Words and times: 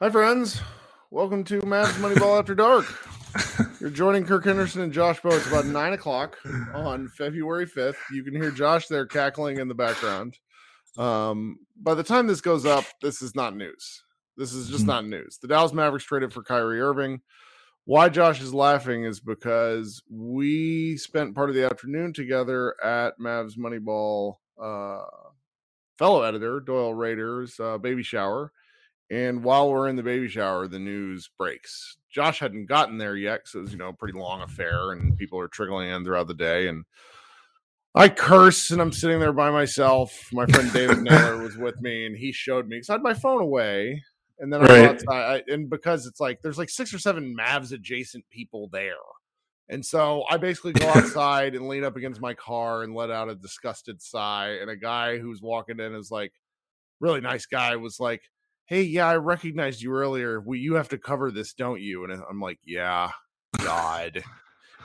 Hi, 0.00 0.10
friends. 0.10 0.60
Welcome 1.10 1.44
to 1.44 1.60
Mavs 1.62 1.94
Moneyball 1.98 2.38
After 2.38 2.54
Dark. 2.54 2.86
You're 3.80 3.90
joining 3.90 4.24
Kirk 4.24 4.44
Henderson 4.44 4.82
and 4.82 4.92
Josh 4.92 5.20
Bowe. 5.20 5.30
It's 5.30 5.46
about 5.46 5.66
nine 5.66 5.92
o'clock 5.92 6.38
on 6.74 7.08
February 7.08 7.66
5th. 7.66 7.96
You 8.12 8.22
can 8.22 8.34
hear 8.34 8.50
Josh 8.50 8.86
there 8.88 9.06
cackling 9.06 9.58
in 9.58 9.68
the 9.68 9.74
background. 9.74 10.38
Um, 10.96 11.58
by 11.80 11.94
the 11.94 12.02
time 12.02 12.26
this 12.26 12.40
goes 12.40 12.64
up, 12.66 12.84
this 13.02 13.22
is 13.22 13.34
not 13.34 13.56
news. 13.56 14.02
This 14.36 14.52
is 14.52 14.68
just 14.68 14.84
Mhm. 14.84 14.88
not 14.88 15.06
news. 15.06 15.38
The 15.38 15.48
Dallas 15.48 15.72
Mavericks 15.72 16.04
traded 16.04 16.32
for 16.32 16.42
Kyrie 16.42 16.80
Irving. 16.80 17.22
Why 17.84 18.08
Josh 18.08 18.40
is 18.40 18.52
laughing 18.54 19.04
is 19.04 19.18
because 19.20 20.02
we 20.10 20.96
spent 20.96 21.34
part 21.34 21.48
of 21.48 21.56
the 21.56 21.64
afternoon 21.64 22.12
together 22.12 22.74
at 22.84 23.18
Mavs 23.18 23.56
Moneyball 23.56 24.36
uh, 24.60 25.04
fellow 25.98 26.22
editor 26.22 26.60
Doyle 26.60 26.94
Rader's 26.94 27.58
uh, 27.58 27.78
baby 27.78 28.02
shower. 28.02 28.52
And 29.10 29.42
while 29.42 29.70
we're 29.70 29.88
in 29.88 29.96
the 29.96 30.02
baby 30.02 30.28
shower, 30.28 30.68
the 30.68 30.78
news 30.78 31.30
breaks. 31.38 31.96
Josh 32.10 32.40
hadn't 32.40 32.66
gotten 32.66 32.98
there 32.98 33.16
yet 33.16 33.46
so 33.46 33.58
it 33.58 33.62
was, 33.62 33.72
you 33.72 33.78
know, 33.78 33.88
a 33.88 33.92
pretty 33.92 34.18
long 34.18 34.42
affair 34.42 34.92
and 34.92 35.16
people 35.16 35.38
are 35.40 35.48
trickling 35.48 35.90
in 35.90 36.04
throughout 36.04 36.26
the 36.28 36.34
day. 36.34 36.68
And 36.68 36.84
I 37.94 38.08
curse 38.08 38.70
and 38.70 38.80
I'm 38.80 38.92
sitting 38.92 39.18
there 39.18 39.32
by 39.32 39.50
myself. 39.50 40.28
My 40.32 40.46
friend 40.46 40.72
David 40.72 40.98
Naylor 41.02 41.38
was 41.42 41.56
with 41.56 41.80
me 41.80 42.06
and 42.06 42.16
he 42.16 42.32
showed 42.32 42.66
me 42.68 42.76
because 42.76 42.90
I 42.90 42.94
had 42.94 43.02
my 43.02 43.14
phone 43.14 43.40
away. 43.40 44.02
And 44.38 44.52
then 44.52 44.62
I 44.62 44.66
Right. 44.66 44.84
outside, 44.84 45.42
I, 45.48 45.52
and 45.52 45.68
because 45.68 46.06
it's 46.06 46.20
like 46.20 46.40
there's 46.42 46.58
like 46.58 46.70
six 46.70 46.94
or 46.94 46.98
seven 46.98 47.34
Mavs 47.36 47.72
adjacent 47.72 48.24
people 48.30 48.68
there. 48.72 48.94
And 49.68 49.84
so 49.84 50.24
I 50.30 50.36
basically 50.36 50.74
go 50.74 50.88
outside 50.90 51.54
and 51.54 51.66
lean 51.66 51.82
up 51.84 51.96
against 51.96 52.20
my 52.20 52.34
car 52.34 52.82
and 52.82 52.94
let 52.94 53.10
out 53.10 53.28
a 53.28 53.34
disgusted 53.34 54.00
sigh. 54.00 54.58
And 54.60 54.70
a 54.70 54.76
guy 54.76 55.18
who's 55.18 55.42
walking 55.42 55.80
in 55.80 55.94
is 55.94 56.10
like, 56.10 56.32
really 57.00 57.20
nice 57.20 57.46
guy, 57.46 57.74
was 57.76 57.98
like, 57.98 58.22
Hey, 58.68 58.82
yeah, 58.82 59.08
I 59.08 59.16
recognized 59.16 59.80
you 59.82 59.92
earlier. 59.94 60.40
We, 60.40 60.58
you 60.58 60.74
have 60.74 60.90
to 60.90 60.98
cover 60.98 61.30
this, 61.30 61.54
don't 61.54 61.80
you? 61.80 62.04
And 62.04 62.22
I'm 62.28 62.40
like, 62.40 62.58
Yeah, 62.64 63.10
God. 63.58 64.22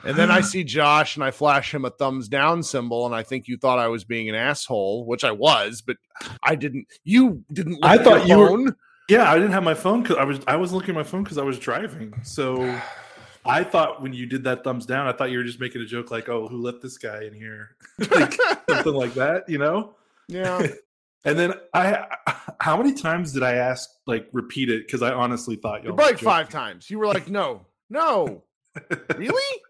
And 0.04 0.16
then 0.16 0.30
I 0.30 0.40
see 0.42 0.64
Josh 0.64 1.16
and 1.16 1.24
I 1.24 1.30
flash 1.30 1.72
him 1.72 1.84
a 1.84 1.90
thumbs 1.90 2.28
down 2.28 2.62
symbol, 2.62 3.06
and 3.06 3.14
I 3.14 3.22
think 3.22 3.46
you 3.48 3.56
thought 3.56 3.78
I 3.78 3.88
was 3.88 4.04
being 4.04 4.28
an 4.28 4.34
asshole, 4.34 5.04
which 5.06 5.22
I 5.24 5.30
was, 5.32 5.82
but 5.82 5.96
I 6.42 6.54
didn't. 6.54 6.86
You 7.04 7.44
didn't. 7.52 7.74
Look 7.74 7.84
I 7.84 7.94
at 7.96 8.04
thought 8.04 8.26
you 8.26 8.38
were- 8.38 8.76
Yeah, 9.08 9.30
I 9.30 9.34
didn't 9.34 9.52
have 9.52 9.62
my 9.62 9.74
phone 9.74 10.02
because 10.02 10.16
I 10.16 10.24
was 10.24 10.40
I 10.46 10.56
was 10.56 10.72
looking 10.72 10.90
at 10.90 10.94
my 10.96 11.02
phone 11.02 11.22
because 11.22 11.38
I 11.38 11.42
was 11.44 11.58
driving. 11.58 12.14
So 12.22 12.78
I 13.46 13.62
thought 13.64 14.00
when 14.00 14.14
you 14.14 14.24
did 14.24 14.44
that 14.44 14.64
thumbs 14.64 14.86
down, 14.86 15.06
I 15.06 15.12
thought 15.12 15.30
you 15.30 15.36
were 15.38 15.44
just 15.44 15.60
making 15.60 15.82
a 15.82 15.86
joke 15.86 16.10
like, 16.10 16.28
"Oh, 16.30 16.48
who 16.48 16.62
let 16.62 16.80
this 16.80 16.96
guy 16.96 17.24
in 17.24 17.34
here?" 17.34 17.76
like 18.10 18.34
something 18.70 18.94
like 18.94 19.12
that, 19.14 19.46
you 19.48 19.58
know. 19.58 19.96
yeah. 20.28 20.66
And 21.24 21.38
then 21.38 21.54
I, 21.72 22.06
how 22.60 22.76
many 22.76 22.92
times 22.92 23.32
did 23.32 23.42
I 23.42 23.54
ask 23.54 23.88
like 24.06 24.28
repeat 24.32 24.70
it? 24.70 24.86
Because 24.86 25.02
I 25.02 25.12
honestly 25.12 25.56
thought 25.56 25.82
You 25.82 25.88
y'all 25.90 25.96
probably 25.96 26.12
were 26.12 26.16
joking. 26.18 26.26
five 26.28 26.48
times. 26.48 26.90
You 26.90 26.98
were 26.98 27.06
like, 27.06 27.28
No, 27.28 27.66
no, 27.90 28.44
really? 29.16 29.60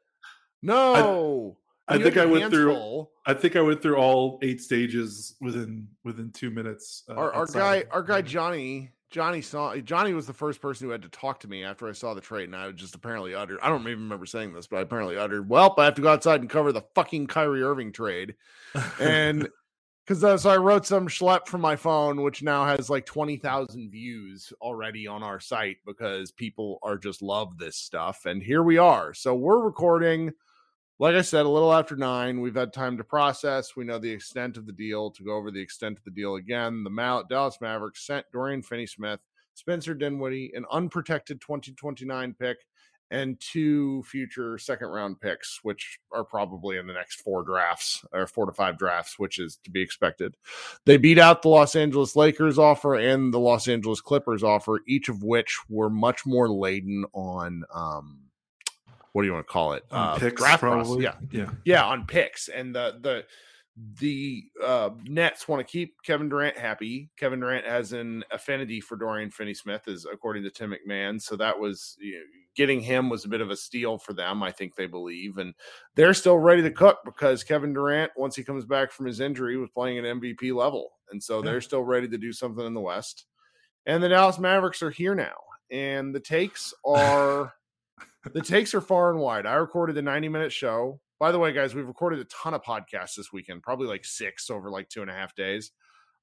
No. 0.63 1.57
I 1.87 1.97
you 1.97 2.03
think 2.05 2.17
I 2.17 2.25
went 2.25 2.51
through. 2.51 2.73
full. 2.75 3.13
I 3.27 3.35
think 3.35 3.57
I 3.57 3.61
went 3.61 3.83
through 3.83 3.97
all 3.97 4.39
eight 4.43 4.61
stages 4.63 5.35
within 5.41 5.89
within 6.03 6.31
two 6.31 6.51
minutes. 6.51 7.05
uh, 7.11 7.15
our, 7.15 7.33
our 7.35 7.47
guy 7.47 7.85
our 7.91 8.03
guy 8.03 8.23
johnny 8.23 8.91
johnny 9.11 9.43
saw 9.43 9.77
johnny 9.77 10.13
was 10.15 10.27
the 10.27 10.33
first 10.33 10.61
person 10.63 10.87
who 10.87 10.91
had 10.91 11.03
to 11.03 11.09
talk 11.11 11.39
to 11.39 11.47
me 11.47 11.63
after 11.63 11.87
i 11.89 11.93
saw 11.93 12.15
the 12.15 12.21
trade 12.21 12.45
and 12.49 12.57
i 12.57 12.69
just 12.73 12.97
apparently 12.97 13.33
uttered 13.33 13.61
i 13.63 13.69
don't 13.69 13.83
even 13.83 14.01
remember 14.03 14.27
saying 14.27 14.53
this 14.53 14.67
but 14.67 14.79
i 14.79 14.81
apparently 14.81 15.17
uttered 15.17 15.49
well 15.49 15.73
i 15.79 15.85
have 15.85 15.95
to 15.95 16.03
go 16.03 16.09
outside 16.09 16.41
and 16.41 16.51
cover 16.51 16.73
the 16.73 16.83
fucking 16.97 17.25
kyrie 17.29 17.63
irving 17.63 17.93
trade 17.93 18.35
and 19.01 19.49
because 20.07 20.23
uh, 20.23 20.37
so 20.37 20.51
i 20.51 20.57
wrote 20.57 20.87
some 20.87 21.09
schlep 21.09 21.47
from 21.47 21.61
my 21.61 21.77
phone 21.77 22.23
which 22.23 22.43
now 22.43 22.65
has 22.65 22.91
like 22.91 23.07
20000 23.07 23.91
views 23.91 24.53
already 24.61 25.07
on 25.07 25.23
our 25.23 25.41
site 25.41 25.79
because 25.87 26.33
people 26.33 26.79
are 26.83 26.99
just 26.99 27.23
love 27.23 27.59
this 27.59 27.77
stuff 27.77 28.27
and 28.27 28.43
here 28.43 28.63
we 28.63 28.79
are 28.79 29.15
so 29.15 29.35
we're 29.35 29.61
recording 29.61 30.33
like 31.01 31.17
I 31.17 31.23
said, 31.23 31.45
a 31.45 31.49
little 31.49 31.73
after 31.73 31.97
nine, 31.97 32.41
we've 32.41 32.55
had 32.55 32.73
time 32.73 32.97
to 32.99 33.05
process. 33.05 33.75
We 33.75 33.85
know 33.85 33.99
the 33.99 34.13
extent 34.13 34.57
of 34.57 34.67
the 34.67 34.73
deal. 34.73 35.11
To 35.11 35.25
go 35.25 35.35
over 35.35 35.51
the 35.51 35.61
extent 35.61 35.99
of 35.99 36.05
the 36.05 36.13
deal 36.13 36.37
again, 36.37 36.85
the 36.85 37.25
Dallas 37.29 37.59
Mavericks 37.61 38.07
sent 38.07 38.27
Dorian 38.33 38.63
Finney 38.63 38.87
Smith, 38.87 39.19
Spencer 39.55 39.95
Dinwiddie, 39.95 40.53
an 40.55 40.65
unprotected 40.71 41.41
2029 41.41 42.37
pick, 42.39 42.59
and 43.15 43.39
two 43.39 44.03
future 44.03 44.59
second 44.59 44.89
round 44.89 45.21
picks, 45.21 45.61
which 45.63 45.99
are 46.13 46.25
probably 46.25 46.79
in 46.79 46.87
the 46.87 46.93
next 46.93 47.21
four 47.21 47.45
drafts 47.45 48.05
or 48.13 48.27
four 48.27 48.47
to 48.47 48.53
five 48.53 48.77
drafts, 48.77 49.19
which 49.19 49.39
is 49.39 49.59
to 49.65 49.71
be 49.71 49.81
expected. 49.81 50.37
They 50.85 50.97
beat 50.97 51.19
out 51.19 51.43
the 51.43 51.49
Los 51.49 51.77
Angeles 51.77 52.17
Lakers 52.17 52.59
offer 52.59 52.97
and 52.97 53.33
the 53.33 53.39
Los 53.39 53.69
Angeles 53.69 54.01
Clippers 54.01 54.43
offer, 54.43 54.81
each 54.89 55.09
of 55.09 55.23
which 55.23 55.59
were 55.69 55.91
much 55.91 56.27
more 56.27 56.49
laden 56.49 57.05
on. 57.13 57.65
Um, 57.73 58.19
what 59.13 59.23
do 59.23 59.29
you 59.29 59.33
want 59.33 59.47
to 59.47 59.53
call 59.53 59.75
it? 59.75 59.85
Uh, 59.93 60.19
picks, 60.19 60.43
draft 60.43 60.61
process. 60.61 61.01
Yeah, 61.01 61.15
yeah. 61.31 61.51
yeah, 61.65 61.85
on 61.85 62.07
picks, 62.07 62.49
and 62.49 62.75
the 62.75 62.99
the 63.01 63.25
the 64.01 64.45
uh, 64.65 64.91
Nets 65.05 65.49
want 65.49 65.67
to 65.67 65.71
keep 65.71 65.97
Kevin 66.05 66.29
Durant 66.29 66.57
happy. 66.57 67.11
Kevin 67.19 67.41
Durant 67.41 67.67
has 67.67 67.93
an 67.93 68.23
affinity 68.31 68.81
for 68.81 68.97
Dorian 68.97 69.31
Finney-Smith, 69.31 69.89
is 69.89 70.07
according 70.11 70.45
to 70.45 70.51
Tim 70.51 70.73
McMahon. 70.73 71.21
So 71.21 71.35
that 71.37 71.59
was 71.59 71.97
you 71.99 72.15
know, 72.15 72.21
getting 72.55 72.81
him 72.81 73.09
was 73.09 73.25
a 73.25 73.29
bit 73.29 73.41
of 73.41 73.51
a 73.51 73.57
steal 73.57 73.99
for 73.99 74.13
them. 74.13 74.45
I 74.45 74.53
think 74.53 74.77
they 74.77 74.87
believe, 74.87 75.39
and 75.39 75.55
they're 75.97 76.15
still 76.15 76.39
ready 76.39 76.63
to 76.63 76.71
cook 76.71 76.99
because 77.05 77.43
Kevin 77.43 77.73
Durant, 77.73 78.13
once 78.17 78.37
he 78.37 78.45
comes 78.45 78.65
back 78.65 78.93
from 78.93 79.07
his 79.07 79.19
injury, 79.19 79.57
was 79.57 79.71
playing 79.71 79.99
at 79.99 80.05
MVP 80.05 80.53
level, 80.55 80.93
and 81.11 81.21
so 81.23 81.39
Yeah. 81.39 81.51
they're 81.51 81.61
still 81.61 81.83
ready 81.83 82.07
to 82.09 82.19
do 82.19 82.33
something 82.33 82.65
in 82.65 82.75
the 82.75 82.81
West. 82.81 83.27
And 83.87 84.03
the 84.03 84.09
Dallas 84.09 84.39
Mavericks 84.39 84.83
are 84.83 84.91
here 84.91 85.17
now, 85.17 85.35
and 85.71 86.15
the 86.15 86.21
takes 86.21 86.73
are 86.87 87.53
the 88.33 88.41
takes 88.41 88.73
are 88.73 88.81
far 88.81 89.11
and 89.11 89.19
wide. 89.19 89.47
I 89.47 89.55
recorded 89.55 89.97
the 89.97 90.03
90 90.03 90.29
minute 90.29 90.53
show. 90.53 91.01
By 91.19 91.33
the 91.33 91.39
way, 91.39 91.53
guys, 91.53 91.75
we've 91.75 91.87
recorded 91.87 92.19
a 92.21 92.25
ton 92.25 92.55
of 92.55 92.63
podcasts 92.63 93.17
this 93.17 93.33
weekend, 93.33 93.63
probably 93.63 93.87
like 93.87 94.05
six 94.05 94.51
over 94.51 94.71
like 94.71 94.89
two 94.89 95.03
and 95.03 95.11
a 95.11 95.15
half 95.15 95.35
days. 95.35 95.73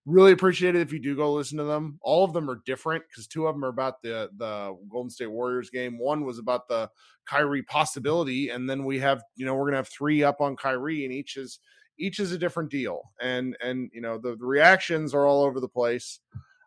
Really 0.06 0.32
appreciate 0.32 0.76
it 0.76 0.82
if 0.82 0.92
you 0.92 1.00
do 1.00 1.16
go 1.16 1.32
listen 1.32 1.60
to 1.60 1.64
them. 1.64 2.00
All 2.02 2.24
of 2.26 2.34
them 2.34 2.50
are 2.50 2.62
different 2.66 3.04
because 3.08 3.28
two 3.28 3.46
of 3.46 3.56
them 3.56 3.64
are 3.64 3.70
about 3.70 4.02
the 4.02 4.30
the 4.36 4.76
Golden 4.90 5.12
State 5.12 5.32
Warriors 5.32 5.70
game. 5.70 6.00
One 6.00 6.26
was 6.26 6.40
about 6.40 6.68
the 6.68 6.90
Kyrie 7.28 7.64
possibility, 7.64 8.50
and 8.50 8.70
then 8.70 8.84
we 8.84 9.00
have 9.00 9.24
you 9.36 9.46
know 9.46 9.54
we're 9.54 9.68
gonna 9.68 9.78
have 9.78 9.88
three 9.88 10.24
up 10.24 10.42
on 10.42 10.56
Kyrie, 10.56 11.06
and 11.06 11.14
each 11.14 11.38
is 11.38 11.60
each 12.00 12.20
is 12.20 12.32
a 12.32 12.38
different 12.38 12.72
deal. 12.72 13.02
And 13.22 13.56
and 13.64 13.92
you 13.94 14.02
know 14.02 14.18
the, 14.18 14.36
the 14.36 14.46
reactions 14.46 15.14
are 15.14 15.26
all 15.26 15.44
over 15.44 15.60
the 15.60 15.70
place. 15.70 16.20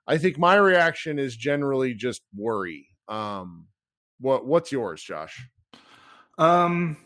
I 0.06 0.18
think 0.18 0.38
my 0.38 0.54
reaction 0.54 1.18
is 1.18 1.36
generally 1.36 1.94
just 1.94 2.22
worry. 2.36 2.86
Um, 3.08 3.66
what 4.20 4.46
what's 4.46 4.70
yours, 4.70 5.02
Josh? 5.02 5.48
Um, 6.38 6.96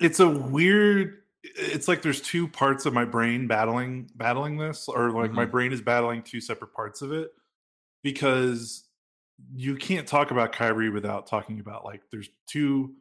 it's 0.00 0.20
a 0.20 0.28
weird 0.28 1.18
it's 1.42 1.88
like 1.88 2.02
there's 2.02 2.20
two 2.20 2.48
parts 2.48 2.84
of 2.84 2.92
my 2.92 3.04
brain 3.04 3.46
battling 3.46 4.10
battling 4.16 4.56
this 4.56 4.88
or 4.88 5.10
like 5.10 5.26
mm-hmm. 5.26 5.36
my 5.36 5.44
brain 5.44 5.72
is 5.72 5.80
battling 5.80 6.22
two 6.22 6.40
separate 6.40 6.72
parts 6.74 7.02
of 7.02 7.12
it 7.12 7.30
because 8.02 8.84
you 9.54 9.76
can't 9.76 10.06
talk 10.06 10.30
about 10.30 10.52
Kyrie 10.52 10.90
without 10.90 11.26
talking 11.26 11.60
about 11.60 11.84
like 11.84 12.02
there's 12.10 12.28
two 12.46 12.92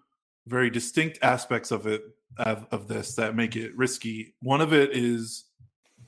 very 0.45 0.69
distinct 0.69 1.19
aspects 1.21 1.71
of 1.71 1.87
it 1.87 2.03
of, 2.37 2.67
of 2.71 2.87
this 2.87 3.15
that 3.15 3.35
make 3.35 3.55
it 3.55 3.75
risky. 3.75 4.35
One 4.41 4.61
of 4.61 4.71
it 4.71 4.95
is 4.95 5.45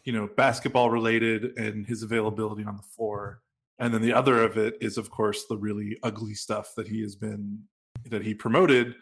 you 0.04 0.14
know 0.14 0.30
basketball 0.38 0.90
related 0.90 1.58
and 1.58 1.86
his 1.86 2.04
availability 2.04 2.64
on 2.64 2.78
the 2.78 2.84
floor 2.84 3.42
and 3.80 3.94
then 3.94 4.02
the 4.02 4.14
other 4.14 4.44
of 4.44 4.58
it 4.58 4.78
is 4.82 4.98
of 4.98 5.10
course 5.10 5.46
the 5.50 5.58
really 5.58 5.98
ugly 6.04 6.34
stuff 6.34 6.74
that 6.76 6.88
he 6.88 7.02
has 7.02 7.16
been 7.16 7.60
that 8.06 8.24
he 8.24 8.34
promoted 8.34 8.96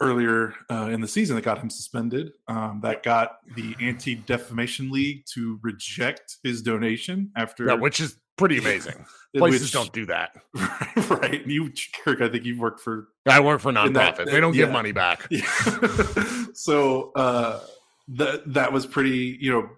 earlier 0.00 0.54
uh, 0.70 0.88
in 0.92 1.00
the 1.00 1.08
season 1.08 1.36
that 1.36 1.42
got 1.42 1.58
him 1.58 1.70
suspended. 1.70 2.32
Um, 2.46 2.80
that 2.82 3.02
got 3.02 3.38
the 3.56 3.74
Anti 3.80 4.16
Defamation 4.16 4.90
League 4.90 5.24
to 5.34 5.58
reject 5.62 6.36
his 6.42 6.62
donation 6.62 7.30
after, 7.36 7.66
yeah, 7.66 7.74
which 7.74 8.00
is 8.00 8.18
pretty 8.36 8.58
amazing. 8.58 9.04
Places 9.36 9.62
which, 9.62 9.72
don't 9.72 9.92
do 9.92 10.06
that, 10.06 10.36
right? 11.10 11.46
You, 11.46 11.70
Kirk, 12.02 12.22
I 12.22 12.28
think 12.30 12.44
you've 12.44 12.58
worked 12.58 12.80
for. 12.80 13.08
I 13.26 13.40
work 13.40 13.60
for 13.60 13.72
nonprofit. 13.72 14.16
That, 14.16 14.26
they 14.26 14.40
don't 14.40 14.54
yeah. 14.54 14.64
give 14.64 14.72
money 14.72 14.92
back. 14.92 15.26
Yeah. 15.30 15.42
so 16.54 17.12
uh, 17.12 17.60
that 18.08 18.54
that 18.54 18.72
was 18.72 18.86
pretty. 18.86 19.36
You 19.38 19.52
know, 19.52 19.68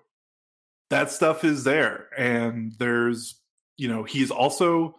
that 0.91 1.11
stuff 1.11 1.43
is 1.43 1.65
there, 1.65 2.07
and 2.17 2.73
there's 2.79 3.41
you 3.77 3.89
know 3.89 4.05
he's 4.05 4.31
also 4.31 4.95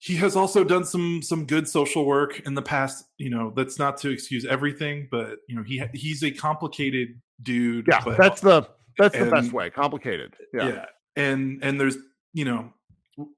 he 0.00 0.16
has 0.16 0.36
also 0.36 0.64
done 0.64 0.84
some 0.84 1.22
some 1.22 1.44
good 1.44 1.68
social 1.68 2.04
work 2.04 2.40
in 2.40 2.54
the 2.54 2.62
past 2.62 3.04
you 3.18 3.30
know 3.30 3.52
that's 3.56 3.78
not 3.78 3.96
to 3.96 4.10
excuse 4.10 4.44
everything 4.44 5.08
but 5.10 5.38
you 5.48 5.56
know 5.56 5.62
he 5.62 5.82
he's 5.94 6.22
a 6.22 6.30
complicated 6.30 7.20
dude 7.42 7.86
yeah 7.88 8.00
but, 8.04 8.16
that's 8.16 8.40
the 8.40 8.66
that's 8.96 9.14
and, 9.14 9.26
the 9.26 9.30
best 9.30 9.52
way 9.52 9.70
complicated 9.70 10.34
yeah. 10.54 10.68
yeah 10.68 10.84
and 11.16 11.62
and 11.62 11.80
there's 11.80 11.96
you 12.32 12.44
know 12.44 12.72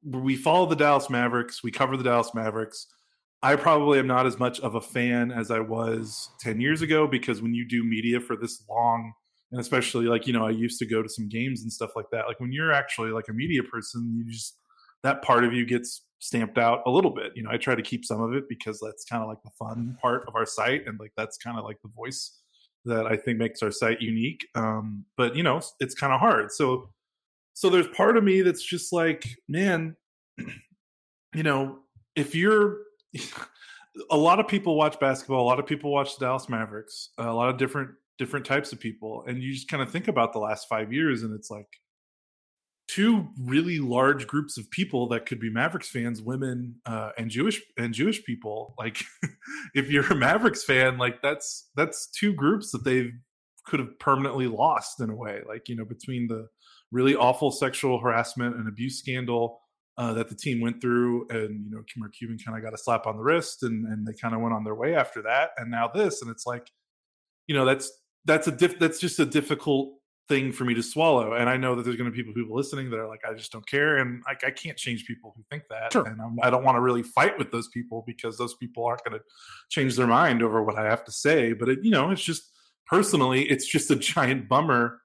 we 0.05 0.37
follow 0.37 0.67
the 0.67 0.77
dallas 0.77 1.09
mavericks 1.09 1.63
we 1.63 1.71
cover 1.71 1.97
the 1.97 2.05
dallas 2.05 2.35
mavericks 2.35 2.87
i 3.43 3.57
probably 3.57 3.99
am 3.99 4.07
not 4.07 4.27
as 4.27 4.39
much 4.39 4.61
of 4.61 4.75
a 4.75 4.81
fan 4.81 5.31
as 5.31 5.51
i 5.51 5.59
was 5.61 6.31
10 6.41 6.61
years 6.61 6.83
ago 6.83 7.07
because 7.07 7.41
when 7.41 7.55
you 7.55 7.67
do 7.67 7.83
media 7.83 8.21
for 8.21 8.37
this 8.37 8.63
long 8.69 9.13
and 9.51 9.61
especially 9.61 10.07
like 10.07 10.27
you 10.27 10.33
know 10.35 10.47
i 10.47 10.51
used 10.51 10.79
to 10.79 10.87
go 10.87 11.03
to 11.03 11.09
some 11.09 11.29
games 11.29 11.63
and 11.63 11.73
stuff 11.73 11.91
like 11.97 12.11
that 12.13 12.27
like 12.27 12.39
when 12.41 12.53
you're 12.53 12.73
actually 12.73 13.11
like 13.11 13.29
a 13.29 13.33
media 13.33 13.63
person 13.63 14.15
you 14.15 14.31
just 14.31 14.60
that 15.03 15.23
part 15.23 15.45
of 15.45 15.53
you 15.53 15.65
gets 15.65 16.03
stamped 16.19 16.59
out 16.59 16.83
a 16.87 16.91
little 16.91 17.11
bit. 17.11 17.33
You 17.35 17.43
know, 17.43 17.51
I 17.51 17.57
try 17.57 17.75
to 17.75 17.83
keep 17.83 18.05
some 18.05 18.21
of 18.21 18.35
it 18.35 18.45
because 18.49 18.79
that's 18.81 19.05
kind 19.05 19.23
of 19.23 19.29
like 19.29 19.43
the 19.43 19.51
fun 19.59 19.97
part 20.01 20.25
of 20.29 20.35
our 20.37 20.47
site, 20.47 20.87
and 20.87 20.99
like 21.01 21.13
that's 21.17 21.37
kind 21.39 21.59
of 21.59 21.65
like 21.65 21.79
the 21.83 21.91
voice 21.95 22.39
that 22.85 23.07
I 23.07 23.17
think 23.17 23.39
makes 23.39 23.63
our 23.63 23.71
site 23.71 24.01
unique. 24.01 24.47
Um, 24.55 25.05
but 25.17 25.37
you 25.37 25.43
know, 25.43 25.61
it's 25.81 25.95
kind 25.95 26.13
of 26.13 26.21
hard. 26.21 26.53
So, 26.53 26.91
so 27.55 27.69
there's 27.69 27.89
part 27.89 28.17
of 28.17 28.25
me 28.25 28.43
that's 28.43 28.63
just 28.63 28.93
like, 28.93 29.25
man, 29.49 29.97
you 31.35 31.43
know, 31.43 31.79
if 32.17 32.35
you're 32.35 32.79
a 34.11 34.17
lot 34.17 34.41
of 34.41 34.49
people 34.49 34.77
watch 34.77 34.99
basketball, 35.01 35.43
a 35.43 35.49
lot 35.49 35.59
of 35.59 35.67
people 35.67 35.91
watch 35.91 36.17
the 36.17 36.27
Dallas 36.27 36.49
Mavericks, 36.49 37.11
a 37.19 37.33
lot 37.33 37.49
of 37.49 37.57
different 37.57 37.91
different 38.19 38.45
types 38.45 38.73
of 38.73 38.81
people, 38.81 39.25
and 39.27 39.43
you 39.43 39.53
just 39.53 39.69
kind 39.69 39.83
of 39.83 39.91
think 39.91 40.09
about 40.09 40.33
the 40.33 40.39
last 40.39 40.69
five 40.69 40.93
years, 40.93 41.23
and 41.23 41.35
it's 41.35 41.51
like 41.51 41.69
two 42.95 43.29
really 43.39 43.79
large 43.79 44.27
groups 44.27 44.59
of 44.59 44.71
people 44.71 45.09
that 45.09 45.27
could 45.27 45.39
be 45.39 45.51
Mavericks 45.51 45.89
fans, 45.89 46.21
women 46.21 46.77
uh, 46.87 47.11
and 47.17 47.31
Jewish 47.31 47.61
and 47.79 47.95
Jewish 47.95 48.25
people. 48.25 48.75
Like, 48.79 49.05
if 49.75 49.91
you're 49.91 50.11
a 50.11 50.17
Mavericks 50.17 50.65
fan, 50.65 50.99
like 50.99 51.23
that's 51.23 51.69
that's 51.77 52.09
two 52.11 52.33
groups 52.33 52.73
that 52.73 52.85
they 52.85 53.13
could 53.67 53.81
have 53.81 53.99
permanently 53.99 54.49
lost 54.49 55.01
in 55.01 55.11
a 55.11 55.15
way. 55.15 55.41
Like, 55.47 55.69
you 55.69 55.77
know, 55.77 55.85
between 55.85 56.27
the 56.27 56.49
really 56.91 57.15
awful 57.15 57.53
sexual 57.53 58.01
harassment 58.01 58.57
and 58.57 58.67
abuse 58.67 58.99
scandal 58.99 59.61
uh, 59.97 60.13
that 60.15 60.29
the 60.29 60.35
team 60.35 60.61
went 60.61 60.81
through, 60.81 61.29
and 61.29 61.67
you 61.67 61.71
know, 61.71 61.83
Mark 61.97 62.15
Cuban 62.15 62.39
kind 62.45 62.57
of 62.57 62.65
got 62.65 62.75
a 62.75 62.79
slap 62.79 63.07
on 63.07 63.17
the 63.17 63.23
wrist, 63.23 63.63
and 63.63 63.87
and 63.87 64.07
they 64.07 64.15
kind 64.21 64.35
of 64.35 64.41
went 64.41 64.55
on 64.55 64.65
their 64.65 64.75
way 64.75 64.95
after 64.95 65.23
that, 65.23 65.51
and 65.59 65.71
now 65.71 65.89
this, 65.89 66.23
and 66.23 66.31
it's 66.31 66.47
like, 66.47 66.67
you 67.47 67.55
know, 67.55 67.65
that's 67.65 67.93
that's 68.25 68.49
a 68.49 68.53
diff- 68.53 68.79
that's 68.79 68.99
just 68.99 69.21
a 69.21 69.27
difficult 69.27 70.00
thing 70.31 70.53
for 70.53 70.65
me 70.65 70.75
to 70.75 70.83
swallow. 70.83 71.35
And 71.35 71.51
I 71.51 71.57
know 71.57 71.75
that 71.75 71.83
there's 71.83 71.97
going 71.97 72.09
to 72.09 72.17
be 72.17 72.23
people, 72.23 72.33
people 72.33 72.57
listening 72.57 72.89
that 72.91 73.01
are 73.01 73.09
like, 73.09 73.21
I 73.29 73.35
just 73.35 73.51
don't 73.51 73.67
care. 73.67 73.99
And 73.99 74.23
I, 74.29 74.37
I 74.47 74.51
can't 74.53 74.79
change 74.79 75.05
people 75.05 75.35
who 75.37 75.43
think 75.51 75.65
that. 75.69 75.93
Sure. 75.93 76.07
And 76.07 76.23
I'm, 76.23 76.39
I 76.41 76.47
do 76.47 76.53
not 76.53 76.63
want 76.63 76.77
to 76.77 76.81
really 76.81 77.03
fight 77.03 77.37
with 77.37 77.51
those 77.51 77.67
people 77.69 78.05
because 78.07 78.39
those 78.39 78.55
people 78.55 78.87
aren't 78.87 79.05
going 79.05 79.19
to 79.19 79.25
change 79.71 79.97
their 79.97 80.07
mind 80.07 80.43
over 80.43 80.63
what 80.63 80.79
I 80.79 80.85
have 80.85 81.05
to 81.05 81.13
say. 81.13 81.53
But, 81.53 81.69
it, 81.69 81.81
you 81.83 81.91
know, 81.91 82.13
it's 82.13 82.23
just 82.23 82.49
personally, 82.87 83.43
it's 83.43 83.67
just 83.67 83.91
a 83.91 83.97
giant 84.15 84.49
bummer 84.49 85.01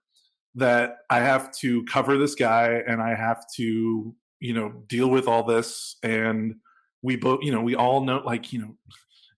that 0.53 0.97
I 1.09 1.19
have 1.21 1.51
to 1.57 1.83
cover 1.85 2.17
this 2.17 2.35
guy 2.35 2.83
and 2.87 3.01
I 3.01 3.15
have 3.15 3.43
to, 3.55 4.15
you 4.39 4.53
know, 4.53 4.83
deal 4.87 5.07
with 5.09 5.27
all 5.27 5.43
this. 5.43 5.97
And 6.03 6.55
we 7.01 7.15
both, 7.15 7.39
you 7.41 7.51
know, 7.51 7.61
we 7.61 7.75
all 7.75 8.05
know, 8.05 8.21
like, 8.23 8.53
you 8.53 8.59
know, 8.59 8.75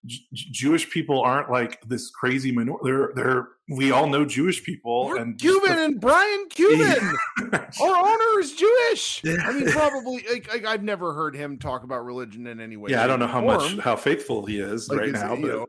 Jewish 0.05 0.89
people 0.89 1.21
aren't 1.21 1.51
like 1.51 1.81
this 1.81 2.09
crazy 2.09 2.51
minority. 2.51 2.83
They're 2.85 3.11
they're 3.15 3.47
we 3.69 3.91
all 3.91 4.07
know 4.07 4.23
Jewish 4.25 4.63
people 4.63 5.07
We're 5.07 5.17
and 5.17 5.37
Cuban 5.37 5.75
the, 5.75 5.83
and 5.83 6.01
Brian 6.01 6.47
Cuban. 6.49 7.13
Our 7.81 8.07
owner 8.07 8.39
is 8.39 8.53
Jewish. 8.53 9.21
I 9.25 9.51
mean, 9.51 9.69
probably 9.71 10.23
like, 10.29 10.47
like, 10.51 10.65
I've 10.65 10.83
never 10.83 11.13
heard 11.13 11.35
him 11.35 11.57
talk 11.57 11.83
about 11.83 12.05
religion 12.05 12.47
in 12.47 12.61
any 12.61 12.77
way. 12.77 12.91
Yeah, 12.91 13.03
I 13.03 13.07
don't 13.07 13.19
know 13.19 13.27
how 13.27 13.41
much 13.41 13.77
how 13.79 13.95
faithful 13.95 14.45
he 14.45 14.59
is 14.59 14.89
like, 14.89 14.99
right 14.99 15.11
now, 15.11 15.35
but 15.35 15.47
know, 15.47 15.65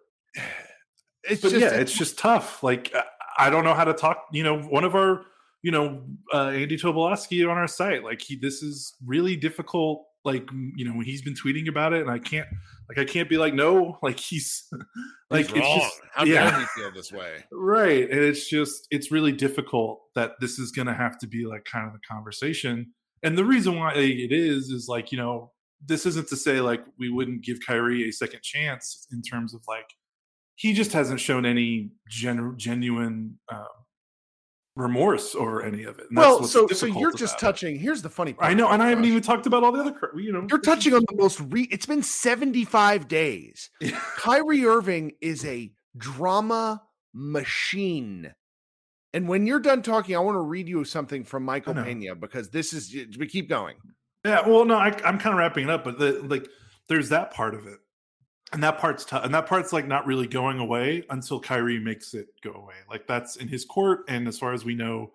it's 1.24 1.42
but 1.42 1.50
just, 1.50 1.60
yeah, 1.60 1.70
it's 1.72 1.92
just 1.92 2.18
tough. 2.18 2.62
Like 2.62 2.94
I 3.38 3.50
don't 3.50 3.64
know 3.64 3.74
how 3.74 3.84
to 3.84 3.94
talk. 3.94 4.26
You 4.32 4.44
know, 4.44 4.60
one 4.60 4.84
of 4.84 4.94
our 4.94 5.24
you 5.62 5.72
know 5.72 6.04
uh, 6.32 6.48
Andy 6.48 6.76
Tobolowski 6.76 7.42
on 7.48 7.56
our 7.56 7.68
site, 7.68 8.04
like 8.04 8.20
he 8.20 8.36
this 8.36 8.62
is 8.62 8.94
really 9.04 9.36
difficult 9.36 10.07
like 10.24 10.48
you 10.76 10.84
know 10.84 11.00
he's 11.00 11.22
been 11.22 11.34
tweeting 11.34 11.68
about 11.68 11.92
it 11.92 12.02
and 12.02 12.10
i 12.10 12.18
can't 12.18 12.46
like 12.88 12.98
i 12.98 13.04
can't 13.04 13.28
be 13.28 13.38
like 13.38 13.54
no 13.54 13.98
like 14.02 14.18
he's 14.18 14.68
like 15.30 15.46
he's 15.46 15.56
it's 15.56 15.74
just 15.74 16.00
how 16.12 16.24
yeah. 16.24 16.50
dare 16.50 16.60
he 16.60 16.66
feel 16.66 16.92
this 16.92 17.12
way? 17.12 17.44
Right 17.52 18.10
and 18.10 18.20
it's 18.20 18.48
just 18.48 18.86
it's 18.90 19.10
really 19.10 19.32
difficult 19.32 20.00
that 20.14 20.32
this 20.40 20.58
is 20.58 20.72
gonna 20.72 20.94
have 20.94 21.18
to 21.18 21.26
be 21.26 21.46
like 21.46 21.64
kind 21.64 21.86
of 21.86 21.92
the 21.92 22.00
conversation. 22.10 22.92
And 23.22 23.36
the 23.36 23.44
reason 23.44 23.76
why 23.76 23.94
it 23.94 24.32
is 24.32 24.68
is 24.68 24.86
like 24.88 25.12
you 25.12 25.18
know 25.18 25.52
this 25.84 26.06
isn't 26.06 26.28
to 26.28 26.36
say 26.36 26.60
like 26.60 26.84
we 26.98 27.10
wouldn't 27.10 27.44
give 27.44 27.58
Kyrie 27.66 28.08
a 28.08 28.12
second 28.12 28.42
chance 28.42 29.06
in 29.12 29.22
terms 29.22 29.54
of 29.54 29.62
like 29.68 29.86
he 30.56 30.72
just 30.72 30.92
hasn't 30.92 31.20
shown 31.20 31.46
any 31.46 31.90
gen- 32.08 32.54
genuine 32.56 33.38
um, 33.52 33.66
remorse 34.78 35.34
over 35.34 35.62
any 35.62 35.82
of 35.82 35.98
it. 35.98 36.06
well, 36.12 36.44
so 36.44 36.68
so 36.68 36.86
you're 36.86 37.12
just 37.12 37.38
touching. 37.38 37.78
Here's 37.78 38.00
the 38.00 38.08
funny 38.08 38.32
part. 38.32 38.50
I 38.50 38.54
know, 38.54 38.68
and 38.68 38.82
I 38.82 38.88
haven't 38.88 39.04
even 39.04 39.20
talked 39.20 39.46
about 39.46 39.64
all 39.64 39.72
the 39.72 39.80
other. 39.80 39.94
You 40.16 40.32
know, 40.32 40.46
you're 40.48 40.60
touching 40.60 40.94
on 40.94 41.02
the 41.08 41.16
most. 41.16 41.40
Re- 41.40 41.68
it's 41.70 41.86
been 41.86 42.02
75 42.02 43.08
days. 43.08 43.70
Kyrie 44.16 44.64
Irving 44.64 45.12
is 45.20 45.44
a 45.44 45.72
drama 45.96 46.82
machine. 47.12 48.32
And 49.12 49.28
when 49.28 49.46
you're 49.46 49.60
done 49.60 49.82
talking, 49.82 50.14
I 50.14 50.20
want 50.20 50.36
to 50.36 50.40
read 50.40 50.68
you 50.68 50.84
something 50.84 51.24
from 51.24 51.42
Michael 51.42 51.74
Pina 51.74 52.14
because 52.14 52.50
this 52.50 52.72
is. 52.72 52.94
We 53.18 53.26
keep 53.26 53.48
going. 53.48 53.76
Yeah, 54.24 54.46
well, 54.46 54.64
no, 54.64 54.76
I, 54.76 54.88
I'm 55.04 55.18
kind 55.18 55.32
of 55.32 55.36
wrapping 55.36 55.64
it 55.64 55.70
up, 55.70 55.84
but 55.84 55.98
the, 55.98 56.20
like, 56.24 56.46
there's 56.88 57.08
that 57.10 57.32
part 57.32 57.54
of 57.54 57.66
it 57.66 57.78
and 58.52 58.62
that 58.62 58.78
part's 58.78 59.04
tough 59.04 59.24
and 59.24 59.34
that 59.34 59.46
part's 59.46 59.72
like 59.72 59.86
not 59.86 60.06
really 60.06 60.26
going 60.26 60.58
away 60.58 61.04
until 61.10 61.40
Kyrie 61.40 61.78
makes 61.78 62.14
it 62.14 62.28
go 62.42 62.52
away. 62.52 62.74
Like 62.90 63.06
that's 63.06 63.36
in 63.36 63.48
his 63.48 63.64
court, 63.64 64.00
and 64.08 64.26
as 64.26 64.38
far 64.38 64.52
as 64.52 64.64
we 64.64 64.74
know, 64.74 65.12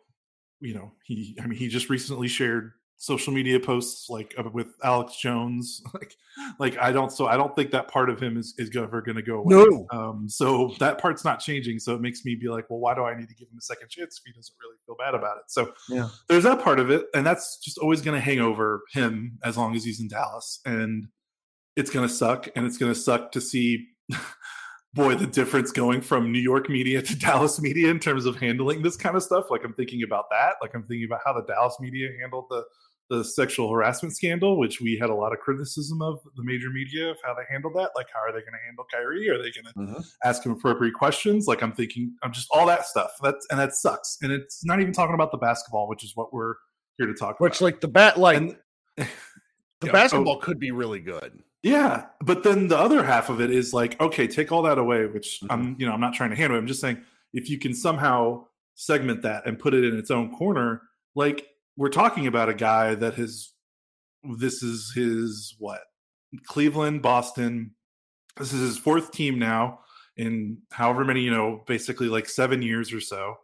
you 0.60 0.74
know, 0.74 0.92
he 1.04 1.38
I 1.42 1.48
mean 1.48 1.58
he 1.58 1.68
just 1.68 1.90
recently 1.90 2.28
shared 2.28 2.74
social 2.98 3.34
media 3.34 3.60
posts 3.60 4.10
like 4.10 4.34
uh, 4.38 4.50
with 4.54 4.76
Alex 4.84 5.18
Jones. 5.18 5.82
Like 5.94 6.16
like 6.58 6.78
I 6.80 6.92
don't 6.92 7.12
so 7.12 7.28
I 7.28 7.38
don't 7.38 7.56
think 7.56 7.70
that 7.72 7.88
part 7.88 8.10
of 8.10 8.20
him 8.20 8.38
is 8.38 8.56
is 8.58 8.76
ever 8.76 9.02
gonna 9.02 9.22
go 9.22 9.40
away. 9.40 9.56
No. 9.56 9.88
Um 9.92 10.28
so 10.28 10.74
that 10.80 10.98
part's 10.98 11.24
not 11.24 11.40
changing. 11.40 11.78
So 11.78 11.94
it 11.94 12.02
makes 12.02 12.26
me 12.26 12.34
be 12.34 12.50
like, 12.50 12.68
well, 12.70 12.80
why 12.80 12.96
do 12.96 13.04
I 13.04 13.16
need 13.16 13.30
to 13.30 13.36
give 13.36 13.48
him 13.50 13.58
a 13.58 13.62
second 13.62 13.90
chance 13.90 14.18
if 14.18 14.24
he 14.26 14.32
doesn't 14.34 14.56
really 14.60 14.78
feel 14.86 14.96
bad 14.98 15.14
about 15.14 15.38
it? 15.38 15.44
So 15.48 15.74
yeah, 15.90 16.10
there's 16.28 16.44
that 16.44 16.64
part 16.64 16.80
of 16.80 16.90
it, 16.90 17.06
and 17.14 17.26
that's 17.26 17.58
just 17.58 17.78
always 17.78 18.02
gonna 18.02 18.20
hang 18.20 18.40
over 18.40 18.82
him 18.92 19.38
as 19.44 19.58
long 19.58 19.76
as 19.76 19.84
he's 19.84 20.00
in 20.00 20.08
Dallas. 20.08 20.60
And 20.66 21.08
it's 21.76 21.90
going 21.90 22.08
to 22.08 22.14
suck 22.14 22.48
and 22.56 22.66
it's 22.66 22.78
going 22.78 22.94
to 22.94 23.00
suck 23.00 23.32
to 23.34 23.42
see 23.42 23.88
boy, 24.94 25.16
the 25.16 25.28
difference 25.28 25.72
going 25.72 26.02
from 26.02 26.32
New 26.32 26.40
York 26.40 26.70
media 26.70 27.02
to 27.02 27.16
Dallas 27.20 27.62
media 27.62 27.90
in 27.90 28.00
terms 28.00 28.26
of 28.26 28.38
handling 28.38 28.82
this 28.82 28.96
kind 28.96 29.16
of 29.16 29.24
stuff. 29.24 29.46
Like 29.50 29.64
I'm 29.64 29.74
thinking 29.74 30.04
about 30.04 30.26
that. 30.32 30.56
Like 30.62 30.74
I'm 30.76 30.84
thinking 30.84 31.06
about 31.06 31.22
how 31.26 31.34
the 31.34 31.44
Dallas 31.44 31.78
media 31.80 32.10
handled 32.20 32.46
the 32.50 32.64
the 33.10 33.24
sexual 33.24 33.70
harassment 33.70 34.16
scandal, 34.16 34.58
which 34.58 34.80
we 34.80 34.98
had 34.98 35.10
a 35.10 35.14
lot 35.14 35.34
of 35.34 35.40
criticism 35.40 36.02
of 36.02 36.20
the 36.36 36.44
major 36.44 36.70
media 36.70 37.12
of 37.12 37.18
how 37.24 37.34
they 37.34 37.44
handled 37.50 37.74
that. 37.76 37.92
Like, 37.96 38.08
how 38.14 38.22
are 38.22 38.32
they 38.32 38.40
going 38.40 38.54
to 38.54 38.66
handle 38.66 38.86
Kyrie? 38.90 39.30
Are 39.30 39.38
they 39.38 39.52
going 39.52 39.66
to 39.66 39.74
mm-hmm. 39.78 40.02
ask 40.24 40.44
him 40.44 40.54
appropriate 40.54 40.94
questions? 40.94 41.46
Like, 41.46 41.62
I'm 41.62 41.74
thinking, 41.74 42.16
I'm 42.24 42.32
just 42.32 42.48
all 42.52 42.66
that 42.68 42.86
stuff. 42.86 43.12
That's 43.22 43.46
and 43.52 43.60
that 43.60 43.76
sucks. 43.76 44.18
And 44.22 44.32
it's 44.32 44.64
not 44.66 44.80
even 44.80 44.94
talking 44.94 45.16
about 45.16 45.32
the 45.32 45.38
basketball, 45.38 45.90
which 45.90 46.04
is 46.04 46.14
what 46.16 46.34
we're 46.34 46.56
here 46.98 47.06
to 47.06 47.14
talk 47.14 47.40
which, 47.40 47.58
about. 47.60 47.66
Which, 47.66 47.74
like 47.74 47.82
the 47.82 47.88
bat, 47.90 48.18
like 48.18 48.38
and, 48.38 48.58
the 48.98 49.08
yeah, 49.84 49.92
basketball 49.92 50.38
oh, 50.38 50.40
could 50.40 50.60
be 50.60 50.72
really 50.72 51.02
good. 51.02 51.44
Yeah, 51.64 52.08
but 52.20 52.44
then 52.44 52.68
the 52.68 52.78
other 52.78 53.04
half 53.04 53.30
of 53.30 53.40
it 53.40 53.50
is 53.50 53.74
like, 53.74 54.00
okay, 54.02 54.28
take 54.28 54.52
all 54.52 54.62
that 54.64 54.78
away. 54.78 55.06
Which 55.08 55.40
mm-hmm. 55.42 55.52
I'm, 55.52 55.76
you 55.80 55.86
know, 55.86 55.94
I'm 55.94 56.02
not 56.02 56.14
trying 56.14 56.30
to 56.30 56.36
handle. 56.36 56.58
It. 56.58 56.62
I'm 56.62 56.68
just 56.68 56.82
saying 56.82 57.02
if 57.34 57.50
you 57.50 57.58
can 57.58 57.74
somehow 57.74 58.46
segment 58.76 59.22
that 59.22 59.46
and 59.46 59.58
put 59.58 59.74
it 59.74 59.84
in 59.86 59.98
its 59.98 60.12
own 60.12 60.36
corner, 60.36 60.82
like 61.16 61.48
we're 61.78 61.90
talking 61.90 62.28
about 62.28 62.50
a 62.50 62.54
guy 62.54 62.96
that 62.96 63.16
has 63.16 63.50
this 64.38 64.62
is 64.62 64.92
his 64.94 65.56
what 65.58 65.82
Cleveland, 66.46 67.02
Boston. 67.02 67.72
This 68.38 68.52
is 68.52 68.62
his 68.62 68.78
fourth 68.78 69.12
team 69.12 69.40
now 69.40 69.80
in 70.18 70.58
however 70.72 71.06
many, 71.06 71.22
you 71.22 71.32
know, 71.32 71.64
basically 71.66 72.08
like 72.08 72.28
seven 72.28 72.62
years 72.62 72.92
or 72.92 73.00
so. 73.00 73.36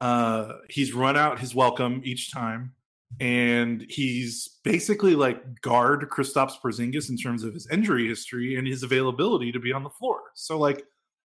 Uh, 0.00 0.54
he's 0.68 0.94
run 0.94 1.16
out 1.16 1.40
his 1.40 1.54
welcome 1.54 2.00
each 2.04 2.32
time, 2.32 2.72
and 3.18 3.84
he's 3.88 4.60
basically 4.62 5.14
like 5.14 5.60
guard 5.62 6.08
Kristaps 6.10 6.54
Porzingis 6.62 7.10
in 7.10 7.16
terms 7.16 7.42
of 7.42 7.54
his 7.54 7.66
injury 7.70 8.06
history 8.06 8.56
and 8.56 8.66
his 8.66 8.82
availability 8.82 9.50
to 9.52 9.58
be 9.58 9.72
on 9.72 9.82
the 9.82 9.90
floor. 9.90 10.20
So 10.34 10.58
like 10.58 10.84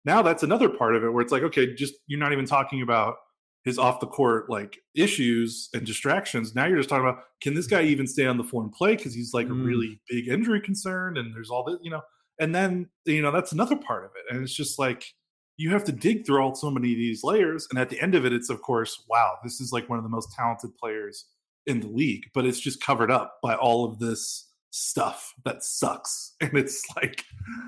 now 0.06 0.22
that's 0.22 0.44
another 0.44 0.70
part 0.70 0.96
of 0.96 1.04
it 1.04 1.10
where 1.10 1.22
it's 1.22 1.32
like, 1.32 1.44
okay, 1.44 1.74
just 1.74 1.96
you're 2.08 2.20
not 2.20 2.34
even 2.34 2.46
talking 2.46 2.82
about 2.82 3.16
his 3.64 3.80
off 3.80 4.02
the 4.02 4.08
court 4.08 4.50
like 4.50 4.78
issues 4.96 5.70
and 5.74 5.86
distractions. 5.86 6.54
Now 6.54 6.66
you're 6.66 6.78
just 6.78 6.90
talking 6.90 7.08
about 7.08 7.24
can 7.42 7.54
this 7.54 7.68
guy 7.68 7.84
even 7.84 8.08
stay 8.08 8.26
on 8.26 8.38
the 8.38 8.44
floor 8.44 8.64
and 8.64 8.72
play 8.72 8.96
because 8.96 9.14
he's 9.14 9.34
like 9.34 9.48
mm. 9.48 9.52
a 9.52 9.66
really 9.66 10.02
big 10.10 10.28
injury 10.28 10.62
concern 10.62 11.18
and 11.18 11.34
there's 11.34 11.50
all 11.50 11.64
this, 11.64 11.78
you 11.82 11.92
know. 11.92 12.02
And 12.40 12.54
then 12.54 12.90
you 13.06 13.22
know 13.22 13.32
that's 13.32 13.52
another 13.52 13.76
part 13.76 14.06
of 14.06 14.12
it, 14.16 14.34
and 14.34 14.44
it's 14.44 14.56
just 14.56 14.80
like 14.80 15.06
you 15.56 15.70
have 15.70 15.84
to 15.84 15.92
dig 15.92 16.26
through 16.26 16.42
all 16.42 16.56
so 16.56 16.72
many 16.72 16.92
of 16.92 16.98
these 16.98 17.24
layers, 17.24 17.68
and 17.70 17.78
at 17.78 17.90
the 17.90 18.02
end 18.02 18.16
of 18.16 18.26
it, 18.26 18.34
it's 18.34 18.50
of 18.50 18.60
course, 18.64 19.06
wow, 19.08 19.38
this 19.44 19.62
is 19.62 19.72
like 19.72 19.88
one 19.88 20.00
of 20.00 20.04
the 20.04 20.10
most 20.10 20.34
talented 20.36 20.76
players 20.76 21.28
in 21.68 21.80
the 21.80 21.88
league, 21.88 22.26
but 22.34 22.46
it's 22.46 22.60
just 22.60 22.82
covered 22.82 23.12
up 23.12 23.38
by 23.42 23.56
all 23.56 23.86
of 23.86 24.00
this 24.00 24.50
stuff 24.72 25.34
that 25.46 25.64
sucks, 25.64 26.36
and 26.42 26.58
it's 26.58 26.84
like, 26.96 27.24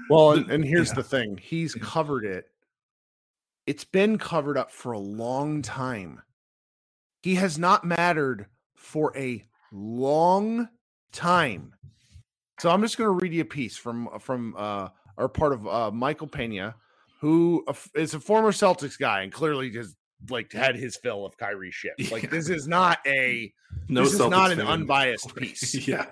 well, 0.09 0.31
and, 0.31 0.49
and 0.49 0.65
here's 0.65 0.89
yeah. 0.89 0.95
the 0.95 1.03
thing: 1.03 1.39
he's 1.41 1.75
covered 1.75 2.25
it 2.25 2.45
it's 3.65 3.83
been 3.83 4.17
covered 4.17 4.57
up 4.57 4.71
for 4.71 4.91
a 4.91 4.99
long 4.99 5.61
time. 5.61 6.21
He 7.23 7.35
has 7.35 7.57
not 7.57 7.83
mattered 7.83 8.47
for 8.75 9.15
a 9.17 9.45
long 9.71 10.69
time. 11.11 11.73
So 12.59 12.69
I'm 12.69 12.81
just 12.81 12.97
going 12.97 13.07
to 13.07 13.23
read 13.23 13.33
you 13.33 13.41
a 13.41 13.45
piece 13.45 13.75
from 13.75 14.07
from 14.19 14.53
uh, 14.57 14.89
our 15.17 15.27
part 15.27 15.53
of 15.53 15.67
uh, 15.67 15.91
Michael 15.91 16.27
Pina, 16.27 16.75
who 17.19 17.65
is 17.95 18.13
a 18.13 18.19
former 18.19 18.51
Celtics 18.51 18.99
guy 18.99 19.21
and 19.21 19.31
clearly 19.31 19.73
has 19.73 19.95
like 20.29 20.51
had 20.51 20.75
his 20.75 20.95
fill 20.97 21.25
of 21.25 21.37
Kyrie 21.37 21.71
shit. 21.71 21.93
Like 22.11 22.23
yeah. 22.23 22.29
this 22.29 22.49
is 22.49 22.67
not 22.67 22.99
a 23.05 23.53
no 23.87 24.03
this 24.03 24.13
is 24.13 24.19
not 24.19 24.51
an 24.51 24.61
unbiased 24.61 25.35
piece. 25.35 25.87
yeah. 25.87 26.05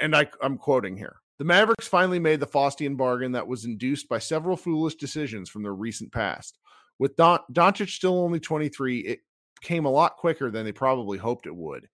and 0.00 0.14
I 0.16 0.28
I'm 0.42 0.58
quoting 0.58 0.96
here. 0.96 1.16
The 1.38 1.44
Mavericks 1.44 1.86
finally 1.86 2.18
made 2.18 2.40
the 2.40 2.46
Faustian 2.46 2.96
bargain 2.96 3.32
that 3.32 3.46
was 3.46 3.66
induced 3.66 4.08
by 4.08 4.18
several 4.18 4.56
foolish 4.56 4.94
decisions 4.94 5.50
from 5.50 5.62
their 5.62 5.74
recent 5.74 6.10
past. 6.10 6.58
With 6.98 7.14
Don- 7.16 7.40
Doncic 7.52 7.90
still 7.90 8.22
only 8.22 8.40
23, 8.40 9.00
it 9.00 9.20
came 9.60 9.84
a 9.84 9.90
lot 9.90 10.16
quicker 10.16 10.50
than 10.50 10.64
they 10.64 10.72
probably 10.72 11.18
hoped 11.18 11.46
it 11.46 11.54
would. 11.54 11.88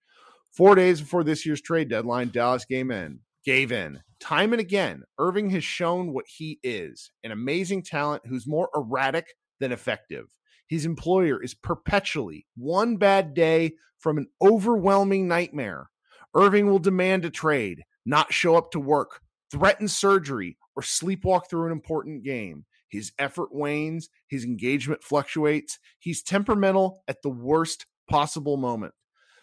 Four 0.52 0.76
days 0.76 1.00
before 1.00 1.24
this 1.24 1.44
year's 1.44 1.60
trade 1.60 1.88
deadline, 1.88 2.28
Dallas 2.28 2.64
gave 2.64 2.90
in. 2.90 3.18
Gave 3.44 3.72
in. 3.72 4.00
Time 4.20 4.52
and 4.52 4.60
again, 4.60 5.02
Irving 5.18 5.50
has 5.50 5.64
shown 5.64 6.12
what 6.12 6.26
he 6.28 6.60
is 6.62 7.10
an 7.24 7.32
amazing 7.32 7.82
talent 7.82 8.22
who's 8.26 8.46
more 8.46 8.68
erratic 8.76 9.26
than 9.58 9.72
effective. 9.72 10.26
His 10.72 10.86
employer 10.86 11.42
is 11.42 11.52
perpetually 11.52 12.46
one 12.56 12.96
bad 12.96 13.34
day 13.34 13.74
from 13.98 14.16
an 14.16 14.28
overwhelming 14.40 15.28
nightmare. 15.28 15.90
Irving 16.34 16.66
will 16.66 16.78
demand 16.78 17.26
a 17.26 17.30
trade, 17.30 17.82
not 18.06 18.32
show 18.32 18.56
up 18.56 18.70
to 18.70 18.80
work, 18.80 19.20
threaten 19.50 19.86
surgery, 19.86 20.56
or 20.74 20.82
sleepwalk 20.82 21.42
through 21.50 21.66
an 21.66 21.72
important 21.72 22.24
game. 22.24 22.64
His 22.88 23.12
effort 23.18 23.54
wanes, 23.54 24.08
his 24.28 24.44
engagement 24.46 25.04
fluctuates. 25.04 25.78
He's 25.98 26.22
temperamental 26.22 27.02
at 27.06 27.20
the 27.20 27.28
worst 27.28 27.84
possible 28.08 28.56
moment. 28.56 28.94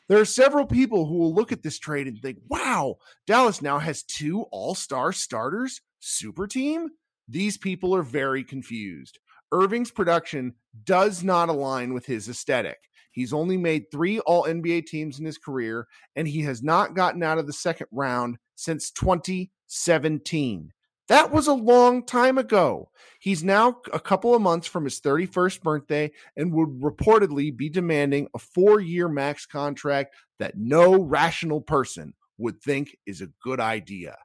There 0.07 0.19
are 0.19 0.25
several 0.25 0.65
people 0.65 1.05
who 1.05 1.19
will 1.19 1.35
look 1.35 1.51
at 1.51 1.61
this 1.61 1.77
trade 1.77 2.07
and 2.07 2.19
think, 2.19 2.39
wow, 2.47 2.95
Dallas 3.27 3.61
now 3.61 3.77
has 3.77 4.01
two 4.01 4.45
all 4.51 4.73
star 4.73 5.13
starters, 5.13 5.81
super 5.99 6.47
team. 6.47 6.89
These 7.27 7.59
people 7.59 7.95
are 7.95 8.01
very 8.01 8.43
confused. 8.43 9.19
Irving's 9.51 9.91
production 9.91 10.53
does 10.83 11.23
not 11.23 11.49
align 11.49 11.93
with 11.93 12.05
his 12.05 12.29
aesthetic. 12.29 12.77
He's 13.11 13.33
only 13.33 13.57
made 13.57 13.91
three 13.91 14.19
all 14.19 14.43
NBA 14.43 14.85
teams 14.85 15.19
in 15.19 15.25
his 15.25 15.37
career, 15.37 15.87
and 16.15 16.27
he 16.27 16.41
has 16.41 16.61
not 16.61 16.95
gotten 16.95 17.23
out 17.23 17.37
of 17.37 17.47
the 17.47 17.53
second 17.53 17.87
round 17.91 18.37
since 18.55 18.91
2017. 18.91 20.71
That 21.07 21.31
was 21.31 21.47
a 21.47 21.53
long 21.53 22.05
time 22.05 22.37
ago. 22.37 22.91
He's 23.19 23.43
now 23.43 23.81
a 23.91 23.99
couple 23.99 24.35
of 24.35 24.43
months 24.43 24.67
from 24.67 24.83
his 24.83 25.01
31st 25.01 25.63
birthday 25.63 26.11
and 26.37 26.53
would 26.53 26.79
reportedly 26.79 27.55
be 27.55 27.67
demanding 27.67 28.27
a 28.35 28.39
four 28.39 28.79
year 28.79 29.09
max 29.09 29.47
contract 29.47 30.13
that 30.37 30.55
no 30.55 31.01
rational 31.01 31.61
person 31.61 32.13
would 32.37 32.61
think 32.61 32.95
is 33.07 33.21
a 33.21 33.31
good 33.43 33.59
idea. 33.59 34.17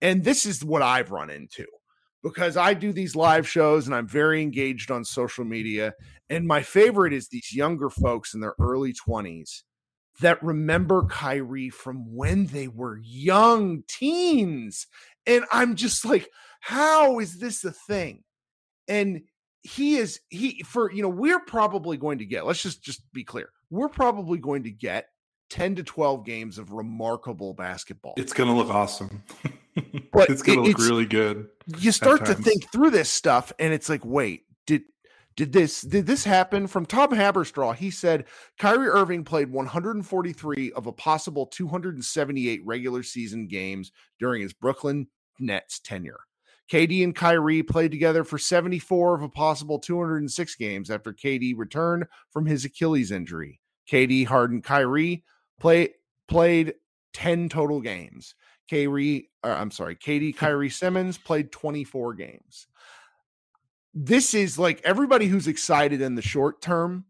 And 0.00 0.22
this 0.22 0.46
is 0.46 0.64
what 0.64 0.80
I've 0.80 1.10
run 1.10 1.28
into 1.28 1.66
because 2.22 2.56
I 2.56 2.74
do 2.74 2.92
these 2.92 3.14
live 3.16 3.48
shows 3.48 3.86
and 3.86 3.94
I'm 3.94 4.06
very 4.06 4.42
engaged 4.42 4.90
on 4.90 5.04
social 5.04 5.44
media. 5.44 5.94
And 6.28 6.46
my 6.46 6.62
favorite 6.62 7.12
is 7.12 7.28
these 7.28 7.54
younger 7.54 7.90
folks 7.90 8.34
in 8.34 8.40
their 8.40 8.54
early 8.58 8.92
20s 8.92 9.62
that 10.20 10.42
remember 10.42 11.06
Kyrie 11.06 11.70
from 11.70 12.14
when 12.14 12.46
they 12.46 12.68
were 12.68 12.98
young 12.98 13.84
teens. 13.88 14.86
And 15.26 15.44
I'm 15.52 15.76
just 15.76 16.04
like, 16.04 16.28
how 16.60 17.20
is 17.20 17.38
this 17.38 17.64
a 17.64 17.72
thing? 17.72 18.24
And 18.88 19.22
he 19.62 19.96
is 19.96 20.20
he 20.28 20.62
for 20.62 20.90
you 20.92 21.02
know 21.02 21.08
we're 21.08 21.40
probably 21.40 21.96
going 21.96 22.18
to 22.18 22.24
get 22.24 22.46
let's 22.46 22.62
just 22.62 22.82
just 22.82 23.02
be 23.12 23.24
clear 23.24 23.50
we're 23.70 23.88
probably 23.88 24.38
going 24.38 24.62
to 24.62 24.70
get 24.70 25.08
10 25.50 25.76
to 25.76 25.82
12 25.82 26.24
games 26.24 26.58
of 26.58 26.72
remarkable 26.72 27.54
basketball 27.54 28.14
it's 28.16 28.32
going 28.32 28.48
to 28.48 28.54
look 28.54 28.70
awesome 28.70 29.22
but 30.12 30.30
it's 30.30 30.42
going 30.42 30.62
to 30.62 30.68
look 30.68 30.78
really 30.78 31.06
good 31.06 31.48
you 31.78 31.92
start 31.92 32.24
to 32.24 32.34
think 32.34 32.70
through 32.72 32.90
this 32.90 33.10
stuff 33.10 33.52
and 33.58 33.72
it's 33.72 33.88
like 33.88 34.04
wait 34.04 34.44
did 34.66 34.82
did 35.36 35.52
this 35.52 35.82
did 35.82 36.06
this 36.06 36.24
happen 36.24 36.66
from 36.66 36.84
Tom 36.84 37.10
Haberstroh? 37.10 37.76
He 37.76 37.92
said 37.92 38.24
Kyrie 38.58 38.88
Irving 38.88 39.22
played 39.22 39.52
143 39.52 40.72
of 40.72 40.88
a 40.88 40.92
possible 40.92 41.46
278 41.46 42.60
regular 42.66 43.04
season 43.04 43.46
games 43.46 43.92
during 44.18 44.42
his 44.42 44.52
Brooklyn 44.52 45.06
Nets 45.38 45.78
tenure. 45.78 46.18
KD 46.72 47.04
and 47.04 47.14
Kyrie 47.14 47.62
played 47.62 47.92
together 47.92 48.24
for 48.24 48.36
74 48.36 49.14
of 49.14 49.22
a 49.22 49.28
possible 49.28 49.78
206 49.78 50.54
games 50.56 50.90
after 50.90 51.12
KD 51.12 51.54
returned 51.56 52.06
from 52.30 52.44
his 52.44 52.64
Achilles 52.64 53.12
injury. 53.12 53.60
KD, 53.90 54.26
Harden, 54.26 54.60
Kyrie 54.60 55.24
play, 55.60 55.94
played 56.26 56.74
10 57.14 57.48
total 57.48 57.80
games. 57.80 58.34
Kyrie, 58.70 59.30
or 59.42 59.52
I'm 59.52 59.70
sorry, 59.70 59.96
KD 59.96 60.36
Kyrie 60.36 60.70
Simmons 60.70 61.18
played 61.18 61.52
24 61.52 62.14
games 62.14 62.66
this 63.94 64.34
is 64.34 64.58
like 64.58 64.80
everybody 64.84 65.26
who's 65.26 65.48
excited 65.48 66.00
in 66.00 66.14
the 66.14 66.22
short 66.22 66.62
term. 66.62 67.04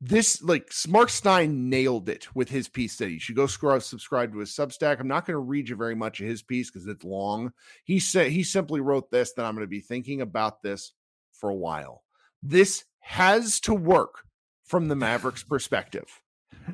This 0.00 0.42
like 0.42 0.70
Mark 0.86 1.08
Stein 1.08 1.68
nailed 1.68 2.08
it 2.08 2.28
with 2.34 2.50
his 2.50 2.68
piece 2.68 2.96
that 2.98 3.10
you 3.10 3.18
should 3.18 3.34
go 3.34 3.46
scroll 3.46 3.80
subscribe 3.80 4.32
to 4.32 4.38
his 4.38 4.50
Substack. 4.50 5.00
I'm 5.00 5.08
not 5.08 5.26
going 5.26 5.34
to 5.34 5.40
read 5.40 5.68
you 5.68 5.74
very 5.74 5.96
much 5.96 6.20
of 6.20 6.26
his 6.26 6.42
piece 6.42 6.70
because 6.70 6.86
it's 6.86 7.02
long. 7.02 7.52
He 7.84 7.98
said 7.98 8.30
he 8.30 8.44
simply 8.44 8.80
wrote 8.80 9.10
this 9.10 9.32
that 9.32 9.44
I'm 9.44 9.54
going 9.54 9.66
to 9.66 9.70
be 9.70 9.80
thinking 9.80 10.20
about 10.20 10.62
this 10.62 10.92
for 11.32 11.50
a 11.50 11.54
while. 11.54 12.04
This 12.42 12.84
has 13.00 13.58
to 13.60 13.74
work 13.74 14.24
from 14.64 14.86
the 14.88 14.96
Mavericks 14.96 15.42
perspective. 15.42 16.20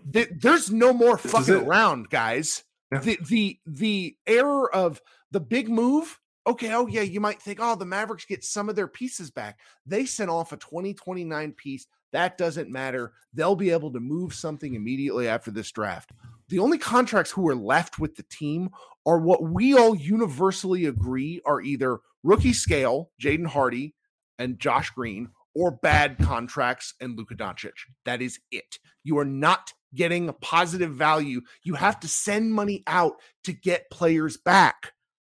There's 0.05 0.71
no 0.71 0.93
more 0.93 1.17
fucking 1.17 1.55
around, 1.55 2.11
guys. 2.11 2.65
Yeah. 2.95 3.01
The 3.01 3.19
the 3.29 3.59
the 3.67 4.17
error 4.27 4.75
of 4.75 5.01
the 5.31 5.41
big 5.41 5.69
move 5.69 6.19
okay, 6.47 6.75
oh 6.75 6.87
yeah, 6.87 7.03
you 7.03 7.21
might 7.21 7.41
think, 7.41 7.59
oh, 7.61 7.75
the 7.75 7.87
Mavericks 7.87 8.27
get 8.27 8.45
some 8.45 8.69
of 8.69 8.77
their 8.77 8.89
pieces 8.89 9.31
back. 9.31 9.59
They 9.87 10.05
sent 10.05 10.31
off 10.31 10.53
a 10.53 10.57
2029 10.57 11.53
piece. 11.53 11.87
That 12.13 12.39
doesn't 12.39 12.71
matter. 12.71 13.13
They'll 13.33 13.57
be 13.57 13.71
able 13.71 13.93
to 13.93 14.01
move 14.01 14.35
something 14.35 14.75
immediately 14.75 15.27
after 15.27 15.51
this 15.51 15.73
draft. 15.73 16.13
The 16.49 16.59
only 16.59 16.79
contracts 16.79 17.33
who 17.33 17.49
are 17.49 17.57
left 17.57 17.99
with 17.99 18.17
the 18.17 18.25
team 18.25 18.71
are 19.07 19.19
what 19.19 19.43
we 19.43 19.75
all 19.75 19.95
universally 19.95 20.87
agree 20.87 21.41
are 21.45 21.61
either 21.61 21.99
rookie 22.23 22.53
scale, 22.53 23.11
Jaden 23.21 23.47
Hardy, 23.47 23.95
and 24.39 24.59
Josh 24.59 24.91
Green 24.91 25.31
or 25.55 25.71
bad 25.71 26.19
contracts 26.19 26.95
and 27.01 27.17
Luka 27.17 27.35
Doncic. 27.35 27.73
That 28.05 28.21
is 28.21 28.39
it. 28.51 28.79
You 29.03 29.19
are 29.19 29.25
not 29.25 29.73
getting 29.95 30.29
a 30.29 30.33
positive 30.33 30.93
value. 30.95 31.41
You 31.63 31.75
have 31.75 32.01
to 32.01 32.09
send 32.09 32.53
money 32.53 32.83
out 32.87 33.15
to 33.45 33.53
get 33.53 33.91
players 33.91 34.37
back. 34.37 34.93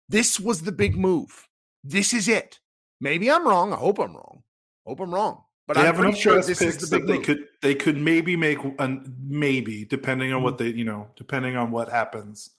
This 0.10 0.40
was 0.40 0.62
the 0.62 0.72
big 0.72 0.96
move. 0.96 1.48
This 1.84 2.14
is 2.14 2.28
it. 2.28 2.60
Maybe 3.00 3.30
I'm 3.30 3.48
wrong. 3.48 3.74
I 3.74 3.78
hope 3.78 4.00
I'm 4.00 4.16
wrong. 4.16 4.44
Hope 4.86 5.00
I'm 5.00 5.14
wrong. 5.14 5.44
But 5.68 5.76
they 5.76 5.82
I'm 5.82 5.88
have 5.88 6.00
enough 6.00 6.16
sure 6.16 6.42
this 6.42 6.62
is 6.62 6.78
the 6.78 6.88
big 6.88 7.08
they 7.08 7.18
move. 7.18 7.26
could 7.26 7.46
they 7.62 7.76
could 7.76 7.98
maybe 7.98 8.36
make 8.38 8.58
an 8.80 9.14
maybe 9.22 9.86
depending 9.86 10.32
on 10.32 10.38
Mm-hmm. 10.38 10.44
what 10.46 10.58
they 10.58 10.70
you 10.70 10.86
know 10.86 11.10
depending 11.18 11.58
on 11.58 11.72
what 11.72 11.90
happens. 11.90 12.52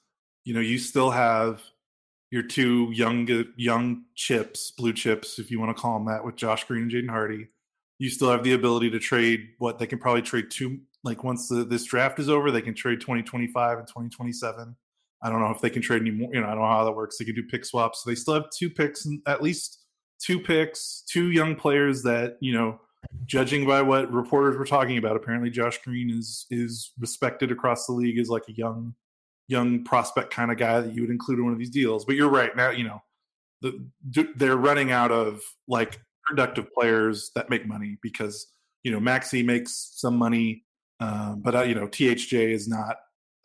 You 0.45 0.55
know, 0.55 0.61
you 0.61 0.79
still 0.79 1.11
have 1.11 1.63
your 2.31 2.43
two 2.43 2.91
young 2.93 3.27
young 3.57 4.05
chips, 4.15 4.71
blue 4.71 4.93
chips, 4.93 5.39
if 5.39 5.51
you 5.51 5.59
want 5.59 5.75
to 5.75 5.81
call 5.81 5.99
them 5.99 6.07
that, 6.09 6.25
with 6.25 6.37
Josh 6.37 6.65
Green 6.65 6.83
and 6.83 6.91
Jaden 6.91 7.09
Hardy. 7.11 7.49
You 7.99 8.11
still 8.11 8.31
have 8.31 8.45
the 8.45 8.53
ability 8.53 8.91
to 8.91 8.99
trade 8.99 9.49
what 9.59 9.79
they 9.79 9.87
can 9.87 9.99
probably 9.99 10.23
trade 10.23 10.51
two 10.51 10.81
like 11.05 11.25
once 11.25 11.49
the, 11.49 11.65
this 11.65 11.85
draft 11.85 12.19
is 12.19 12.29
over, 12.29 12.51
they 12.51 12.63
can 12.63 12.75
trade 12.75 13.01
2025 13.01 13.79
and 13.79 13.87
2027. 13.87 14.77
I 15.23 15.31
don't 15.31 15.41
know 15.41 15.51
if 15.51 15.61
they 15.61 15.71
can 15.71 15.83
trade 15.83 16.03
anymore. 16.03 16.31
You 16.33 16.41
know, 16.41 16.47
I 16.47 16.51
don't 16.51 16.61
know 16.61 16.69
how 16.69 16.85
that 16.85 16.93
works. 16.93 17.19
They 17.19 17.25
can 17.25 17.35
do 17.35 17.43
pick 17.43 17.65
swaps. 17.65 18.03
So 18.03 18.11
they 18.11 18.15
still 18.15 18.35
have 18.35 18.47
two 18.57 18.71
picks, 18.71 19.07
at 19.27 19.43
least 19.43 19.85
two 20.21 20.39
picks, 20.39 21.03
two 21.11 21.31
young 21.31 21.55
players 21.55 22.03
that 22.03 22.37
you 22.41 22.53
know. 22.53 22.81
Judging 23.27 23.65
by 23.65 23.81
what 23.81 24.13
reporters 24.13 24.57
were 24.57 24.65
talking 24.65 24.99
about, 24.99 25.15
apparently 25.15 25.51
Josh 25.51 25.79
Green 25.83 26.11
is 26.11 26.47
is 26.51 26.93
respected 26.99 27.53
across 27.53 27.87
the 27.87 27.93
league 27.93 28.19
as 28.19 28.29
like 28.29 28.43
a 28.49 28.53
young, 28.53 28.93
young 29.47 29.85
prospect 29.85 30.33
kind 30.33 30.51
of 30.51 30.59
guy 30.59 30.81
that 30.81 30.93
you 30.93 31.03
would 31.03 31.11
include 31.11 31.39
in 31.39 31.45
one 31.45 31.53
of 31.53 31.61
these 31.61 31.71
deals. 31.71 32.05
But 32.05 32.17
you're 32.17 32.29
right 32.29 32.55
now, 32.57 32.71
you 32.71 32.83
know, 32.83 33.01
the, 33.63 33.89
they're 34.37 34.57
running 34.57 34.91
out 34.91 35.13
of 35.13 35.41
like 35.69 36.01
productive 36.25 36.73
players 36.73 37.31
that 37.35 37.51
make 37.51 37.67
money 37.67 37.99
because 38.03 38.53
you 38.83 38.91
know 38.91 39.01
Maxi 39.01 39.45
makes 39.45 39.93
some 39.95 40.17
money, 40.17 40.65
um, 41.01 41.41
but 41.43 41.55
uh, 41.55 41.63
you 41.63 41.75
know 41.75 41.87
THJ 41.87 42.53
is 42.53 42.69
not 42.69 42.97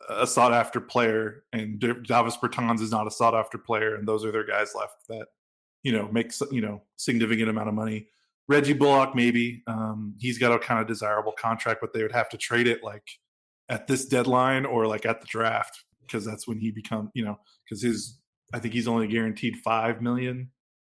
a 0.08 0.26
sought 0.26 0.52
after 0.52 0.80
player, 0.80 1.44
and 1.52 1.78
Davis 1.78 2.36
Bertans 2.36 2.80
is 2.80 2.90
not 2.90 3.06
a 3.06 3.10
sought 3.10 3.34
after 3.34 3.58
player, 3.58 3.94
and 3.94 4.06
those 4.06 4.24
are 4.24 4.32
their 4.32 4.46
guys 4.46 4.74
left 4.74 5.06
that 5.08 5.26
you 5.82 5.92
know 5.92 6.08
makes 6.12 6.42
you 6.50 6.60
know 6.60 6.82
significant 6.96 7.48
amount 7.48 7.68
of 7.68 7.74
money. 7.74 8.08
Reggie 8.46 8.74
Bullock, 8.74 9.14
maybe 9.14 9.62
um, 9.66 10.14
he's 10.18 10.38
got 10.38 10.52
a 10.52 10.58
kind 10.58 10.80
of 10.80 10.86
desirable 10.86 11.32
contract, 11.32 11.80
but 11.80 11.94
they 11.94 12.02
would 12.02 12.12
have 12.12 12.28
to 12.28 12.36
trade 12.36 12.66
it 12.66 12.84
like 12.84 13.08
at 13.70 13.86
this 13.86 14.04
deadline 14.04 14.66
or 14.66 14.86
like 14.86 15.06
at 15.06 15.20
the 15.20 15.26
draft 15.26 15.84
because 16.02 16.24
that's 16.24 16.46
when 16.46 16.58
he 16.58 16.70
become 16.70 17.10
you 17.14 17.24
know 17.24 17.38
because 17.64 17.82
his 17.82 18.18
I 18.52 18.58
think 18.58 18.74
he's 18.74 18.88
only 18.88 19.06
guaranteed 19.06 19.56
five 19.64 20.02
million 20.02 20.50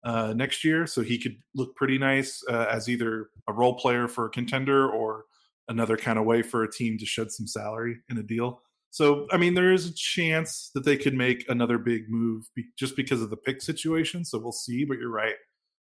uh, 0.05 0.33
next 0.35 0.65
year, 0.65 0.87
so 0.87 1.03
he 1.03 1.19
could 1.19 1.37
look 1.55 1.77
pretty 1.77 1.99
nice 1.99 2.43
uh, 2.49 2.67
as 2.71 2.89
either 2.89 3.29
a 3.49 3.53
role 3.53 3.75
player 3.75 4.09
for 4.09 4.27
a 4.27 4.31
contender 4.31 4.89
or 4.89 5.25
another 5.69 5.97
kind 5.97 6.19
of 6.19 6.25
way 6.25 6.43
for 6.43 6.63
a 6.63 6.71
team 6.71 6.99
to 6.99 7.07
shed 7.07 7.31
some 7.31 7.47
salary 7.47 7.97
in 8.11 8.19
a 8.19 8.23
deal. 8.23 8.61
So, 8.91 9.27
I 9.33 9.39
mean, 9.39 9.55
there 9.55 9.73
is 9.73 9.87
a 9.87 9.95
chance 9.95 10.71
that 10.75 10.85
they 10.85 10.97
could 10.97 11.15
make 11.15 11.45
another 11.49 11.79
big 11.79 12.03
move 12.09 12.45
be- 12.55 12.67
just 12.79 12.95
because 12.97 13.23
of 13.23 13.31
the 13.31 13.37
pick 13.37 13.61
situation. 13.61 14.25
So 14.25 14.39
we'll 14.39 14.53
see. 14.53 14.85
But 14.85 14.99
you're 14.99 15.11
right. 15.11 15.35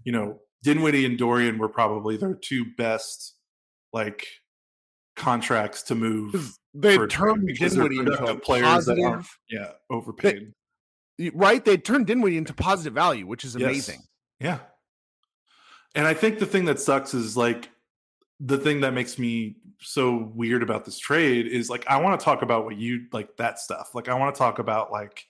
You 0.04 0.12
know, 0.12 0.40
Dinwiddie 0.64 1.06
and 1.06 1.18
Dorian 1.18 1.58
were 1.58 1.70
probably 1.70 2.18
their 2.18 2.36
two 2.36 2.66
best 2.78 3.36
like 3.94 4.28
contracts 5.16 5.82
to 5.84 5.96
move. 5.96 6.56
They 6.76 6.96
for 6.96 7.06
a 7.06 7.08
trade 7.08 7.30
turned 7.32 7.48
Dinwiddie 7.58 7.98
into 7.98 8.36
players 8.44 8.86
that 8.86 9.00
aren't, 9.00 9.26
yeah, 9.50 9.72
overpaid. 9.90 10.54
right? 11.34 11.66
They 11.66 11.78
turned 11.78 12.06
Dinwiddie 12.06 12.38
into 12.38 12.54
positive 12.54 12.94
value, 12.94 13.26
which 13.26 13.44
is 13.44 13.56
Yes. 13.56 13.64
amazing. 13.70 14.02
Yeah. 14.40 14.60
And 15.96 16.06
I 16.06 16.14
think 16.14 16.38
the 16.38 16.46
thing 16.46 16.66
that 16.66 16.80
sucks 16.80 17.14
is 17.16 17.36
like 17.36 17.70
the 18.40 18.58
thing 18.58 18.82
that 18.82 18.94
makes 18.94 19.20
me 19.20 19.58
so 19.82 20.32
weird 20.34 20.64
about 20.64 20.86
this 20.86 20.98
trade 20.98 21.48
is 21.48 21.70
like 21.70 21.86
I 21.88 21.98
want 21.98 22.20
to 22.20 22.24
talk 22.24 22.42
about 22.42 22.66
what 22.66 22.78
you 22.78 23.06
like 23.12 23.36
that 23.38 23.60
stuff. 23.60 23.94
Like 23.94 24.10
I 24.10 24.14
want 24.14 24.34
to 24.34 24.40
talk 24.40 24.60
about 24.60 24.92
like 24.92 25.26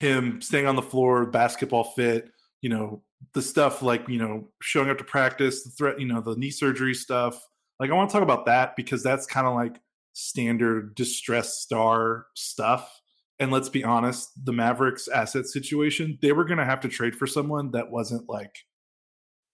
him 0.00 0.40
staying 0.40 0.66
on 0.66 0.76
the 0.76 0.82
floor, 0.82 1.26
basketball 1.26 1.84
fit, 1.84 2.30
you 2.60 2.68
know, 2.68 3.02
the 3.34 3.42
stuff 3.42 3.82
like, 3.82 4.08
you 4.08 4.18
know, 4.18 4.48
showing 4.60 4.90
up 4.90 4.98
to 4.98 5.04
practice, 5.04 5.62
the 5.64 5.70
threat, 5.70 6.00
you 6.00 6.06
know, 6.06 6.20
the 6.20 6.36
knee 6.36 6.50
surgery 6.50 6.94
stuff. 6.94 7.40
Like 7.78 7.90
I 7.90 7.94
want 7.94 8.10
to 8.10 8.12
talk 8.12 8.22
about 8.22 8.46
that 8.46 8.76
because 8.76 9.02
that's 9.02 9.26
kind 9.26 9.46
of 9.46 9.54
like 9.54 9.80
standard 10.12 10.94
distress 10.94 11.58
star 11.58 12.26
stuff. 12.34 13.00
And 13.38 13.50
let's 13.50 13.68
be 13.68 13.84
honest, 13.84 14.30
the 14.44 14.52
Mavericks 14.52 15.08
asset 15.08 15.46
situation, 15.46 16.18
they 16.20 16.32
were 16.32 16.44
going 16.44 16.58
to 16.58 16.64
have 16.64 16.80
to 16.80 16.88
trade 16.88 17.16
for 17.16 17.26
someone 17.26 17.70
that 17.72 17.90
wasn't 17.90 18.28
like 18.28 18.56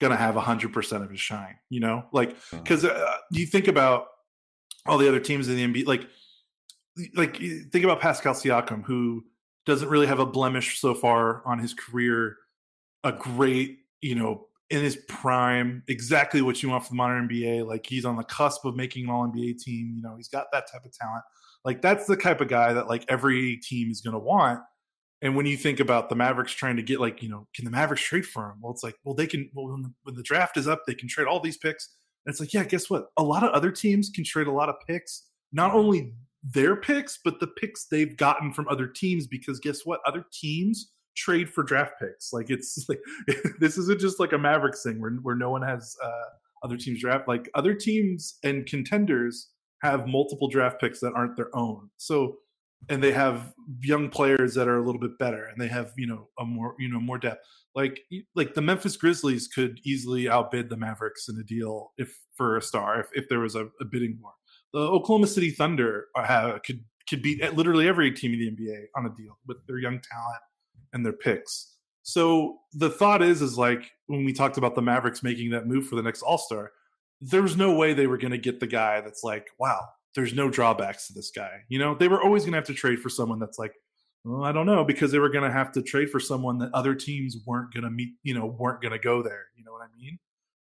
going 0.00 0.10
to 0.10 0.16
have 0.16 0.34
100% 0.34 1.02
of 1.02 1.10
his 1.10 1.20
shine, 1.20 1.56
you 1.70 1.80
know? 1.80 2.04
Like, 2.12 2.36
because 2.50 2.84
uh, 2.84 3.16
you 3.30 3.46
think 3.46 3.68
about 3.68 4.06
all 4.86 4.98
the 4.98 5.08
other 5.08 5.20
teams 5.20 5.48
in 5.48 5.56
the 5.56 5.82
NBA, 5.82 5.86
like, 5.86 6.06
like 7.14 7.36
think 7.36 7.84
about 7.84 8.00
Pascal 8.00 8.34
Siakam, 8.34 8.84
who 8.84 9.24
doesn't 9.66 9.88
really 9.88 10.06
have 10.06 10.18
a 10.18 10.26
blemish 10.26 10.80
so 10.80 10.94
far 10.94 11.42
on 11.46 11.58
his 11.58 11.74
career, 11.74 12.36
a 13.04 13.12
great, 13.12 13.78
you 14.00 14.14
know, 14.14 14.46
in 14.70 14.82
his 14.82 14.96
prime, 15.08 15.82
exactly 15.88 16.42
what 16.42 16.62
you 16.62 16.68
want 16.68 16.86
from 16.86 16.96
the 16.96 17.02
modern 17.02 17.28
NBA. 17.28 17.66
Like 17.66 17.86
he's 17.86 18.04
on 18.04 18.16
the 18.16 18.24
cusp 18.24 18.64
of 18.64 18.76
making 18.76 19.04
an 19.04 19.10
all 19.10 19.26
NBA 19.26 19.62
team. 19.62 19.94
You 19.96 20.02
know, 20.02 20.16
he's 20.16 20.28
got 20.28 20.46
that 20.52 20.70
type 20.70 20.84
of 20.84 20.92
talent. 20.92 21.24
Like 21.64 21.80
that's 21.82 22.06
the 22.06 22.16
type 22.16 22.40
of 22.40 22.48
guy 22.48 22.72
that 22.72 22.88
like 22.88 23.04
every 23.08 23.56
team 23.56 23.90
is 23.90 24.00
going 24.00 24.12
to 24.12 24.18
want. 24.18 24.60
And 25.20 25.34
when 25.34 25.46
you 25.46 25.56
think 25.56 25.80
about 25.80 26.08
the 26.08 26.14
Mavericks 26.14 26.52
trying 26.52 26.76
to 26.76 26.82
get 26.82 27.00
like, 27.00 27.22
you 27.22 27.28
know, 27.28 27.46
can 27.54 27.64
the 27.64 27.70
Mavericks 27.70 28.02
trade 28.02 28.26
for 28.26 28.50
him? 28.50 28.58
Well, 28.60 28.72
it's 28.72 28.84
like, 28.84 28.94
well, 29.04 29.14
they 29.14 29.26
can. 29.26 29.50
Well, 29.52 29.68
when 29.68 29.82
the, 29.82 29.92
when 30.04 30.14
the 30.14 30.22
draft 30.22 30.56
is 30.56 30.68
up, 30.68 30.82
they 30.86 30.94
can 30.94 31.08
trade 31.08 31.26
all 31.26 31.40
these 31.40 31.56
picks. 31.56 31.88
And 32.24 32.32
it's 32.32 32.40
like, 32.40 32.54
yeah, 32.54 32.64
guess 32.64 32.88
what? 32.88 33.06
A 33.16 33.22
lot 33.22 33.42
of 33.42 33.50
other 33.50 33.70
teams 33.70 34.10
can 34.14 34.24
trade 34.24 34.46
a 34.46 34.52
lot 34.52 34.68
of 34.68 34.76
picks. 34.86 35.24
Not 35.52 35.74
only 35.74 36.12
their 36.42 36.76
picks, 36.76 37.18
but 37.24 37.40
the 37.40 37.48
picks 37.48 37.86
they've 37.86 38.16
gotten 38.16 38.52
from 38.52 38.68
other 38.68 38.86
teams. 38.86 39.26
Because 39.26 39.58
guess 39.58 39.84
what? 39.84 40.00
Other 40.06 40.24
teams 40.32 40.92
trade 41.16 41.50
for 41.50 41.64
draft 41.64 41.94
picks. 42.00 42.32
Like 42.32 42.50
it's 42.50 42.84
like 42.88 43.00
this 43.58 43.76
isn't 43.76 44.00
just 44.00 44.20
like 44.20 44.32
a 44.32 44.38
Mavericks 44.38 44.82
thing 44.84 45.00
where 45.00 45.10
where 45.22 45.36
no 45.36 45.50
one 45.50 45.62
has 45.62 45.96
uh, 46.02 46.28
other 46.62 46.76
teams 46.76 47.00
draft. 47.00 47.26
Like 47.26 47.50
other 47.54 47.74
teams 47.74 48.38
and 48.44 48.66
contenders 48.66 49.48
have 49.82 50.06
multiple 50.06 50.48
draft 50.48 50.80
picks 50.80 51.00
that 51.00 51.12
aren't 51.14 51.36
their 51.36 51.54
own. 51.56 51.90
So 51.96 52.38
and 52.88 53.02
they 53.02 53.12
have 53.12 53.52
young 53.80 54.08
players 54.08 54.54
that 54.54 54.68
are 54.68 54.78
a 54.78 54.84
little 54.84 55.00
bit 55.00 55.18
better 55.18 55.46
and 55.46 55.60
they 55.60 55.68
have 55.68 55.92
you 55.96 56.06
know 56.06 56.28
a 56.38 56.44
more 56.44 56.74
you 56.78 56.88
know 56.88 57.00
more 57.00 57.18
depth. 57.18 57.46
Like 57.74 58.00
like 58.34 58.54
the 58.54 58.62
memphis 58.62 58.96
grizzlies 58.96 59.48
could 59.48 59.80
easily 59.84 60.28
outbid 60.28 60.68
the 60.68 60.76
mavericks 60.76 61.28
in 61.28 61.38
a 61.38 61.44
deal 61.44 61.92
if 61.98 62.18
for 62.34 62.56
a 62.56 62.62
star 62.62 63.00
if, 63.00 63.08
if 63.14 63.28
there 63.28 63.40
was 63.40 63.54
a, 63.54 63.66
a 63.80 63.84
bidding 63.84 64.18
war. 64.22 64.32
The 64.72 64.80
oklahoma 64.80 65.26
city 65.26 65.50
thunder 65.50 66.06
uh, 66.14 66.24
have, 66.24 66.62
could 66.62 66.84
could 67.08 67.22
beat 67.22 67.42
eh, 67.42 67.50
literally 67.50 67.88
every 67.88 68.10
team 68.12 68.32
in 68.34 68.38
the 68.38 68.50
nba 68.50 68.84
on 68.96 69.06
a 69.06 69.10
deal 69.10 69.38
with 69.46 69.58
their 69.66 69.78
young 69.78 70.00
talent 70.00 70.40
and 70.92 71.04
their 71.04 71.12
picks. 71.12 71.74
So 72.02 72.58
the 72.72 72.90
thought 72.90 73.22
is 73.22 73.42
is 73.42 73.58
like 73.58 73.90
when 74.06 74.24
we 74.24 74.32
talked 74.32 74.56
about 74.56 74.74
the 74.74 74.82
mavericks 74.82 75.22
making 75.22 75.50
that 75.50 75.66
move 75.66 75.86
for 75.86 75.96
the 75.96 76.02
next 76.02 76.22
all-star 76.22 76.72
there 77.20 77.42
was 77.42 77.56
no 77.56 77.74
way 77.74 77.92
they 77.92 78.06
were 78.06 78.18
going 78.18 78.30
to 78.30 78.38
get 78.38 78.60
the 78.60 78.66
guy 78.66 79.00
that's 79.00 79.24
like 79.24 79.48
wow 79.58 79.88
there's 80.18 80.34
no 80.34 80.50
drawbacks 80.50 81.06
to 81.06 81.12
this 81.12 81.30
guy. 81.30 81.62
You 81.68 81.78
know, 81.78 81.94
they 81.94 82.08
were 82.08 82.20
always 82.20 82.42
going 82.42 82.52
to 82.52 82.58
have 82.58 82.66
to 82.66 82.74
trade 82.74 82.98
for 82.98 83.08
someone 83.08 83.38
that's 83.38 83.56
like, 83.56 83.72
well, 84.24 84.44
I 84.44 84.50
don't 84.50 84.66
know, 84.66 84.84
because 84.84 85.12
they 85.12 85.20
were 85.20 85.28
going 85.28 85.44
to 85.44 85.52
have 85.52 85.70
to 85.72 85.82
trade 85.82 86.10
for 86.10 86.18
someone 86.18 86.58
that 86.58 86.70
other 86.74 86.96
teams 86.96 87.36
weren't 87.46 87.72
going 87.72 87.84
to 87.84 87.90
meet, 87.90 88.14
you 88.24 88.34
know, 88.34 88.46
weren't 88.46 88.82
going 88.82 88.92
to 88.92 88.98
go 88.98 89.22
there. 89.22 89.46
You 89.56 89.64
know 89.64 89.70
what 89.70 89.82
I 89.82 89.96
mean? 89.96 90.18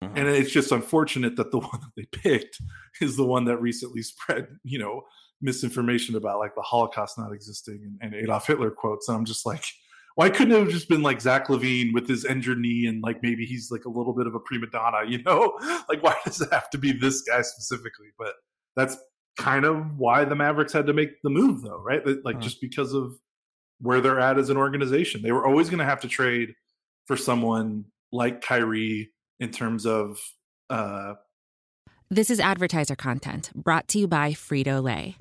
Mm-hmm. 0.04 0.18
And 0.18 0.28
it's 0.28 0.52
just 0.52 0.72
unfortunate 0.72 1.36
that 1.38 1.50
the 1.50 1.58
one 1.60 1.82
that 1.82 1.92
they 1.98 2.06
picked 2.06 2.62
is 3.02 3.18
the 3.18 3.26
one 3.26 3.46
that 3.46 3.58
recently 3.58 4.04
spread, 4.04 4.48
you 4.64 4.78
know, 4.78 5.02
misinformation 5.42 6.16
about 6.16 6.38
like 6.38 6.54
the 6.54 6.62
Holocaust 6.62 7.18
not 7.18 7.34
existing 7.34 7.98
and, 8.02 8.14
and 8.14 8.24
Adolf 8.24 8.46
Hitler 8.46 8.70
quotes. 8.70 9.10
And 9.10 9.18
I'm 9.18 9.26
just 9.26 9.48
like, 9.48 9.64
why 10.14 10.30
couldn't 10.30 10.54
it 10.54 10.60
have 10.60 10.70
just 10.70 10.90
been 10.90 11.02
like 11.02 11.22
Zach 11.22 11.48
LaVine 11.48 11.92
with 11.94 12.08
his 12.08 12.24
injured 12.24 12.60
knee 12.60 12.86
and 12.86 13.02
like 13.02 13.24
maybe 13.24 13.46
he's 13.46 13.72
like 13.72 13.86
a 13.86 13.90
little 13.90 14.14
bit 14.14 14.28
of 14.28 14.36
a 14.36 14.40
prima 14.40 14.68
donna, 14.68 15.00
you 15.08 15.24
know? 15.24 15.58
Like, 15.90 16.04
why 16.04 16.16
does 16.24 16.40
it 16.40 16.54
have 16.54 16.70
to 16.70 16.78
be 16.78 16.92
this 16.92 17.22
guy 17.24 17.42
specifically? 17.42 18.10
But 18.18 18.34
that's 18.76 18.96
kind 19.38 19.66
of 19.66 19.98
why 19.98 20.26
the 20.26 20.36
Mavericks 20.36 20.74
had 20.74 20.88
to 20.88 20.94
make 20.94 21.22
the 21.24 21.30
move, 21.30 21.62
though, 21.62 21.82
right? 21.82 22.02
Like 22.24 22.38
hmm. 22.38 22.42
just 22.42 22.62
because 22.62 22.94
of 22.94 23.18
where 23.82 24.02
they're 24.02 24.20
at 24.20 24.38
as 24.38 24.50
an 24.50 24.58
organization, 24.58 25.22
they 25.22 25.32
were 25.32 25.46
always 25.46 25.70
going 25.70 25.80
to 25.80 25.86
have 25.86 26.02
to 26.02 26.08
trade 26.08 26.54
for 27.06 27.16
someone 27.16 27.86
like 28.12 28.42
Kyrie 28.42 29.12
in 29.40 29.52
terms 29.52 29.86
of. 29.86 30.20
Uh, 30.70 31.16
this 32.12 32.30
is 32.30 32.40
advertiser 32.40 32.96
content 32.96 33.52
brought 33.56 33.88
to 33.90 34.00
you 34.00 34.08
by 34.08 34.32
Frito 34.32 34.82
Lay. 34.82 35.16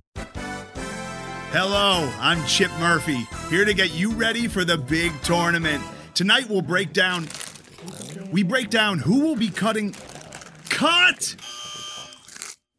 Hello, 1.51 2.13
I'm 2.21 2.45
Chip 2.47 2.71
Murphy, 2.79 3.27
here 3.49 3.65
to 3.65 3.73
get 3.73 3.95
you 3.95 4.13
ready 4.13 4.49
for 4.49 4.65
the 4.65 4.77
big 4.77 5.13
tournament. 5.23 5.83
Tonight 6.13 6.49
we'll 6.49 6.63
break 6.63 6.93
down. 6.93 7.27
We 8.31 8.43
break 8.43 8.69
down 8.69 8.99
who 8.99 9.21
will 9.21 9.37
be 9.37 9.49
cutting. 9.49 9.95
Cut! 10.69 11.37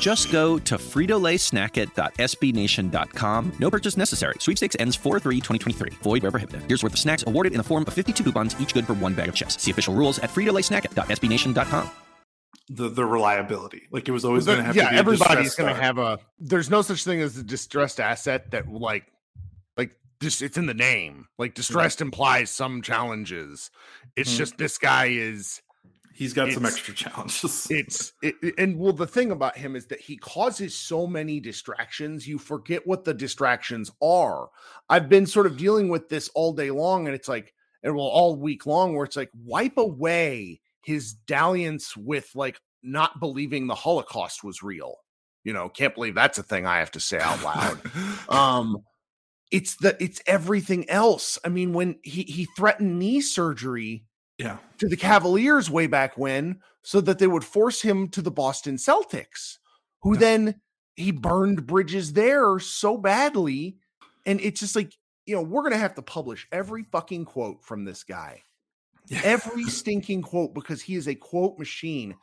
Just 0.00 0.30
go 0.30 0.58
to 0.60 0.76
fritolaysnackit.sbnation.com. 0.76 3.52
No 3.58 3.70
purchase 3.70 3.96
necessary. 3.96 4.34
Sweepstakes 4.38 4.76
ends 4.78 4.96
4-3-2023. 4.96 5.94
Void 6.02 6.22
where 6.22 6.30
prohibited. 6.30 6.62
Here's 6.68 6.82
worth 6.82 6.92
of 6.92 6.98
snacks 6.98 7.24
awarded 7.26 7.52
in 7.52 7.58
the 7.58 7.64
form 7.64 7.84
of 7.86 7.94
52 7.94 8.22
coupons, 8.24 8.58
each 8.60 8.74
good 8.74 8.86
for 8.86 8.94
one 8.94 9.14
bag 9.14 9.28
of 9.28 9.34
chips. 9.34 9.60
See 9.62 9.70
official 9.70 9.94
rules 9.94 10.18
at 10.20 10.30
fritolaysnackit.sbnation.com. 10.30 11.90
The 12.70 12.90
the 12.90 13.04
reliability, 13.06 13.88
like 13.90 14.08
it 14.08 14.12
was 14.12 14.26
always 14.26 14.44
going 14.44 14.58
to 14.58 14.64
have. 14.64 14.76
yeah, 14.76 14.84
to 14.84 14.90
be 14.90 14.96
a 14.96 14.98
everybody's 14.98 15.54
going 15.54 15.74
to 15.74 15.80
have 15.80 15.96
a. 15.96 16.18
There's 16.38 16.68
no 16.68 16.82
such 16.82 17.02
thing 17.02 17.22
as 17.22 17.38
a 17.38 17.42
distressed 17.42 17.98
asset 17.98 18.50
that 18.50 18.70
like, 18.70 19.06
like 19.78 19.92
just 20.20 20.42
it's 20.42 20.58
in 20.58 20.66
the 20.66 20.74
name. 20.74 21.28
Like 21.38 21.54
distressed 21.54 22.02
implies 22.02 22.50
some 22.50 22.82
challenges. 22.82 23.70
It's 24.16 24.34
Mhm. 24.34 24.36
just 24.36 24.58
this 24.58 24.76
guy 24.76 25.06
is. 25.06 25.62
He's 26.18 26.32
got 26.32 26.50
some 26.50 26.66
extra 26.66 26.92
challenges. 26.94 27.68
It's 27.70 28.12
it, 28.22 28.34
it- 28.42 28.54
and 28.58 28.76
well, 28.76 28.92
the 28.92 29.06
thing 29.06 29.30
about 29.30 29.56
him 29.56 29.76
is 29.76 29.86
that 29.86 30.00
he 30.00 30.16
causes 30.16 30.74
so 30.74 31.06
many 31.06 31.38
distractions. 31.38 32.26
You 32.26 32.38
forget 32.38 32.84
what 32.84 33.04
the 33.04 33.14
distractions 33.14 33.92
are. 34.02 34.48
I've 34.88 35.08
been 35.08 35.26
sort 35.26 35.46
of 35.46 35.56
dealing 35.56 35.88
with 35.88 36.08
this 36.08 36.28
all 36.34 36.52
day 36.52 36.72
long, 36.72 37.06
and 37.06 37.14
it's 37.14 37.28
like, 37.28 37.54
and 37.84 37.94
well, 37.94 38.06
all 38.06 38.34
week 38.34 38.66
long, 38.66 38.96
where 38.96 39.04
it's 39.04 39.14
like, 39.14 39.30
wipe 39.44 39.78
away 39.78 40.60
his 40.82 41.12
dalliance 41.12 41.96
with 41.96 42.28
like 42.34 42.60
not 42.82 43.20
believing 43.20 43.68
the 43.68 43.76
Holocaust 43.76 44.42
was 44.42 44.60
real. 44.60 44.96
You 45.44 45.52
know, 45.52 45.68
can't 45.68 45.94
believe 45.94 46.16
that's 46.16 46.38
a 46.38 46.42
thing 46.42 46.66
I 46.66 46.78
have 46.78 46.90
to 46.92 47.00
say 47.00 47.20
out 47.20 47.44
loud. 47.44 47.80
um, 48.28 48.78
it's 49.52 49.76
the 49.76 49.96
it's 50.02 50.20
everything 50.26 50.90
else. 50.90 51.38
I 51.44 51.48
mean, 51.48 51.72
when 51.72 52.00
he 52.02 52.24
he 52.24 52.48
threatened 52.56 52.98
knee 52.98 53.20
surgery 53.20 54.02
yeah, 54.38 54.58
to 54.78 54.88
the 54.88 54.96
Cavaliers 54.96 55.68
way 55.70 55.86
back 55.86 56.16
when 56.16 56.60
so 56.82 57.00
that 57.00 57.18
they 57.18 57.26
would 57.26 57.44
force 57.44 57.82
him 57.82 58.08
to 58.08 58.22
the 58.22 58.30
Boston 58.30 58.76
Celtics, 58.76 59.58
who 60.02 60.14
Yeah. 60.14 60.20
then 60.20 60.60
he 60.96 61.10
burned 61.10 61.66
bridges 61.66 62.12
there 62.12 62.58
so 62.58 62.96
badly. 62.96 63.78
And 64.26 64.40
it's 64.40 64.60
just 64.60 64.76
like, 64.76 64.92
you 65.26 65.34
know, 65.34 65.42
we're 65.42 65.62
going 65.62 65.72
to 65.72 65.78
have 65.78 65.94
to 65.96 66.02
publish 66.02 66.46
every 66.52 66.84
fucking 66.84 67.24
quote 67.24 67.62
from 67.64 67.84
this 67.84 68.04
guy, 68.04 68.42
Yeah. 69.06 69.20
every 69.24 69.64
stinking 69.64 70.22
quote, 70.22 70.54
because 70.54 70.82
he 70.82 70.94
is 70.94 71.08
a 71.08 71.14
quote 71.14 71.58
machine. 71.58 72.16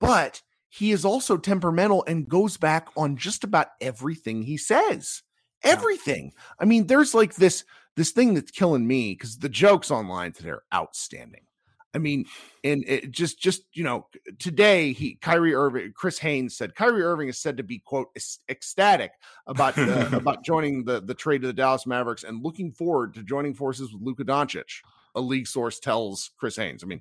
But 0.00 0.42
he 0.68 0.90
is 0.92 1.04
also 1.04 1.36
temperamental 1.36 2.04
and 2.06 2.28
goes 2.28 2.56
back 2.56 2.88
on 2.96 3.16
just 3.16 3.44
about 3.44 3.68
everything 3.80 4.42
he 4.42 4.56
says. 4.56 5.22
Everything. 5.62 6.32
I 6.58 6.64
mean, 6.66 6.86
there's 6.88 7.14
like 7.14 7.36
this 7.36 7.64
this 7.96 8.10
thing 8.10 8.34
that's 8.34 8.50
killing 8.50 8.86
me 8.86 9.12
because 9.12 9.38
the 9.38 9.48
jokes 9.48 9.90
online 9.90 10.32
today 10.32 10.50
are 10.50 10.64
outstanding. 10.74 11.46
I 11.94 11.98
mean, 11.98 12.26
and 12.62 12.84
it 12.86 13.10
just 13.10 13.38
just 13.38 13.62
you 13.72 13.84
know, 13.84 14.06
today 14.38 14.92
he 14.92 15.14
Kyrie 15.16 15.54
Irving, 15.54 15.92
Chris 15.94 16.18
Haynes 16.18 16.56
said 16.56 16.74
Kyrie 16.74 17.02
Irving 17.02 17.28
is 17.28 17.38
said 17.38 17.56
to 17.56 17.62
be 17.62 17.78
quote 17.78 18.08
ecstatic 18.48 19.12
about 19.46 19.78
uh, 19.78 20.08
about 20.12 20.44
joining 20.44 20.84
the 20.84 21.00
the 21.00 21.14
trade 21.14 21.42
to 21.42 21.46
the 21.46 21.52
Dallas 21.52 21.86
Mavericks 21.86 22.24
and 22.24 22.42
looking 22.42 22.72
forward 22.72 23.14
to 23.14 23.22
joining 23.22 23.54
forces 23.54 23.92
with 23.92 24.02
Luka 24.02 24.24
Doncic. 24.24 24.82
A 25.16 25.20
league 25.20 25.46
source 25.46 25.78
tells 25.78 26.32
Chris 26.38 26.56
Haynes. 26.56 26.82
I 26.82 26.86
mean, 26.88 27.00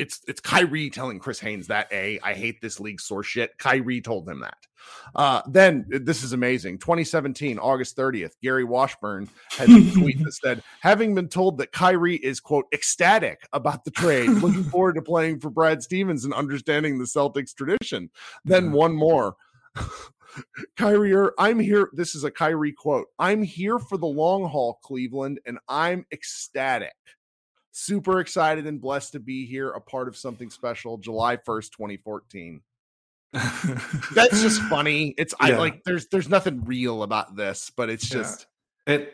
it's 0.00 0.20
it's 0.26 0.40
Kyrie 0.40 0.88
telling 0.88 1.18
Chris 1.18 1.38
Haynes 1.40 1.66
that 1.66 1.86
a 1.92 2.18
I 2.22 2.32
hate 2.32 2.60
this 2.62 2.80
league 2.80 3.00
source 3.00 3.26
shit. 3.26 3.56
Kyrie 3.58 4.00
told 4.00 4.28
him 4.28 4.40
that. 4.40 4.56
Uh, 5.14 5.42
then 5.46 5.84
this 5.88 6.22
is 6.22 6.32
amazing. 6.32 6.78
2017, 6.78 7.58
August 7.58 7.96
30th, 7.98 8.32
Gary 8.42 8.64
Washburn 8.64 9.28
had 9.50 9.68
a 9.68 9.90
tweet 9.92 10.22
that 10.24 10.32
said, 10.32 10.62
having 10.80 11.14
been 11.14 11.28
told 11.28 11.58
that 11.58 11.70
Kyrie 11.72 12.16
is 12.16 12.40
quote 12.40 12.64
ecstatic 12.72 13.46
about 13.52 13.84
the 13.84 13.90
trade, 13.90 14.30
looking 14.30 14.64
forward 14.70 14.94
to 14.94 15.02
playing 15.02 15.38
for 15.38 15.50
Brad 15.50 15.82
Stevens 15.82 16.24
and 16.24 16.32
understanding 16.32 16.98
the 16.98 17.04
Celtics 17.04 17.54
tradition. 17.54 18.08
Then 18.44 18.72
one 18.72 18.94
more. 18.94 19.36
Kyrie, 20.76 21.30
I'm 21.38 21.58
here. 21.58 21.90
This 21.92 22.14
is 22.14 22.24
a 22.24 22.30
Kyrie 22.30 22.72
quote. 22.72 23.08
I'm 23.18 23.42
here 23.42 23.78
for 23.78 23.98
the 23.98 24.06
long 24.06 24.48
haul, 24.48 24.78
Cleveland, 24.82 25.40
and 25.44 25.58
I'm 25.68 26.06
ecstatic. 26.10 26.94
Super 27.80 28.20
excited 28.20 28.66
and 28.66 28.80
blessed 28.80 29.12
to 29.12 29.20
be 29.20 29.46
here, 29.46 29.70
a 29.70 29.80
part 29.80 30.06
of 30.06 30.16
something 30.16 30.50
special. 30.50 30.98
July 30.98 31.36
1st, 31.36 31.70
2014. 31.72 32.60
That's 33.32 34.42
just 34.42 34.60
funny. 34.68 35.14
It's 35.16 35.34
I 35.40 35.52
like 35.52 35.82
there's 35.84 36.06
there's 36.08 36.28
nothing 36.28 36.62
real 36.64 37.02
about 37.02 37.36
this, 37.36 37.70
but 37.74 37.88
it's 37.88 38.10
Yeah. 38.10 38.18
just 38.18 38.46
And 38.86 39.08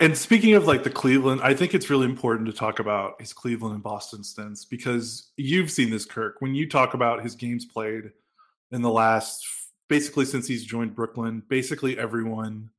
and 0.00 0.16
speaking 0.18 0.54
of 0.54 0.66
like 0.66 0.82
the 0.84 0.90
Cleveland, 0.90 1.40
I 1.42 1.54
think 1.54 1.74
it's 1.74 1.88
really 1.88 2.04
important 2.06 2.46
to 2.48 2.52
talk 2.52 2.80
about 2.80 3.20
his 3.20 3.32
Cleveland 3.32 3.74
and 3.74 3.82
Boston 3.82 4.22
stints 4.24 4.64
because 4.64 5.30
you've 5.36 5.70
seen 5.70 5.90
this, 5.90 6.04
Kirk. 6.04 6.36
When 6.40 6.54
you 6.54 6.68
talk 6.68 6.92
about 6.94 7.22
his 7.22 7.34
games 7.34 7.64
played 7.64 8.10
in 8.72 8.82
the 8.82 8.90
last, 8.90 9.46
basically 9.88 10.26
since 10.26 10.46
he's 10.46 10.64
joined 10.64 10.94
Brooklyn, 10.94 11.42
basically 11.48 11.98
everyone, 11.98 12.70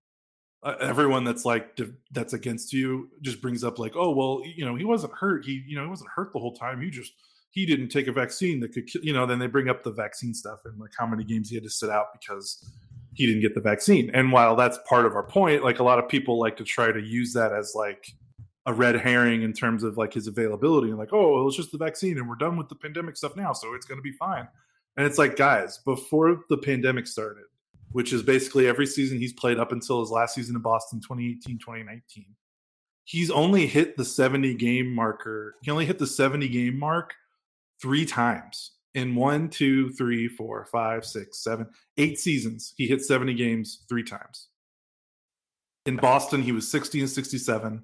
uh, 0.66 0.76
everyone 0.82 1.24
that's 1.24 1.46
like 1.46 1.80
that's 2.12 2.34
against 2.34 2.74
you 2.74 3.10
just 3.22 3.42
brings 3.42 3.64
up 3.64 3.80
like, 3.80 3.96
oh 3.96 4.12
well, 4.12 4.42
you 4.44 4.66
know, 4.66 4.76
he 4.76 4.84
wasn't 4.84 5.14
hurt. 5.14 5.46
He 5.46 5.64
you 5.68 5.78
know 5.78 5.84
he 5.84 5.90
wasn't 5.90 6.10
hurt 6.14 6.34
the 6.34 6.40
whole 6.40 6.56
time. 6.56 6.82
He 6.82 6.90
just 6.90 7.14
he 7.52 7.66
didn't 7.66 7.90
take 7.90 8.08
a 8.08 8.12
vaccine 8.12 8.60
that 8.62 8.74
could, 8.74 8.88
ki-" 8.88 9.00
you 9.04 9.14
know. 9.14 9.26
Then 9.26 9.40
they 9.40 9.48
bring 9.48 9.70
up 9.70 9.84
the 9.84 9.92
vaccine 9.92 10.34
stuff 10.34 10.60
and 10.66 10.78
like 10.80 10.92
how 10.98 11.06
many 11.06 11.24
games 11.24 11.50
he 11.50 11.56
had 11.56 11.64
to 11.64 11.70
sit 11.70 11.90
out 11.90 12.08
because 12.20 12.68
he 13.14 13.26
didn't 13.26 13.42
get 13.42 13.56
the 13.56 13.62
vaccine. 13.62 14.10
And 14.14 14.32
while 14.32 14.56
that's 14.56 14.78
part 14.90 15.06
of 15.06 15.16
our 15.16 15.24
point, 15.24 15.64
like 15.64 15.80
a 15.80 15.84
lot 15.84 16.00
of 16.00 16.10
people 16.10 16.40
like 16.40 16.58
to 16.58 16.64
try 16.64 16.92
to 16.92 17.00
use 17.00 17.32
that 17.34 17.54
as 17.54 17.74
like 17.76 18.12
a 18.66 18.74
red 18.74 18.96
herring 18.96 19.44
in 19.44 19.54
terms 19.54 19.84
of 19.84 19.98
like 19.98 20.14
his 20.14 20.28
availability 20.28 20.90
and 20.90 20.98
like, 20.98 21.14
oh, 21.14 21.40
it 21.40 21.44
was 21.46 21.56
just 21.56 21.72
the 21.72 21.78
vaccine 21.78 22.18
and 22.18 22.28
we're 22.28 22.36
done 22.36 22.58
with 22.58 22.68
the 22.68 22.76
pandemic 22.76 23.16
stuff 23.16 23.36
now, 23.36 23.54
so 23.54 23.74
it's 23.76 23.86
going 23.86 24.00
to 24.00 24.04
be 24.04 24.12
fine. 24.12 24.48
And 24.98 25.06
it's 25.06 25.18
like, 25.18 25.36
guys, 25.36 25.78
before 25.86 26.42
the 26.50 26.58
pandemic 26.58 27.06
started, 27.06 27.44
which 27.96 28.12
is 28.12 28.22
basically 28.22 28.68
every 28.68 28.86
season 28.86 29.18
he's 29.18 29.32
played 29.32 29.58
up 29.58 29.72
until 29.72 30.02
his 30.02 30.10
last 30.10 30.36
season 30.36 30.54
in 30.54 30.62
Boston, 30.62 31.00
2018, 31.00 31.58
2019, 31.60 32.26
he's 33.06 33.32
only 33.32 33.66
hit 33.66 33.96
the 33.96 34.04
70 34.04 34.54
game 34.56 34.94
marker. 34.94 35.56
He 35.64 35.72
only 35.72 35.86
hit 35.86 35.98
the 35.98 36.06
70 36.06 36.50
game 36.50 36.78
mark 36.78 37.14
three 37.82 38.06
times 38.06 38.74
in 38.96 39.16
one, 39.16 39.48
two, 39.48 39.92
three, 39.92 40.28
four, 40.28 40.66
five, 40.66 41.06
six, 41.06 41.42
seven, 41.42 41.68
eight 41.96 42.20
seasons. 42.20 42.74
He 42.76 42.86
hit 42.86 43.02
70 43.02 43.34
games 43.34 43.86
three 43.88 44.04
times. 44.04 44.50
In 45.86 45.96
Boston, 45.96 46.42
he 46.42 46.52
was 46.52 46.70
60 46.70 47.00
and 47.00 47.10
67 47.10 47.82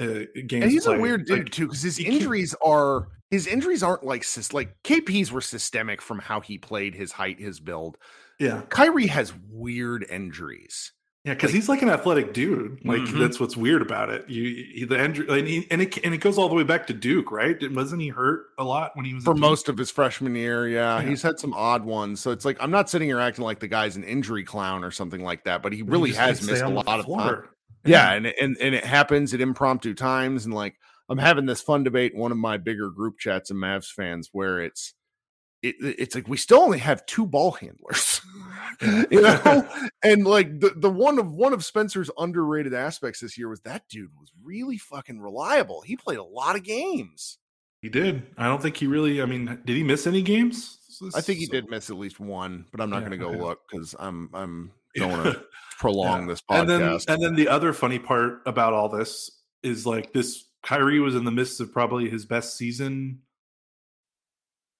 uh, 0.00 0.04
games. 0.46 0.62
and 0.62 0.70
he's 0.70 0.86
a 0.86 0.98
weird 0.98 1.26
dude 1.26 1.40
Like, 1.40 1.50
too 1.50 1.66
because 1.66 1.82
his 1.82 1.98
injuries 1.98 2.54
are 2.64 3.08
his 3.30 3.46
injuries 3.46 3.82
aren't 3.82 4.04
like 4.04 4.24
like 4.54 4.74
KP's 4.82 5.30
were 5.30 5.42
systemic 5.42 6.00
from 6.00 6.20
how 6.20 6.40
he 6.40 6.56
played, 6.56 6.94
his 6.94 7.12
height, 7.12 7.38
his 7.38 7.60
build. 7.60 7.98
Yeah, 8.42 8.62
Kyrie 8.68 9.06
has 9.06 9.32
weird 9.50 10.04
injuries. 10.10 10.92
yeah, 11.24 11.34
because 11.34 11.50
Like- 11.50 11.54
he's 11.54 11.68
like 11.68 11.82
an 11.82 11.88
athletic 11.88 12.32
dude. 12.32 12.84
Like 12.84 13.02
Mhm. 13.02 13.20
that's 13.20 13.38
what's 13.38 13.56
weird 13.56 13.80
about 13.82 14.10
it. 14.10 14.28
You 14.28 14.42
he, 14.74 14.84
the 14.84 15.00
injury, 15.02 15.26
and, 15.38 15.46
he, 15.46 15.66
and 15.70 15.80
it 15.80 15.96
and 16.04 16.12
it 16.12 16.18
goes 16.18 16.36
all 16.36 16.48
the 16.48 16.54
way 16.56 16.64
back 16.64 16.88
to 16.88 16.92
Duke, 16.92 17.30
right? 17.30 17.56
Wasn't 17.72 18.02
he 18.02 18.08
hurt 18.08 18.46
a 18.58 18.64
lot 18.64 18.90
when 18.96 19.04
he 19.04 19.14
was 19.14 19.22
for 19.22 19.34
most 19.34 19.68
of 19.68 19.78
his 19.78 19.90
freshman 19.90 20.34
year. 20.34 20.66
Yeah, 20.68 21.00
Yeah. 21.00 21.08
he's 21.08 21.22
had 21.22 21.38
some 21.38 21.54
odd 21.54 21.84
ones. 21.84 22.18
So 22.20 22.32
it's 22.32 22.44
like 22.44 22.56
I'm 22.60 22.72
not 22.72 22.90
sitting 22.90 23.06
here 23.08 23.20
acting 23.20 23.44
like 23.44 23.60
the 23.60 23.68
guy's 23.68 23.94
an 23.94 24.02
injury 24.02 24.42
clown 24.42 24.82
or 24.82 24.90
something 24.90 25.22
like 25.22 25.44
that, 25.44 25.62
but 25.62 25.72
he 25.72 25.82
But 25.82 25.86
he 25.86 25.92
really 25.92 26.12
has 26.12 26.44
missed 26.44 26.62
a 26.62 26.68
lot 26.68 26.88
of 26.88 27.04
time. 27.04 27.04
floor. 27.04 27.48
Yeah, 27.84 28.12
and, 28.12 28.26
and 28.26 28.56
and 28.60 28.74
it 28.74 28.84
happens 28.84 29.32
at 29.34 29.40
impromptu 29.40 29.94
times, 29.94 30.44
and 30.44 30.52
like 30.54 30.74
I'm 31.08 31.18
having 31.18 31.46
this 31.46 31.60
fun 31.62 31.84
debate 31.84 32.14
in 32.14 32.18
one 32.20 32.32
of 32.32 32.38
my 32.38 32.56
bigger 32.56 32.90
group 32.90 33.18
chats 33.18 33.50
of 33.50 33.56
Mavs 33.56 33.92
fans 33.92 34.30
where 34.32 34.60
it's 34.60 34.94
it, 35.62 35.76
it's 35.80 36.14
like 36.14 36.28
we 36.28 36.36
still 36.36 36.60
only 36.60 36.78
have 36.78 37.06
two 37.06 37.26
ball 37.26 37.52
handlers, 37.52 38.20
you 39.10 39.20
know, 39.20 39.68
and 40.02 40.24
like 40.26 40.60
the 40.60 40.70
the 40.76 40.90
one 40.90 41.18
of 41.18 41.32
one 41.32 41.52
of 41.52 41.64
Spencer's 41.64 42.10
underrated 42.18 42.74
aspects 42.74 43.20
this 43.20 43.38
year 43.38 43.48
was 43.48 43.60
that 43.60 43.88
dude 43.88 44.10
was 44.18 44.32
really 44.42 44.78
fucking 44.78 45.20
reliable. 45.20 45.82
He 45.82 45.96
played 45.96 46.18
a 46.18 46.24
lot 46.24 46.56
of 46.56 46.62
games. 46.64 47.38
He 47.80 47.88
did. 47.88 48.22
I 48.38 48.46
don't 48.46 48.62
think 48.62 48.76
he 48.76 48.86
really. 48.86 49.22
I 49.22 49.26
mean, 49.26 49.46
did 49.64 49.76
he 49.76 49.82
miss 49.82 50.06
any 50.06 50.22
games? 50.22 50.78
I 51.14 51.20
think 51.20 51.38
he 51.40 51.46
did 51.46 51.68
miss 51.68 51.90
at 51.90 51.96
least 51.96 52.20
one, 52.20 52.66
but 52.70 52.80
I'm 52.80 52.90
not 52.90 53.02
Yeah, 53.02 53.08
going 53.08 53.18
to 53.18 53.24
go 53.24 53.30
okay. 53.30 53.40
look 53.40 53.60
because 53.70 53.96
I'm 53.98 54.30
I'm 54.32 54.72
don't 54.96 55.10
want 55.10 55.24
to 55.34 55.44
prolong 55.78 56.22
Yeah. 56.22 56.26
this 56.28 56.42
And 56.50 56.68
then, 56.68 56.80
podcast. 56.82 57.04
and 57.08 57.22
then 57.22 57.34
the 57.34 57.48
other 57.48 57.72
funny 57.72 57.98
part 57.98 58.42
about 58.46 58.72
all 58.72 58.88
this 58.88 59.30
is 59.62 59.86
like 59.86 60.12
this: 60.12 60.44
Kyrie 60.62 61.00
was 61.00 61.14
in 61.16 61.24
the 61.24 61.30
midst 61.32 61.60
of 61.60 61.72
probably 61.72 62.08
his 62.08 62.24
best 62.26 62.56
season 62.56 63.20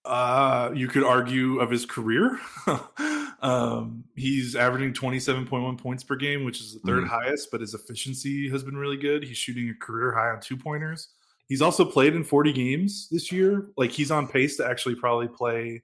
Uh, 0.05 0.71
you 0.75 0.89
could 0.89 1.05
argue 1.05 1.61
of 1.61 1.71
his 1.71 1.87
career. 1.87 2.39
um, 3.41 4.03
he's 4.17 4.57
averaging 4.57 4.93
27.1 4.93 5.79
points 5.79 6.03
per 6.03 6.17
game, 6.17 6.45
which 6.45 6.61
is 6.61 6.73
the 6.75 6.81
3rd 6.81 7.05
Mhm. 7.05 7.09
highest, 7.09 7.51
but 7.53 7.61
his 7.61 7.75
efficiency 7.75 8.49
has 8.51 8.65
been 8.65 8.77
really 8.77 8.97
good. 8.97 9.23
He's 9.23 9.37
shooting 9.37 9.69
a 9.71 9.75
career 9.75 10.13
high 10.13 10.31
on 10.31 10.41
two 10.41 10.57
pointers. 10.57 11.09
He's 11.49 11.63
also 11.63 11.85
played 11.85 12.15
in 12.15 12.25
40 12.25 12.53
games 12.53 13.09
this 13.11 13.31
year. 13.31 13.69
Like 13.77 13.91
he's 13.91 14.11
on 14.11 14.27
pace 14.27 14.57
to 14.57 14.67
actually 14.67 14.95
probably 14.97 15.29
play 15.29 15.83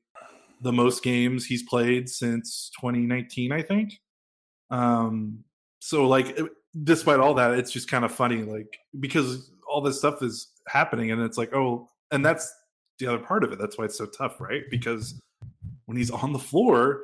the 0.62 0.72
most 0.72 1.04
games 1.04 1.44
he's 1.46 1.62
played 1.62 2.08
since 2.08 2.70
2019, 2.80 3.52
I 3.52 3.62
think. 3.62 4.00
Um, 4.70 5.44
so 5.78 6.08
like 6.08 6.36
despite 6.82 7.20
all 7.20 7.34
that, 7.34 7.52
it's 7.52 7.70
just 7.70 7.88
kind 7.88 8.04
of 8.04 8.12
funny, 8.12 8.42
like 8.42 8.78
because 8.98 9.50
all 9.68 9.80
this 9.80 9.98
stuff 9.98 10.22
is 10.22 10.48
happening, 10.66 11.10
and 11.12 11.22
it's 11.22 11.38
like, 11.38 11.54
oh, 11.54 11.88
and 12.10 12.24
that's 12.24 12.52
the 12.98 13.06
other 13.06 13.18
part 13.18 13.44
of 13.44 13.52
it. 13.52 13.58
That's 13.58 13.78
why 13.78 13.84
it's 13.86 13.96
so 13.98 14.06
tough, 14.06 14.40
right? 14.40 14.62
Because 14.70 15.20
when 15.86 15.96
he's 15.96 16.10
on 16.10 16.32
the 16.32 16.38
floor, 16.38 17.02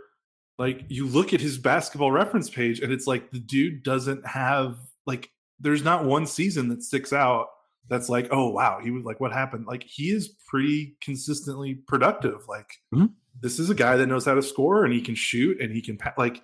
like 0.58 0.84
you 0.88 1.06
look 1.06 1.32
at 1.32 1.40
his 1.40 1.58
basketball 1.58 2.12
reference 2.12 2.50
page, 2.50 2.80
and 2.80 2.92
it's 2.92 3.06
like 3.06 3.30
the 3.30 3.38
dude 3.40 3.82
doesn't 3.82 4.26
have 4.26 4.76
like 5.06 5.30
there's 5.60 5.82
not 5.84 6.04
one 6.04 6.26
season 6.26 6.68
that 6.68 6.82
sticks 6.82 7.12
out 7.12 7.48
that's 7.88 8.08
like, 8.08 8.28
oh 8.30 8.48
wow, 8.50 8.80
he 8.82 8.90
was 8.90 9.04
like, 9.04 9.20
what 9.20 9.32
happened? 9.32 9.66
Like 9.66 9.82
he 9.84 10.10
is 10.10 10.28
pretty 10.48 10.96
consistently 11.00 11.74
productive. 11.74 12.46
Like 12.48 12.70
Mhm. 12.94 13.12
this 13.40 13.58
is 13.58 13.68
a 13.70 13.74
guy 13.74 13.96
that 13.96 14.06
knows 14.06 14.24
how 14.24 14.34
to 14.34 14.42
score 14.42 14.84
and 14.84 14.92
he 14.94 15.00
can 15.00 15.14
shoot 15.14 15.60
and 15.60 15.72
he 15.72 15.80
can 15.82 15.96
pa- 15.96 16.14
like. 16.18 16.42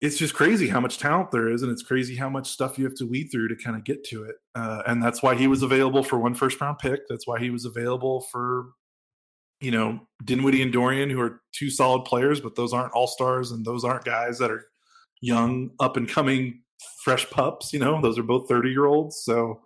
It's 0.00 0.16
just 0.16 0.34
crazy 0.34 0.66
how 0.66 0.80
much 0.80 0.98
talent 0.98 1.30
there 1.30 1.50
is, 1.50 1.62
and 1.62 1.70
it's 1.70 1.82
crazy 1.82 2.16
how 2.16 2.30
much 2.30 2.48
stuff 2.48 2.78
you 2.78 2.84
have 2.86 2.94
to 2.96 3.06
weed 3.06 3.28
through 3.30 3.48
to 3.48 3.56
kind 3.56 3.76
of 3.76 3.84
get 3.84 4.02
to 4.04 4.24
it. 4.24 4.36
Uh, 4.54 4.82
and 4.86 5.02
that's 5.02 5.22
why 5.22 5.34
he 5.34 5.46
was 5.46 5.62
available 5.62 6.02
for 6.02 6.18
one 6.18 6.34
first 6.34 6.60
round 6.60 6.78
pick. 6.78 7.06
That's 7.08 7.26
why 7.26 7.38
he 7.38 7.50
was 7.50 7.66
available 7.66 8.22
for, 8.22 8.70
you 9.60 9.70
know, 9.70 10.00
Dinwiddie 10.24 10.62
and 10.62 10.72
Dorian, 10.72 11.10
who 11.10 11.20
are 11.20 11.42
two 11.52 11.68
solid 11.68 12.06
players, 12.06 12.40
but 12.40 12.56
those 12.56 12.72
aren't 12.72 12.94
all 12.94 13.06
stars, 13.06 13.50
and 13.50 13.64
those 13.64 13.84
aren't 13.84 14.04
guys 14.04 14.38
that 14.38 14.50
are 14.50 14.64
young, 15.20 15.70
up 15.80 15.98
and 15.98 16.08
coming, 16.08 16.62
fresh 17.04 17.28
pups. 17.28 17.72
You 17.72 17.80
know, 17.80 18.00
those 18.00 18.18
are 18.18 18.22
both 18.22 18.48
thirty 18.48 18.70
year 18.70 18.86
olds. 18.86 19.22
So 19.22 19.60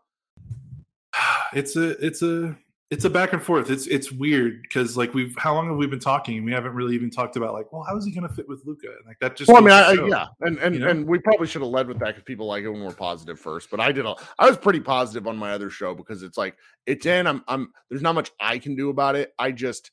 it's 1.53 1.77
a 1.77 1.90
it's 2.05 2.23
a 2.23 2.57
it's 2.90 3.05
a 3.05 3.11
back 3.11 3.33
and 3.33 3.42
forth. 3.42 3.70
It's 3.70 3.87
it's 3.87 4.12
weird 4.12 4.62
because 4.62 4.97
like 4.97 5.14
we've 5.14 5.35
how 5.38 5.55
long 5.55 5.68
have 5.68 5.77
we 5.77 5.87
been 5.87 5.99
talking 5.99 6.44
we 6.44 6.53
haven't 6.53 6.75
really 6.75 6.94
even 6.94 7.11
talked 7.11 7.35
about 7.37 7.53
like 7.55 7.73
well 7.73 7.83
how 7.83 7.97
is 7.97 8.05
he 8.05 8.12
going 8.12 8.29
to 8.29 8.33
fit 8.35 8.47
with 8.49 8.62
Luka 8.66 8.87
and 8.88 9.07
like 9.07 9.18
that 9.20 9.37
just 9.37 9.49
Well, 9.49 9.57
I 9.57 9.61
mean, 9.61 9.70
I, 9.73 9.94
show. 9.94 10.07
yeah, 10.07 10.27
and 10.42 10.59
and 10.59 10.75
you 10.75 10.81
know? 10.83 10.88
and 10.88 11.07
we 11.07 11.18
probably 11.18 11.47
should 11.47 11.62
have 11.62 11.70
led 11.70 11.88
with 11.88 11.99
that 12.01 12.09
because 12.09 12.23
people 12.25 12.47
like 12.47 12.62
it 12.62 12.68
when 12.68 12.85
we're 12.85 12.92
positive 12.92 13.40
first. 13.40 13.70
But 13.70 13.81
I 13.81 13.90
did. 13.90 14.05
A, 14.07 14.14
I 14.38 14.47
was 14.49 14.59
pretty 14.59 14.81
positive 14.81 15.27
on 15.27 15.37
my 15.37 15.53
other 15.53 15.70
show 15.70 15.94
because 15.94 16.23
it's 16.23 16.37
like 16.38 16.57
it's 16.87 17.07
in. 17.07 17.27
I'm. 17.27 17.42
I'm. 17.49 17.73
There's 17.88 18.03
not 18.03 18.14
much 18.14 18.31
I 18.38 18.59
can 18.59 18.77
do 18.77 18.90
about 18.90 19.16
it. 19.16 19.33
I 19.38 19.51
just. 19.51 19.90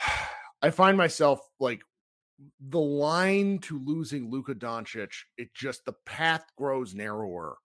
I 0.62 0.70
find 0.70 0.96
myself 0.96 1.40
like 1.60 1.82
the 2.60 2.80
line 2.80 3.58
to 3.60 3.78
losing 3.78 4.30
Luka 4.30 4.54
Doncic. 4.54 5.10
It 5.38 5.54
just 5.54 5.84
the 5.84 5.94
path 6.04 6.44
grows 6.56 6.94
narrower. 6.94 7.56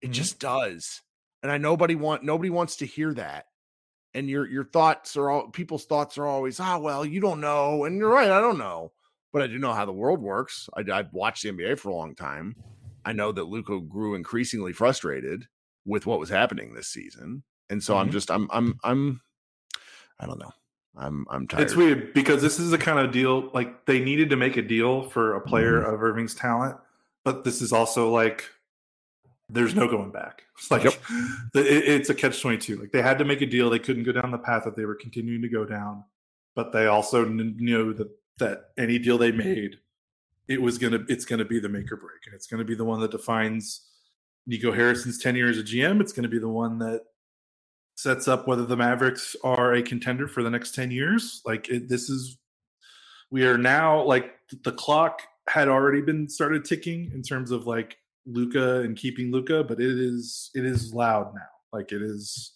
It 0.00 0.10
Mhm. 0.10 0.12
just 0.12 0.38
does, 0.40 1.00
and 1.42 1.50
I 1.52 1.58
nobody 1.58 1.94
want 1.96 2.22
nobody 2.24 2.50
wants 2.50 2.76
to 2.76 2.86
hear 2.86 3.12
that. 3.14 3.46
And 4.14 4.28
your 4.28 4.46
your 4.48 4.64
thoughts 4.64 5.16
are 5.16 5.30
all 5.30 5.48
people's 5.50 5.84
thoughts 5.86 6.18
are 6.18 6.26
always 6.26 6.58
ah 6.58 6.78
well 6.78 7.04
you 7.06 7.20
don't 7.20 7.40
know 7.40 7.84
and 7.84 7.96
you're 7.96 8.10
right 8.10 8.30
I 8.30 8.40
don't 8.40 8.58
know 8.58 8.92
but 9.32 9.40
I 9.42 9.46
do 9.46 9.58
know 9.58 9.72
how 9.72 9.84
the 9.86 9.92
world 9.92 10.20
works. 10.20 10.68
I, 10.76 10.80
I've 10.92 11.12
watched 11.12 11.44
the 11.44 11.50
NBA 11.52 11.78
for 11.78 11.90
a 11.90 11.94
long 11.94 12.16
time. 12.16 12.56
I 13.04 13.12
know 13.12 13.30
that 13.30 13.44
Luka 13.44 13.80
grew 13.80 14.16
increasingly 14.16 14.72
frustrated 14.72 15.46
with 15.86 16.04
what 16.06 16.18
was 16.18 16.28
happening 16.28 16.74
this 16.74 16.88
season, 16.88 17.44
and 17.70 17.80
so 17.80 17.96
I'm 17.96 18.08
Mhm. 18.08 18.12
just 18.12 18.30
I'm 18.32 18.48
I'm 18.52 18.78
I'm 18.82 19.20
I 20.18 20.26
don't 20.26 20.40
know. 20.40 20.50
I'm 20.96 21.24
I'm 21.30 21.46
tired. 21.46 21.62
It's 21.62 21.76
weird 21.76 22.12
because 22.12 22.42
this 22.42 22.58
is 22.58 22.70
the 22.72 22.78
kind 22.78 22.98
of 22.98 23.12
deal 23.12 23.50
like 23.54 23.86
they 23.86 24.00
needed 24.00 24.30
to 24.30 24.36
make 24.36 24.56
a 24.56 24.62
deal 24.62 25.04
for 25.08 25.34
a 25.36 25.40
player 25.40 25.80
Mm-hmm. 25.80 25.94
of 25.94 26.02
Irving's 26.02 26.34
talent, 26.34 26.76
but 27.24 27.44
this 27.44 27.62
is 27.62 27.72
also 27.72 28.10
like 28.10 28.50
there's 29.52 29.74
no 29.74 29.88
going 29.88 30.10
back. 30.10 30.42
It's 30.58 30.70
like 30.70 30.84
Yep. 30.84 30.94
the, 31.54 31.60
it- 31.60 31.88
it's 31.88 32.10
a 32.10 32.14
catch 32.14 32.40
twenty 32.42 32.58
two. 32.58 32.76
Like 32.76 32.92
they 32.92 33.00
had 33.02 33.18
to 33.18 33.24
make 33.24 33.40
a 33.40 33.46
deal. 33.46 33.70
They 33.70 33.78
couldn't 33.78 34.04
go 34.04 34.12
down 34.12 34.30
the 34.30 34.38
path 34.38 34.64
that 34.64 34.76
they 34.76 34.84
were 34.84 34.94
continuing 34.94 35.40
to 35.42 35.48
go 35.48 35.64
down, 35.64 36.04
but 36.54 36.72
they 36.72 36.86
also 36.86 37.24
kn- 37.24 37.56
knew 37.58 37.94
that 37.94 38.08
that 38.38 38.70
any 38.78 38.98
deal 38.98 39.16
they 39.18 39.32
made, 39.32 39.76
it 40.48 40.60
was 40.60 40.76
gonna 40.78 41.00
it's 41.08 41.24
gonna 41.24 41.44
be 41.46 41.58
the 41.60 41.68
make 41.68 41.90
or 41.90 41.96
break, 41.96 42.26
and 42.26 42.34
it's 42.34 42.46
gonna 42.46 42.64
be 42.64 42.74
the 42.74 42.84
one 42.84 43.00
that 43.00 43.10
defines 43.10 43.86
Nico 44.46 44.70
Harrison's 44.72 45.18
tenure 45.18 45.48
as 45.48 45.58
a 45.58 45.62
GM. 45.62 46.00
It's 46.00 46.12
gonna 46.12 46.28
be 46.28 46.38
the 46.38 46.48
one 46.48 46.78
that 46.80 47.02
sets 47.96 48.28
up 48.28 48.46
whether 48.48 48.64
the 48.64 48.76
Mavericks 48.76 49.36
are 49.44 49.74
a 49.74 49.82
contender 49.82 50.26
for 50.26 50.42
the 50.42 50.48
next 50.50 50.74
10 50.74 50.90
years. 50.90 51.42
Like 51.44 51.68
it, 51.68 51.88
this 51.88 52.08
is 52.08 52.38
we 53.30 53.44
are 53.46 53.58
now 53.58 54.02
like 54.04 54.32
the 54.64 54.72
clock 54.72 55.22
had 55.48 55.68
already 55.68 56.00
been 56.02 56.28
started 56.28 56.64
ticking 56.64 57.10
in 57.14 57.22
terms 57.22 57.50
of 57.50 57.66
like 57.66 57.96
Luka 58.26 58.80
and 58.80 58.96
keeping 58.96 59.30
Luka, 59.32 59.64
but 59.64 59.80
it 59.80 59.98
is 59.98 60.50
it 60.54 60.64
is 60.64 60.94
loud 60.94 61.34
now. 61.34 61.40
Like 61.72 61.92
it 61.92 62.02
is 62.02 62.52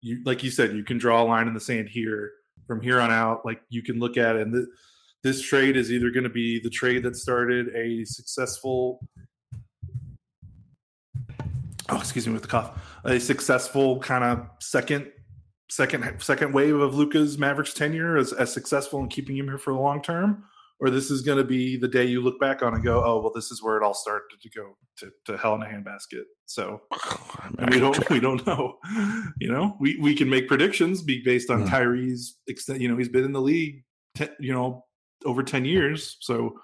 you 0.00 0.22
like 0.24 0.42
you 0.42 0.50
said 0.50 0.74
you 0.74 0.84
can 0.84 0.98
draw 0.98 1.22
a 1.22 1.24
line 1.24 1.48
in 1.48 1.54
the 1.54 1.60
sand 1.60 1.88
here. 1.88 2.32
From 2.66 2.82
here 2.82 3.00
on 3.00 3.10
out 3.10 3.46
like 3.46 3.62
you 3.70 3.82
can 3.82 3.98
look 3.98 4.18
at 4.18 4.36
it 4.36 4.42
and 4.42 4.52
th- 4.52 4.66
this 5.22 5.40
trade 5.40 5.74
is 5.76 5.90
either 5.90 6.10
going 6.10 6.24
to 6.24 6.30
be 6.30 6.60
the 6.60 6.68
trade 6.68 7.02
that 7.04 7.16
started 7.16 7.74
a 7.74 8.04
successful 8.04 9.00
oh 11.88 11.96
excuse 11.96 12.26
me 12.26 12.34
with 12.34 12.42
the 12.42 12.48
cough. 12.48 12.78
A 13.04 13.18
successful 13.18 13.98
kind 14.00 14.22
of 14.22 14.46
second 14.60 15.10
second 15.70 16.20
second 16.20 16.52
wave 16.52 16.76
of 16.76 16.94
Luka's 16.94 17.38
Mavericks 17.38 17.74
tenure 17.74 18.16
as, 18.16 18.32
as 18.32 18.52
successful 18.52 19.00
in 19.00 19.08
keeping 19.08 19.36
him 19.36 19.46
here 19.46 19.58
for 19.58 19.72
the 19.72 19.80
long 19.80 20.02
term, 20.02 20.44
or 20.80 20.90
this 20.90 21.10
is 21.10 21.22
going 21.22 21.38
to 21.38 21.44
be 21.44 21.76
the 21.76 21.88
day 21.88 22.04
you 22.04 22.20
look 22.20 22.38
back 22.40 22.62
on 22.62 22.74
and 22.74 22.84
go, 22.84 23.02
oh 23.04 23.20
well, 23.20 23.32
this 23.34 23.50
is 23.50 23.62
where 23.62 23.76
it 23.76 23.82
all 23.82 23.94
started 23.94 24.24
to 24.40 24.48
go 24.50 24.76
to, 24.98 25.10
to 25.26 25.36
hell 25.36 25.54
in 25.54 25.62
a 25.62 25.66
handbasket. 25.66 26.22
So 26.46 26.82
and 27.58 27.70
we 27.74 27.80
don't 27.80 28.10
we 28.10 28.20
don't 28.20 28.46
know. 28.46 28.78
You 29.40 29.50
know, 29.52 29.76
we 29.80 29.98
we 30.00 30.14
can 30.14 30.28
make 30.30 30.48
predictions 30.48 31.02
be 31.02 31.22
based 31.24 31.50
on 31.50 31.62
Hmm. 31.62 31.68
Kyrie's 31.68 32.36
extent. 32.46 32.80
You 32.80 32.88
know, 32.88 32.96
he's 32.96 33.08
been 33.08 33.24
in 33.24 33.32
the 33.32 33.40
league, 33.40 33.84
ten, 34.14 34.30
you 34.38 34.52
know, 34.52 34.84
over 35.24 35.42
ten 35.42 35.64
years, 35.64 36.16
so 36.20 36.54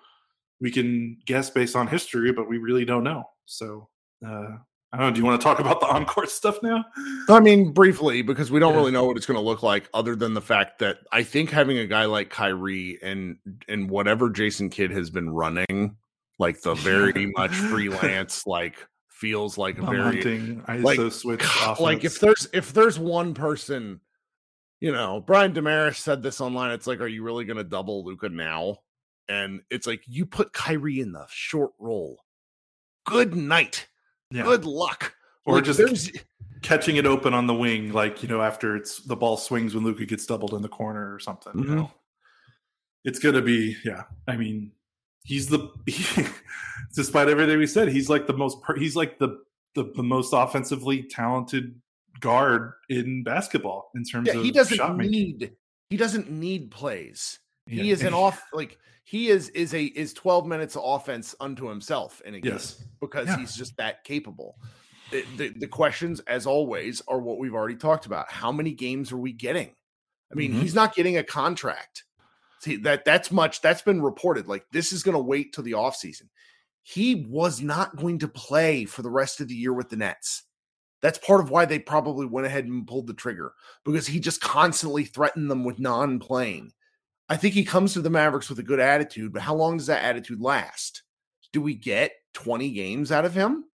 we 0.61 0.71
can 0.71 1.19
guess 1.27 1.51
based 1.51 1.75
on 1.77 1.87
history, 1.89 2.33
but 2.33 2.49
we 2.49 2.59
really 2.59 2.85
don't 2.85 3.05
know. 3.05 3.25
So. 3.47 3.89
uh 4.27 4.57
I 4.95 4.99
don't 4.99 5.07
know. 5.09 5.13
Do 5.15 5.19
you 5.21 5.25
want 5.27 5.41
to 5.41 5.45
talk 5.45 5.59
about 5.59 5.81
the 5.81 5.87
on-court 5.87 6.31
stuff 6.31 6.63
now? 6.63 6.85
I 7.29 7.41
mean, 7.41 7.73
briefly, 7.73 8.23
because 8.23 8.51
we 8.53 8.61
don't 8.61 8.73
Yeah. 8.75 8.79
really 8.79 8.93
know 8.93 9.05
what 9.05 9.17
it's 9.17 9.27
going 9.27 9.39
to 9.39 9.45
look 9.45 9.63
like, 9.65 9.89
other 9.93 10.15
than 10.15 10.35
the 10.35 10.41
fact 10.41 10.79
that 10.79 10.99
I 11.11 11.25
think 11.25 11.51
having 11.51 11.79
a 11.79 11.87
guy 11.87 12.05
like 12.05 12.31
Kyrie 12.31 12.99
and 13.03 13.37
and 13.69 13.91
whatever 13.91 14.31
Jason 14.31 14.71
Kidd 14.71 14.93
has 14.93 15.11
been 15.11 15.31
running, 15.31 15.97
like 16.39 16.61
the 16.63 16.75
very 16.75 17.33
much 17.37 17.51
freelance, 17.71 18.47
like 18.47 18.77
feels 19.09 19.59
like 19.59 19.79
a 19.79 19.83
Bum 19.83 19.91
very 19.97 20.03
hunting, 20.23 20.63
ISO 20.69 20.83
like, 20.85 21.13
switch 21.13 21.45
off. 21.67 21.81
like 21.81 22.05
if 22.05 22.21
there's 22.21 22.47
if 22.53 22.73
there's 22.73 22.99
one 22.99 23.35
person, 23.35 24.01
you 24.81 24.93
know, 24.93 25.21
Brian 25.21 25.53
Damaris 25.53 25.99
said 25.99 26.23
this 26.23 26.41
online. 26.41 26.71
It's 26.71 26.87
like, 26.87 27.01
are 27.01 27.09
you 27.09 27.25
really 27.25 27.45
going 27.45 27.57
to 27.57 27.65
double 27.65 28.05
Luka 28.05 28.29
now? 28.29 28.79
And 29.29 29.63
it's 29.71 29.87
like 29.87 30.03
you 30.07 30.27
put 30.27 30.53
Kyrie 30.53 31.01
in 31.01 31.11
the 31.13 31.27
short 31.31 31.73
roll. 31.81 32.19
Good 33.07 33.35
night. 33.35 33.89
Yeah. 34.31 34.43
Good 34.45 34.65
luck. 34.65 35.15
Or 35.47 35.57
Like, 35.57 35.65
just 35.65 35.79
there's- 35.79 36.11
catching 36.63 36.97
it 36.97 37.05
open 37.07 37.35
on 37.35 37.47
the 37.47 37.55
wing, 37.55 37.93
like 37.93 38.23
you 38.23 38.29
know, 38.29 38.41
after 38.41 38.75
it's 38.77 39.01
the 39.01 39.15
ball 39.17 39.37
swings 39.37 39.75
when 39.75 39.85
Luka 39.85 40.07
gets 40.07 40.25
doubled 40.27 40.55
in 40.55 40.63
the 40.63 40.69
corner 40.69 41.15
or 41.15 41.19
something. 41.19 41.53
Mhm. 41.53 41.69
You 41.69 41.75
know, 41.75 41.91
it's 43.05 43.19
gonna 43.19 43.43
be 43.43 43.77
yeah. 43.85 44.05
I 44.27 44.37
mean, 44.37 44.73
he's 45.25 45.49
the 45.49 45.69
despite 46.95 47.29
everything 47.29 47.59
we 47.59 47.67
said, 47.67 47.89
he's 47.89 48.09
like 48.09 48.27
the 48.27 48.33
most 48.37 48.59
he's 48.79 48.97
like 48.97 49.19
the, 49.19 49.41
the 49.75 49.93
the 49.97 50.03
most 50.03 50.33
offensively 50.33 51.03
talented 51.03 51.81
guard 52.21 52.73
in 52.89 53.23
basketball 53.25 53.91
in 53.95 54.05
terms 54.05 54.29
yeah, 54.29 54.39
of 54.39 54.45
he 54.45 54.51
doesn't 54.51 54.97
need 54.99 55.53
he 55.91 55.97
doesn't 55.97 56.31
need 56.31 56.71
plays. 56.71 57.39
He 57.67 57.77
Yeah. 57.83 57.93
is 57.93 58.03
an 58.03 58.15
off 58.15 58.43
like 58.53 58.79
he 59.05 59.29
is 59.29 59.49
is 59.51 59.75
a 59.75 59.85
is 59.85 60.13
12 60.15 60.47
minutes 60.47 60.77
of 60.77 60.83
offense 60.85 61.35
unto 61.41 61.67
himself 61.69 62.21
in 62.25 62.35
a 62.35 62.41
game 62.41 62.53
Yes. 62.53 62.85
because 63.01 63.29
Yeah. 63.29 63.39
he's 63.39 63.55
just 63.55 63.77
that 63.77 64.05
capable. 64.05 64.59
The, 65.11 65.25
the, 65.37 65.49
the 65.51 65.69
questions, 65.69 66.21
as 66.21 66.47
always, 66.47 67.03
are 67.09 67.21
what 67.21 67.39
we've 67.39 67.55
already 67.55 67.77
talked 67.77 68.07
about. 68.07 68.31
How 68.31 68.51
many 68.51 68.73
games 68.73 69.13
are 69.13 69.19
we 69.19 69.33
getting? 69.33 69.75
I 70.33 70.35
mean, 70.35 70.53
Mhm. 70.55 70.61
he's 70.63 70.75
not 70.75 70.95
getting 70.95 71.19
a 71.19 71.23
contract. 71.25 72.05
See 72.61 72.77
that 72.77 73.05
that's 73.05 73.31
much 73.31 73.61
that's 73.61 73.83
been 73.83 74.01
reported. 74.03 74.49
Like 74.49 74.65
this 74.73 74.93
is 74.93 75.03
going 75.03 75.15
to 75.17 75.23
wait 75.23 75.53
till 75.53 75.65
the 75.65 75.73
offseason. 75.73 76.29
He 76.83 77.27
was 77.29 77.61
not 77.61 77.97
going 77.97 78.19
to 78.21 78.29
play 78.29 78.85
for 78.85 79.03
the 79.03 79.11
rest 79.11 79.41
of 79.41 79.49
the 79.49 79.55
year 79.55 79.73
with 79.73 79.89
the 79.91 79.97
Nets. 79.97 80.45
That's 81.03 81.19
part 81.19 81.41
of 81.41 81.51
why 81.51 81.67
they 81.67 81.79
probably 81.79 82.25
went 82.27 82.47
ahead 82.47 82.65
and 82.65 82.87
pulled 82.87 83.07
the 83.07 83.15
trigger 83.15 83.53
because 83.85 84.07
he 84.07 84.19
just 84.21 84.41
constantly 84.41 85.05
threatened 85.05 85.51
them 85.51 85.65
with 85.65 85.79
non-playing. 85.79 86.73
I 87.29 87.37
think 87.37 87.55
he 87.55 87.65
comes 87.65 87.95
to 87.95 88.03
the 88.03 88.11
Mavericks 88.11 88.49
with 88.49 88.59
a 88.59 88.65
good 88.65 88.81
attitude, 88.81 89.33
but 89.33 89.43
how 89.43 89.55
long 89.55 89.79
does 89.79 89.87
that 89.87 90.05
attitude 90.05 90.41
last? 90.41 91.03
Do 91.53 91.61
we 91.61 91.75
get 91.75 92.13
20 92.35 92.71
games 92.73 93.11
out 93.11 93.25
of 93.25 93.35
him? 93.35 93.65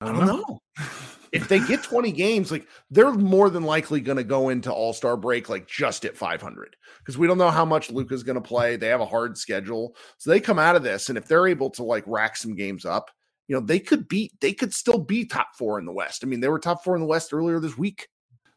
I 0.00 0.12
don't 0.12 0.26
know. 0.26 0.60
if 1.32 1.48
they 1.48 1.58
get 1.60 1.82
20 1.82 2.12
games, 2.12 2.50
like 2.50 2.66
they're 2.90 3.12
more 3.12 3.50
than 3.50 3.64
likely 3.64 4.00
going 4.00 4.16
to 4.16 4.24
go 4.24 4.48
into 4.48 4.72
All 4.72 4.92
Star 4.92 5.16
break 5.16 5.48
like 5.48 5.66
just 5.66 6.04
at 6.04 6.16
500 6.16 6.76
because 6.98 7.18
we 7.18 7.26
don't 7.26 7.38
know 7.38 7.50
how 7.50 7.64
much 7.64 7.90
Luka's 7.90 8.22
going 8.22 8.36
to 8.36 8.40
play. 8.40 8.76
They 8.76 8.88
have 8.88 9.00
a 9.00 9.06
hard 9.06 9.36
schedule, 9.36 9.96
so 10.18 10.30
they 10.30 10.40
come 10.40 10.58
out 10.58 10.76
of 10.76 10.82
this, 10.82 11.08
and 11.08 11.18
if 11.18 11.26
they're 11.26 11.48
able 11.48 11.70
to 11.70 11.82
like 11.82 12.04
rack 12.06 12.36
some 12.36 12.54
games 12.54 12.84
up, 12.84 13.10
you 13.48 13.56
know, 13.56 13.64
they 13.64 13.80
could 13.80 14.08
beat, 14.08 14.32
they 14.40 14.52
could 14.52 14.72
still 14.72 14.98
be 14.98 15.24
top 15.24 15.56
four 15.56 15.78
in 15.78 15.86
the 15.86 15.92
West. 15.92 16.22
I 16.22 16.26
mean, 16.26 16.40
they 16.40 16.48
were 16.48 16.58
top 16.58 16.84
four 16.84 16.94
in 16.94 17.00
the 17.00 17.08
West 17.08 17.32
earlier 17.32 17.60
this 17.60 17.76
week. 17.76 18.08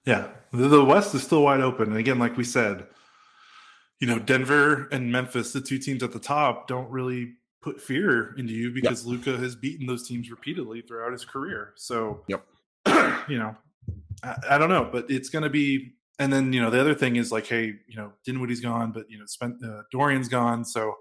Yeah, 0.05 0.29
the, 0.51 0.67
the 0.67 0.85
West 0.85 1.13
is 1.15 1.23
still 1.23 1.43
wide 1.43 1.61
open, 1.61 1.89
and 1.89 1.97
again, 1.97 2.19
like 2.19 2.37
we 2.37 2.43
said, 2.43 2.87
you 4.01 4.07
know, 4.07 4.19
Denver 4.19 4.89
and 4.91 5.09
Memphis, 5.09 5.53
the 5.53 5.61
two 5.61 5.77
teams 5.77 6.03
at 6.03 6.11
the 6.11 6.19
top, 6.19 6.67
don't 6.67 6.89
really 6.89 7.35
put 7.61 7.79
fear 7.79 8.35
into 8.37 8.51
you 8.51 8.71
because 8.71 9.05
yep. 9.05 9.11
Luka 9.11 9.37
has 9.37 9.55
beaten 9.55 9.85
those 9.85 10.05
teams 10.07 10.29
repeatedly 10.29 10.81
throughout 10.81 11.13
his 11.13 11.23
career. 11.23 11.73
So, 11.77 12.23
yep 12.27 12.43
you 13.27 13.37
know, 13.37 13.55
I, 14.23 14.35
I, 14.51 14.57
don't 14.57 14.69
know, 14.69 14.89
but 14.91 15.09
it's 15.09 15.29
going 15.29 15.43
to 15.43 15.49
be. 15.49 15.93
And 16.19 16.31
then 16.31 16.53
you 16.53 16.61
know 16.61 16.69
the 16.69 16.79
other 16.79 16.93
thing 16.93 17.15
is 17.15 17.31
like, 17.31 17.47
hey, 17.47 17.73
you 17.87 17.95
know, 17.95 18.11
Dinwiddie's 18.25 18.59
gone, 18.59 18.91
but 18.91 19.09
you 19.09 19.17
know, 19.17 19.25
spent 19.25 19.55
uh, 19.65 19.81
Dorian's 19.91 20.27
gone, 20.27 20.63
so 20.63 20.95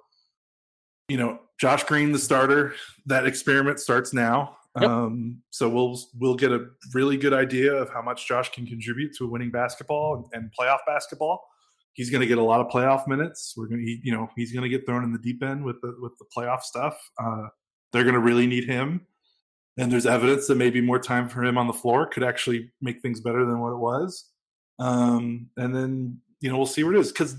you 1.08 1.18
know, 1.18 1.40
Josh 1.60 1.84
Green, 1.84 2.12
the 2.12 2.18
starter. 2.18 2.74
That 3.04 3.26
experiment 3.26 3.80
starts 3.80 4.14
now. 4.14 4.56
Yep. 4.80 4.88
Um, 4.88 5.42
so 5.50 5.68
we'll 5.68 6.00
we'll 6.18 6.36
get 6.36 6.52
a 6.52 6.68
really 6.94 7.18
good 7.18 7.34
idea 7.34 7.74
of 7.74 7.90
how 7.90 8.00
much 8.00 8.26
Josh 8.28 8.50
can 8.50 8.66
contribute 8.66 9.14
to 9.16 9.26
winning 9.26 9.50
basketball 9.50 10.30
and, 10.32 10.42
and 10.44 10.52
playoff 10.58 10.78
basketball. 10.86 11.44
He's 11.92 12.10
going 12.10 12.20
to 12.20 12.26
get 12.26 12.38
a 12.38 12.42
lot 12.42 12.60
of 12.60 12.68
playoff 12.68 13.06
minutes. 13.08 13.54
We're 13.56 13.66
going 13.66 13.84
to, 13.84 13.98
you 14.02 14.12
know, 14.12 14.28
he's 14.36 14.52
going 14.52 14.62
to 14.62 14.68
get 14.68 14.86
thrown 14.86 15.04
in 15.04 15.12
the 15.12 15.18
deep 15.18 15.42
end 15.42 15.64
with 15.64 15.80
the 15.80 15.96
with 16.00 16.12
the 16.18 16.24
playoff 16.36 16.62
stuff. 16.62 16.98
Uh, 17.22 17.48
they're 17.92 18.04
going 18.04 18.14
to 18.14 18.20
really 18.20 18.46
need 18.46 18.64
him 18.64 19.06
and 19.80 19.90
there's 19.90 20.06
evidence 20.06 20.46
that 20.46 20.56
maybe 20.56 20.80
more 20.80 20.98
time 20.98 21.28
for 21.28 21.42
him 21.42 21.56
on 21.56 21.66
the 21.66 21.72
floor 21.72 22.06
could 22.06 22.22
actually 22.22 22.70
make 22.80 23.00
things 23.00 23.20
better 23.20 23.44
than 23.46 23.60
what 23.60 23.72
it 23.72 23.78
was. 23.78 24.26
Um, 24.78 25.48
and 25.56 25.74
then 25.74 26.20
you 26.40 26.50
know 26.50 26.56
we'll 26.56 26.66
see 26.66 26.84
where 26.84 26.94
it 26.94 27.00
is 27.00 27.12
because 27.12 27.36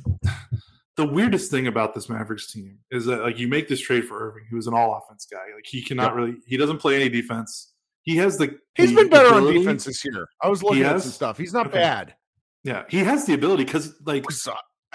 the 0.97 1.05
weirdest 1.05 1.51
thing 1.51 1.67
about 1.67 1.93
this 1.93 2.09
Mavericks 2.09 2.51
team 2.51 2.79
is 2.89 3.05
that 3.05 3.21
like 3.21 3.37
you 3.37 3.47
make 3.47 3.67
this 3.67 3.79
trade 3.79 4.05
for 4.05 4.27
Irving, 4.27 4.45
who 4.49 4.57
is 4.57 4.67
an 4.67 4.73
all 4.73 4.97
offense 4.97 5.27
guy. 5.31 5.37
Like 5.53 5.65
he 5.65 5.83
cannot 5.83 6.15
really, 6.15 6.35
he 6.45 6.57
doesn't 6.57 6.79
play 6.79 6.95
any 6.95 7.09
defense. 7.09 7.73
He 8.03 8.15
has 8.17 8.37
the 8.37 8.57
he's 8.75 8.89
the 8.89 8.95
been 8.95 9.09
better 9.09 9.29
ability. 9.29 9.59
on 9.59 9.63
defense 9.63 9.85
this 9.85 10.03
year. 10.03 10.27
I 10.41 10.47
was 10.47 10.63
looking 10.63 10.83
at 10.83 11.01
some 11.01 11.11
stuff. 11.11 11.37
He's 11.37 11.53
not 11.53 11.67
okay. 11.67 11.77
bad. 11.77 12.15
Yeah, 12.63 12.83
he 12.89 12.99
has 12.99 13.25
the 13.25 13.33
ability 13.33 13.65
because 13.65 13.95
like 14.05 14.25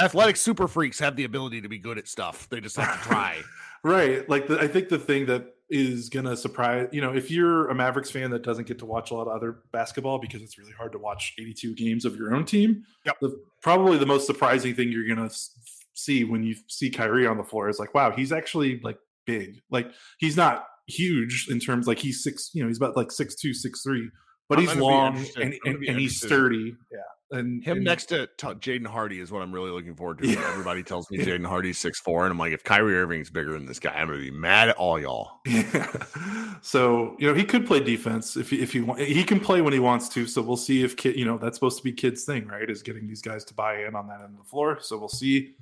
athletic 0.00 0.37
super 0.37 0.68
freaks 0.68 0.98
have 0.98 1.16
the 1.16 1.24
ability 1.24 1.62
to 1.62 1.68
be 1.68 1.79
good 1.79 1.98
at 1.98 2.07
stuff. 2.09 2.48
They 2.48 2.61
just 2.61 2.76
have 2.76 3.02
to 3.02 3.09
try. 3.09 3.42
right. 3.83 4.29
Like 4.29 4.46
the, 4.46 4.61
I 4.61 4.68
think 4.68 4.88
the 4.88 4.98
thing 4.98 5.26
that 5.26 5.52
is 5.68 6.09
going 6.09 6.24
to 6.24 6.37
surprise 6.37 6.88
you 6.92 7.00
know 7.00 7.12
if 7.12 7.29
you're 7.29 7.68
a 7.68 7.74
mavericks 7.74 8.11
fan 8.11 8.31
that 8.31 8.42
doesn't 8.42 8.68
get 8.68 8.79
to 8.79 8.87
watch 8.87 9.11
a 9.11 9.14
lot 9.14 9.26
of 9.26 9.35
other 9.35 9.62
basketball 9.72 10.18
because 10.18 10.40
it's 10.40 10.59
really 10.59 10.72
hard 10.72 10.92
to 10.92 10.98
watch 10.98 11.35
82 11.40 11.74
games 11.74 12.05
of 12.05 12.14
your 12.14 12.35
own 12.35 12.44
team 12.44 12.85
yep. 13.05 13.16
the, 13.20 13.37
probably 13.62 13.98
the 13.98 14.07
most 14.07 14.26
surprising 14.26 14.74
thing 14.74 14.92
you're 14.92 15.12
going 15.12 15.29
to 15.29 15.35
see 15.94 16.22
when 16.22 16.44
you 16.44 16.55
see 16.68 16.88
Kyrie 16.88 17.26
on 17.26 17.37
the 17.37 17.42
floor 17.42 17.68
is 17.68 17.81
like 17.81 17.94
wow 17.94 18.12
he's 18.12 18.31
actually 18.31 18.81
like 18.85 18.98
big 19.26 19.61
like 19.70 19.90
he's 20.18 20.37
not 20.37 20.66
huge 20.87 21.48
in 21.50 21.59
terms 21.59 21.88
like 21.88 21.98
he's 21.98 22.22
six 22.22 22.50
you 22.55 22.62
know 22.62 22.68
he's 22.68 22.76
about 22.76 22.96
like 22.96 23.11
six 23.11 23.35
two 23.35 23.52
six 23.52 23.83
three 23.83 24.09
but 24.48 24.59
I'm 24.59 24.66
he's 24.66 24.76
long 24.76 25.26
and, 25.37 25.54
and, 25.64 25.85
and 25.85 25.98
he's 25.98 26.20
sturdy 26.20 26.76
yeah 26.92 26.98
and 27.30 27.64
him 27.64 27.78
and, 27.78 27.85
next 27.85 28.06
to 28.06 28.28
t- 28.38 28.46
Jaden 28.46 28.87
Hardy 28.87 29.20
is 29.20 29.32
what 29.32 29.42
I'm 29.42 29.52
really 29.52 29.70
looking 29.70 29.94
forward 29.94 30.18
to. 30.18 30.28
Yeah. 30.28 30.48
Everybody 30.48 30.82
tells 30.82 31.11
me 31.11 31.18
Jaden 31.24 31.46
Hardy's 31.46 31.78
six 31.78 31.98
four, 32.00 32.24
and 32.24 32.30
I'm 32.30 32.38
like, 32.38 32.52
if 32.52 32.62
Kyrie 32.62 32.96
Irving's 32.96 33.30
bigger 33.30 33.52
than 33.52 33.66
this 33.66 33.80
guy, 33.80 33.92
I'm 33.94 34.06
gonna 34.06 34.20
be 34.20 34.30
mad 34.30 34.68
at 34.68 34.76
all 34.76 34.98
y'all. 34.98 35.40
Yeah. 35.46 36.04
So 36.62 37.16
you 37.18 37.28
know 37.28 37.35
he 37.35 37.44
could 37.44 37.66
play 37.66 37.80
defense 37.80 38.37
if 38.37 38.50
he, 38.50 38.61
if 38.61 38.72
he 38.72 38.80
want. 38.80 39.00
He 39.00 39.24
can 39.24 39.40
play 39.40 39.61
when 39.61 39.72
he 39.72 39.78
wants 39.78 40.09
to. 40.11 40.26
So 40.26 40.42
we'll 40.42 40.56
see 40.56 40.82
if 40.85 40.96
Kidd. 40.96 41.16
You 41.16 41.24
know 41.24 41.38
that's 41.38 41.56
supposed 41.56 41.78
to 41.78 41.85
be 41.85 41.92
Kidd's 41.92 42.24
thing, 42.24 42.46
right? 42.46 42.68
Is 42.68 42.82
getting 42.82 43.06
these 43.06 43.22
guys 43.22 43.44
to 43.46 43.54
buy 43.54 43.85
in 43.85 43.94
on 43.94 44.06
that 44.09 44.20
end 44.20 44.30
of 44.32 44.38
the 44.38 44.48
floor. 44.48 44.78
So 44.80 44.98
we'll 44.98 45.09
see. 45.09 45.54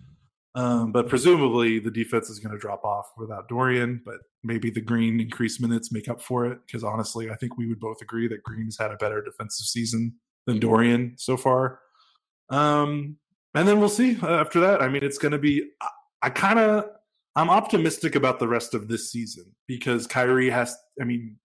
Um, 0.56 0.92
but 0.92 1.08
presumably 1.08 1.80
the 1.80 1.90
defense 1.90 2.30
is 2.30 2.38
going 2.38 2.52
to 2.52 2.58
drop 2.58 2.84
off 2.84 3.06
without 3.16 3.48
Dorian. 3.48 4.00
But 4.04 4.18
maybe 4.42 4.70
the 4.70 4.80
Green 4.80 5.20
increased 5.20 5.60
minutes 5.60 5.90
make 5.90 6.08
up 6.08 6.20
for 6.20 6.46
it. 6.46 6.58
Because 6.66 6.84
honestly, 6.84 7.30
I 7.30 7.36
think 7.36 7.56
we 7.56 7.66
would 7.66 7.80
both 7.80 8.00
agree 8.02 8.28
that 8.28 8.42
Green's 8.42 8.78
had 8.78 8.90
a 8.90 8.96
better 8.96 9.22
defensive 9.22 9.66
season 9.66 10.14
than 10.46 10.60
Dorian 10.60 11.14
so 11.16 11.36
far. 11.36 11.80
Um, 12.50 13.16
and 13.54 13.66
then 13.66 13.80
we'll 13.80 13.88
see 13.88 14.18
uh, 14.22 14.40
after 14.40 14.60
that. 14.60 14.82
I 14.82 14.88
mean, 14.88 15.02
it's 15.02 15.18
going 15.18 15.32
to 15.32 15.38
be. 15.38 15.70
I, 15.80 15.88
I 16.22 16.30
kind 16.30 16.58
of 16.58 16.86
I'm 17.36 17.50
optimistic 17.50 18.14
about 18.14 18.38
the 18.38 18.48
rest 18.48 18.74
of 18.74 18.88
this 18.88 19.10
season 19.10 19.44
because 19.66 20.06
Kyrie 20.06 20.50
has. 20.50 20.76
I 21.00 21.04
mean, 21.04 21.36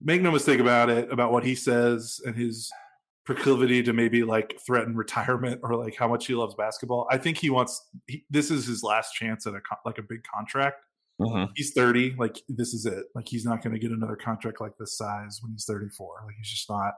make 0.00 0.22
no 0.22 0.30
mistake 0.30 0.60
about 0.60 0.90
it 0.90 1.12
about 1.12 1.32
what 1.32 1.44
he 1.44 1.54
says 1.54 2.20
and 2.24 2.34
his 2.34 2.70
proclivity 3.24 3.82
to 3.82 3.92
maybe 3.92 4.22
like 4.22 4.58
threaten 4.66 4.96
retirement 4.96 5.60
or 5.62 5.76
like 5.76 5.96
how 5.96 6.08
much 6.08 6.26
he 6.26 6.34
loves 6.34 6.54
basketball. 6.54 7.06
I 7.10 7.18
think 7.18 7.36
he 7.38 7.50
wants. 7.50 7.88
He, 8.06 8.24
this 8.30 8.50
is 8.50 8.66
his 8.66 8.82
last 8.82 9.12
chance 9.12 9.46
at 9.46 9.54
a 9.54 9.60
like 9.84 9.98
a 9.98 10.02
big 10.02 10.22
contract. 10.34 10.76
Mm-hmm. 11.20 11.52
He's 11.54 11.72
30. 11.72 12.16
Like 12.18 12.40
this 12.48 12.72
is 12.72 12.86
it. 12.86 13.04
Like 13.14 13.28
he's 13.28 13.44
not 13.44 13.62
going 13.62 13.74
to 13.74 13.78
get 13.78 13.90
another 13.90 14.16
contract 14.16 14.60
like 14.60 14.72
this 14.78 14.96
size 14.96 15.38
when 15.42 15.52
he's 15.52 15.64
34. 15.66 16.22
Like 16.26 16.34
he's 16.38 16.50
just 16.50 16.70
not. 16.70 16.94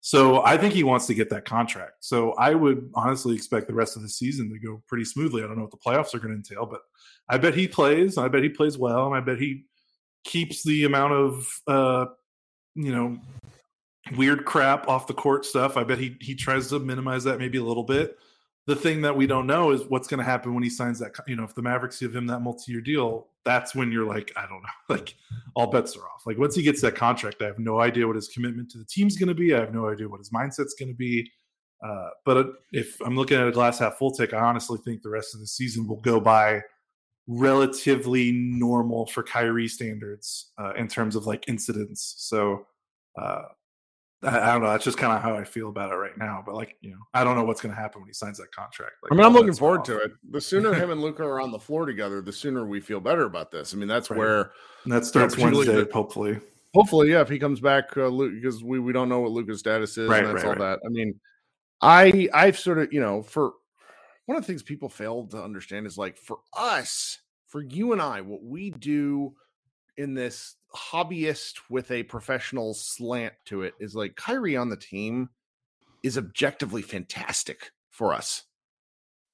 So 0.00 0.44
I 0.44 0.58
think 0.58 0.74
he 0.74 0.84
wants 0.84 1.06
to 1.06 1.14
get 1.14 1.30
that 1.30 1.46
contract. 1.46 1.94
So 2.00 2.32
I 2.32 2.54
would 2.54 2.90
honestly 2.94 3.34
expect 3.34 3.68
the 3.68 3.74
rest 3.74 3.96
of 3.96 4.02
the 4.02 4.08
season 4.08 4.50
to 4.50 4.58
go 4.58 4.82
pretty 4.86 5.04
smoothly. 5.04 5.42
I 5.42 5.46
don't 5.46 5.56
know 5.56 5.62
what 5.62 5.70
the 5.70 5.78
playoffs 5.78 6.14
are 6.14 6.18
going 6.18 6.30
to 6.30 6.36
entail, 6.36 6.66
but 6.66 6.82
I 7.28 7.38
bet 7.38 7.54
he 7.54 7.66
plays. 7.66 8.18
I 8.18 8.28
bet 8.28 8.42
he 8.42 8.50
plays 8.50 8.76
well, 8.76 9.06
and 9.06 9.16
I 9.16 9.20
bet 9.20 9.40
he 9.40 9.64
keeps 10.24 10.62
the 10.62 10.84
amount 10.84 11.14
of 11.14 11.46
uh, 11.66 12.06
you 12.74 12.92
know 12.92 13.18
weird 14.16 14.44
crap 14.44 14.88
off 14.88 15.06
the 15.06 15.14
court 15.14 15.44
stuff. 15.44 15.76
I 15.76 15.84
bet 15.84 15.98
he 15.98 16.16
he 16.20 16.34
tries 16.34 16.68
to 16.68 16.78
minimize 16.78 17.24
that 17.24 17.38
maybe 17.38 17.58
a 17.58 17.64
little 17.64 17.84
bit 17.84 18.18
the 18.66 18.76
thing 18.76 19.02
that 19.02 19.14
we 19.14 19.26
don't 19.26 19.46
know 19.46 19.72
is 19.72 19.82
what's 19.88 20.08
going 20.08 20.18
to 20.18 20.24
happen 20.24 20.54
when 20.54 20.62
he 20.62 20.70
signs 20.70 20.98
that. 20.98 21.12
You 21.26 21.36
know, 21.36 21.44
if 21.44 21.54
the 21.54 21.62
Mavericks 21.62 22.00
give 22.00 22.16
him 22.16 22.26
that 22.28 22.40
multi-year 22.40 22.80
deal, 22.80 23.28
that's 23.44 23.74
when 23.74 23.92
you're 23.92 24.06
like, 24.06 24.32
I 24.36 24.46
don't 24.46 24.62
know, 24.62 24.68
like 24.88 25.14
all 25.54 25.70
bets 25.70 25.96
are 25.96 26.08
off. 26.08 26.22
Like 26.24 26.38
once 26.38 26.54
he 26.54 26.62
gets 26.62 26.80
that 26.80 26.94
contract, 26.94 27.42
I 27.42 27.46
have 27.46 27.58
no 27.58 27.80
idea 27.80 28.06
what 28.06 28.16
his 28.16 28.28
commitment 28.28 28.70
to 28.70 28.78
the 28.78 28.84
team's 28.84 29.16
going 29.16 29.28
to 29.28 29.34
be. 29.34 29.54
I 29.54 29.60
have 29.60 29.74
no 29.74 29.88
idea 29.88 30.08
what 30.08 30.18
his 30.18 30.30
mindset's 30.30 30.74
going 30.74 30.88
to 30.88 30.94
be. 30.94 31.30
Uh, 31.86 32.08
but 32.24 32.54
if 32.72 32.98
I'm 33.04 33.16
looking 33.16 33.38
at 33.38 33.46
a 33.46 33.52
glass 33.52 33.78
half 33.78 33.98
full 33.98 34.10
take, 34.10 34.32
I 34.32 34.40
honestly 34.40 34.78
think 34.82 35.02
the 35.02 35.10
rest 35.10 35.34
of 35.34 35.40
the 35.40 35.46
season 35.46 35.86
will 35.86 36.00
go 36.00 36.18
by 36.18 36.62
relatively 37.26 38.32
normal 38.32 39.06
for 39.06 39.22
Kyrie 39.22 39.68
standards 39.68 40.52
uh, 40.58 40.72
in 40.74 40.88
terms 40.88 41.16
of 41.16 41.26
like 41.26 41.44
incidents. 41.48 42.14
So 42.18 42.66
uh, 43.20 43.42
I, 44.26 44.52
don't 44.52 44.62
know. 44.62 44.70
That's 44.70 44.84
just 44.84 44.98
kind 44.98 45.12
of 45.12 45.22
how 45.22 45.36
I 45.36 45.44
feel 45.44 45.68
about 45.68 45.92
it 45.92 45.96
right 45.96 46.16
now. 46.16 46.42
But 46.44 46.54
like, 46.54 46.76
you 46.80 46.90
know, 46.90 46.98
I 47.12 47.24
don't 47.24 47.36
know 47.36 47.44
what's 47.44 47.60
going 47.60 47.74
to 47.74 47.80
happen 47.80 48.00
when 48.00 48.08
he 48.08 48.14
signs 48.14 48.38
that 48.38 48.52
contract. 48.52 48.94
Like, 49.02 49.12
I 49.12 49.14
mean, 49.14 49.24
I'm 49.24 49.32
looking 49.32 49.54
forward 49.54 49.80
off. 49.80 49.86
to 49.86 49.98
it. 49.98 50.12
The 50.30 50.40
sooner 50.40 50.72
him 50.82 50.90
and 50.90 51.00
Luka 51.00 51.22
are 51.22 51.40
on 51.40 51.50
the 51.50 51.58
floor 51.58 51.86
together, 51.86 52.20
the 52.20 52.32
sooner 52.32 52.66
we 52.66 52.80
feel 52.80 53.00
better 53.00 53.24
about 53.24 53.50
this. 53.50 53.74
I 53.74 53.76
mean, 53.76 53.88
that's 53.88 54.10
right. 54.10 54.18
where 54.18 54.52
and 54.84 54.92
that 54.92 55.04
starts 55.04 55.36
Wednesday, 55.36 55.84
hopefully. 55.92 56.38
Hopefully, 56.74 57.10
yeah. 57.10 57.20
If 57.20 57.28
he 57.28 57.38
comes 57.38 57.60
back, 57.60 57.96
uh, 57.96 58.10
because 58.10 58.64
we 58.64 58.80
we 58.80 58.92
don't 58.92 59.08
know 59.08 59.20
what 59.20 59.30
Luka's 59.30 59.60
status 59.60 59.96
is, 59.96 60.08
right, 60.08 60.24
and 60.24 60.34
that's 60.34 60.44
right, 60.44 60.58
all 60.58 60.64
that. 60.64 60.80
I 60.84 60.88
mean, 60.88 61.20
I 61.80 62.28
I've 62.34 62.58
sort 62.58 62.78
of 62.78 62.92
you 62.92 63.00
know 63.00 63.22
for 63.22 63.52
one 64.26 64.36
of 64.36 64.42
the 64.42 64.46
things 64.46 64.62
people 64.62 64.88
fail 64.88 65.26
to 65.28 65.42
understand 65.42 65.86
is 65.86 65.96
like 65.96 66.18
for 66.18 66.38
us, 66.56 67.20
for 67.46 67.62
you 67.62 67.92
and 67.92 68.02
I, 68.02 68.22
what 68.22 68.42
we 68.42 68.70
do 68.70 69.34
in 69.96 70.14
this 70.14 70.56
hobbyist 70.74 71.60
with 71.70 71.90
a 71.90 72.02
professional 72.04 72.74
slant 72.74 73.34
to 73.46 73.62
it 73.62 73.74
is 73.80 73.94
like 73.94 74.16
Kyrie 74.16 74.56
on 74.56 74.68
the 74.68 74.76
team 74.76 75.30
is 76.02 76.18
objectively 76.18 76.82
fantastic 76.82 77.70
for 77.90 78.12
us. 78.12 78.44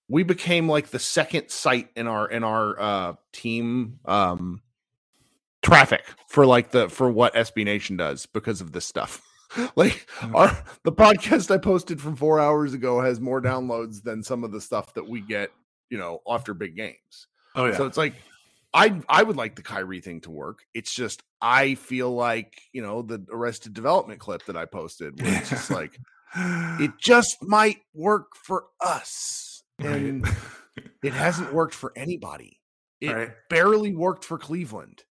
We 0.08 0.22
became 0.22 0.68
like 0.68 0.88
the 0.88 0.98
second 0.98 1.50
site 1.50 1.88
in 1.96 2.06
our 2.06 2.28
in 2.28 2.44
our 2.44 2.80
uh 2.80 3.12
team 3.32 4.00
um 4.04 4.62
traffic 5.62 6.04
for 6.28 6.46
like 6.46 6.70
the 6.70 6.88
for 6.88 7.10
what 7.10 7.34
SB 7.34 7.64
Nation 7.64 7.96
does 7.96 8.26
because 8.26 8.60
of 8.60 8.72
this 8.72 8.86
stuff. 8.86 9.22
like 9.76 10.06
mm. 10.18 10.34
our 10.34 10.64
the 10.84 10.92
podcast 10.92 11.50
I 11.50 11.58
posted 11.58 12.00
from 12.00 12.16
4 12.16 12.38
hours 12.38 12.74
ago 12.74 13.00
has 13.00 13.20
more 13.20 13.40
downloads 13.40 14.02
than 14.02 14.22
some 14.22 14.44
of 14.44 14.52
the 14.52 14.60
stuff 14.60 14.94
that 14.94 15.08
we 15.08 15.20
get, 15.20 15.50
you 15.88 15.98
know, 15.98 16.20
after 16.28 16.54
big 16.54 16.76
games. 16.76 17.28
Oh 17.54 17.66
yeah. 17.66 17.76
So 17.76 17.86
it's 17.86 17.96
like 17.96 18.14
I 18.72 19.00
I 19.08 19.22
would 19.22 19.36
like 19.36 19.56
the 19.56 19.62
Kyrie 19.62 20.00
thing 20.00 20.20
to 20.22 20.30
work. 20.30 20.60
It's 20.74 20.92
just 20.92 21.22
I 21.40 21.74
feel 21.74 22.12
like 22.12 22.60
you 22.72 22.82
know 22.82 23.02
the 23.02 23.24
Arrested 23.30 23.74
Development 23.74 24.20
clip 24.20 24.44
that 24.46 24.56
I 24.56 24.66
posted. 24.66 25.20
Where 25.20 25.38
it's 25.38 25.50
just 25.50 25.70
like 25.70 25.98
it 26.36 26.92
just 26.98 27.38
might 27.42 27.78
work 27.94 28.36
for 28.36 28.66
us, 28.80 29.62
and 29.78 30.24
right. 30.24 30.36
it 31.02 31.12
hasn't 31.12 31.52
worked 31.52 31.74
for 31.74 31.92
anybody. 31.96 32.60
It 33.00 33.12
right. 33.12 33.30
barely 33.48 33.94
worked 33.94 34.24
for 34.24 34.38
Cleveland. 34.38 35.02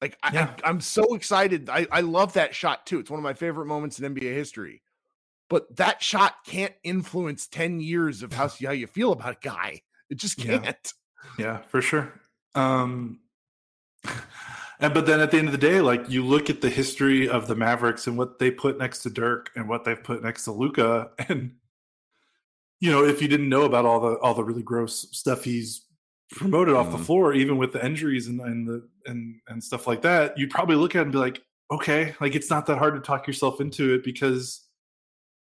Like 0.00 0.16
yeah. 0.32 0.54
I, 0.64 0.68
am 0.68 0.80
so 0.80 1.14
excited. 1.14 1.68
I, 1.68 1.86
I 1.92 2.00
love 2.00 2.32
that 2.32 2.54
shot 2.54 2.86
too. 2.86 2.98
It's 2.98 3.10
one 3.10 3.18
of 3.18 3.24
my 3.24 3.34
favorite 3.34 3.66
moments 3.66 4.00
in 4.00 4.14
NBA 4.14 4.34
history. 4.34 4.82
But 5.48 5.76
that 5.76 6.02
shot 6.02 6.34
can't 6.46 6.72
influence 6.82 7.46
10 7.46 7.78
years 7.78 8.22
of 8.22 8.32
how, 8.32 8.48
how 8.48 8.72
you 8.72 8.86
feel 8.86 9.12
about 9.12 9.36
a 9.36 9.48
guy. 9.48 9.82
It 10.10 10.16
just 10.16 10.38
can't. 10.38 10.64
Yeah, 11.38 11.44
yeah 11.44 11.58
for 11.68 11.82
sure. 11.82 12.12
Um, 12.54 13.20
And 14.80 14.92
but 14.92 15.06
then 15.06 15.20
at 15.20 15.30
the 15.30 15.38
end 15.38 15.46
of 15.46 15.52
the 15.52 15.58
day, 15.58 15.80
like 15.80 16.10
you 16.10 16.24
look 16.24 16.50
at 16.50 16.60
the 16.60 16.68
history 16.68 17.28
of 17.28 17.46
the 17.46 17.54
Mavericks 17.54 18.08
and 18.08 18.18
what 18.18 18.40
they 18.40 18.50
put 18.50 18.78
next 18.78 19.04
to 19.04 19.10
Dirk 19.10 19.50
and 19.54 19.68
what 19.68 19.84
they've 19.84 20.02
put 20.02 20.24
next 20.24 20.42
to 20.44 20.50
Luka, 20.52 21.12
and 21.28 21.52
you 22.80 22.90
know, 22.90 23.04
if 23.04 23.22
you 23.22 23.28
didn't 23.28 23.48
know 23.48 23.62
about 23.62 23.84
all 23.86 24.00
the 24.00 24.18
all 24.18 24.34
the 24.34 24.42
really 24.42 24.62
gross 24.64 25.06
stuff 25.16 25.44
he's 25.44 25.86
promoted 26.32 26.74
off 26.74 26.90
the 26.90 26.96
Mhm. 26.98 27.04
floor, 27.06 27.32
even 27.32 27.58
with 27.58 27.72
the 27.72 27.84
injuries 27.86 28.26
and, 28.26 28.40
and 28.40 28.66
the 28.66 28.88
and 29.06 29.36
and 29.46 29.62
stuff 29.62 29.86
like 29.86 30.02
that, 30.02 30.36
you'd 30.36 30.50
probably 30.50 30.74
look 30.74 30.96
at 30.96 31.00
it 31.00 31.02
and 31.02 31.12
be 31.12 31.18
like, 31.18 31.40
okay, 31.70 32.16
like 32.20 32.34
it's 32.34 32.50
not 32.50 32.66
that 32.66 32.78
hard 32.78 32.94
to 32.94 33.00
talk 33.00 33.28
yourself 33.28 33.60
into 33.60 33.94
it 33.94 34.02
because 34.02 34.66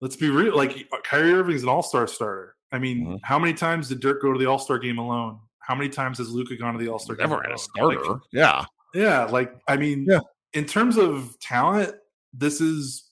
let's 0.03 0.17
be 0.17 0.29
real, 0.29 0.55
like 0.55 0.87
Kyrie 1.05 1.33
Irving's 1.33 1.63
an 1.63 1.71
all 1.71 1.83
star 1.83 2.07
starter. 2.07 2.57
I 2.73 2.79
mean, 2.79 3.07
Mhm. 3.07 3.21
how 3.23 3.39
many 3.39 3.55
times 3.55 3.89
did 3.89 4.01
Dirk 4.01 4.21
go 4.21 4.35
to 4.35 4.39
the 4.39 4.45
All 4.47 4.59
Star 4.59 4.79
game 4.79 4.99
alone? 4.99 5.41
How 5.71 5.77
many 5.77 5.89
times 5.89 6.18
has 6.18 6.31
Luka 6.31 6.57
gone 6.57 6.73
to 6.75 6.81
the 6.81 6.89
All 6.91 6.99
Star 6.99 7.14
game? 7.14 7.31
Never 7.31 7.41
had 7.43 7.53
a 7.53 7.81
alone? 7.81 7.95
Like, 7.95 8.05
starter. 8.05 8.21
yeah. 8.33 8.64
yeah, 8.93 9.25
like 9.27 9.55
I 9.68 9.77
mean, 9.77 10.05
Yeah. 10.09 10.18
in 10.53 10.64
terms 10.64 10.97
of 10.97 11.39
talent, 11.39 11.95
this 12.33 12.61
is 12.61 13.09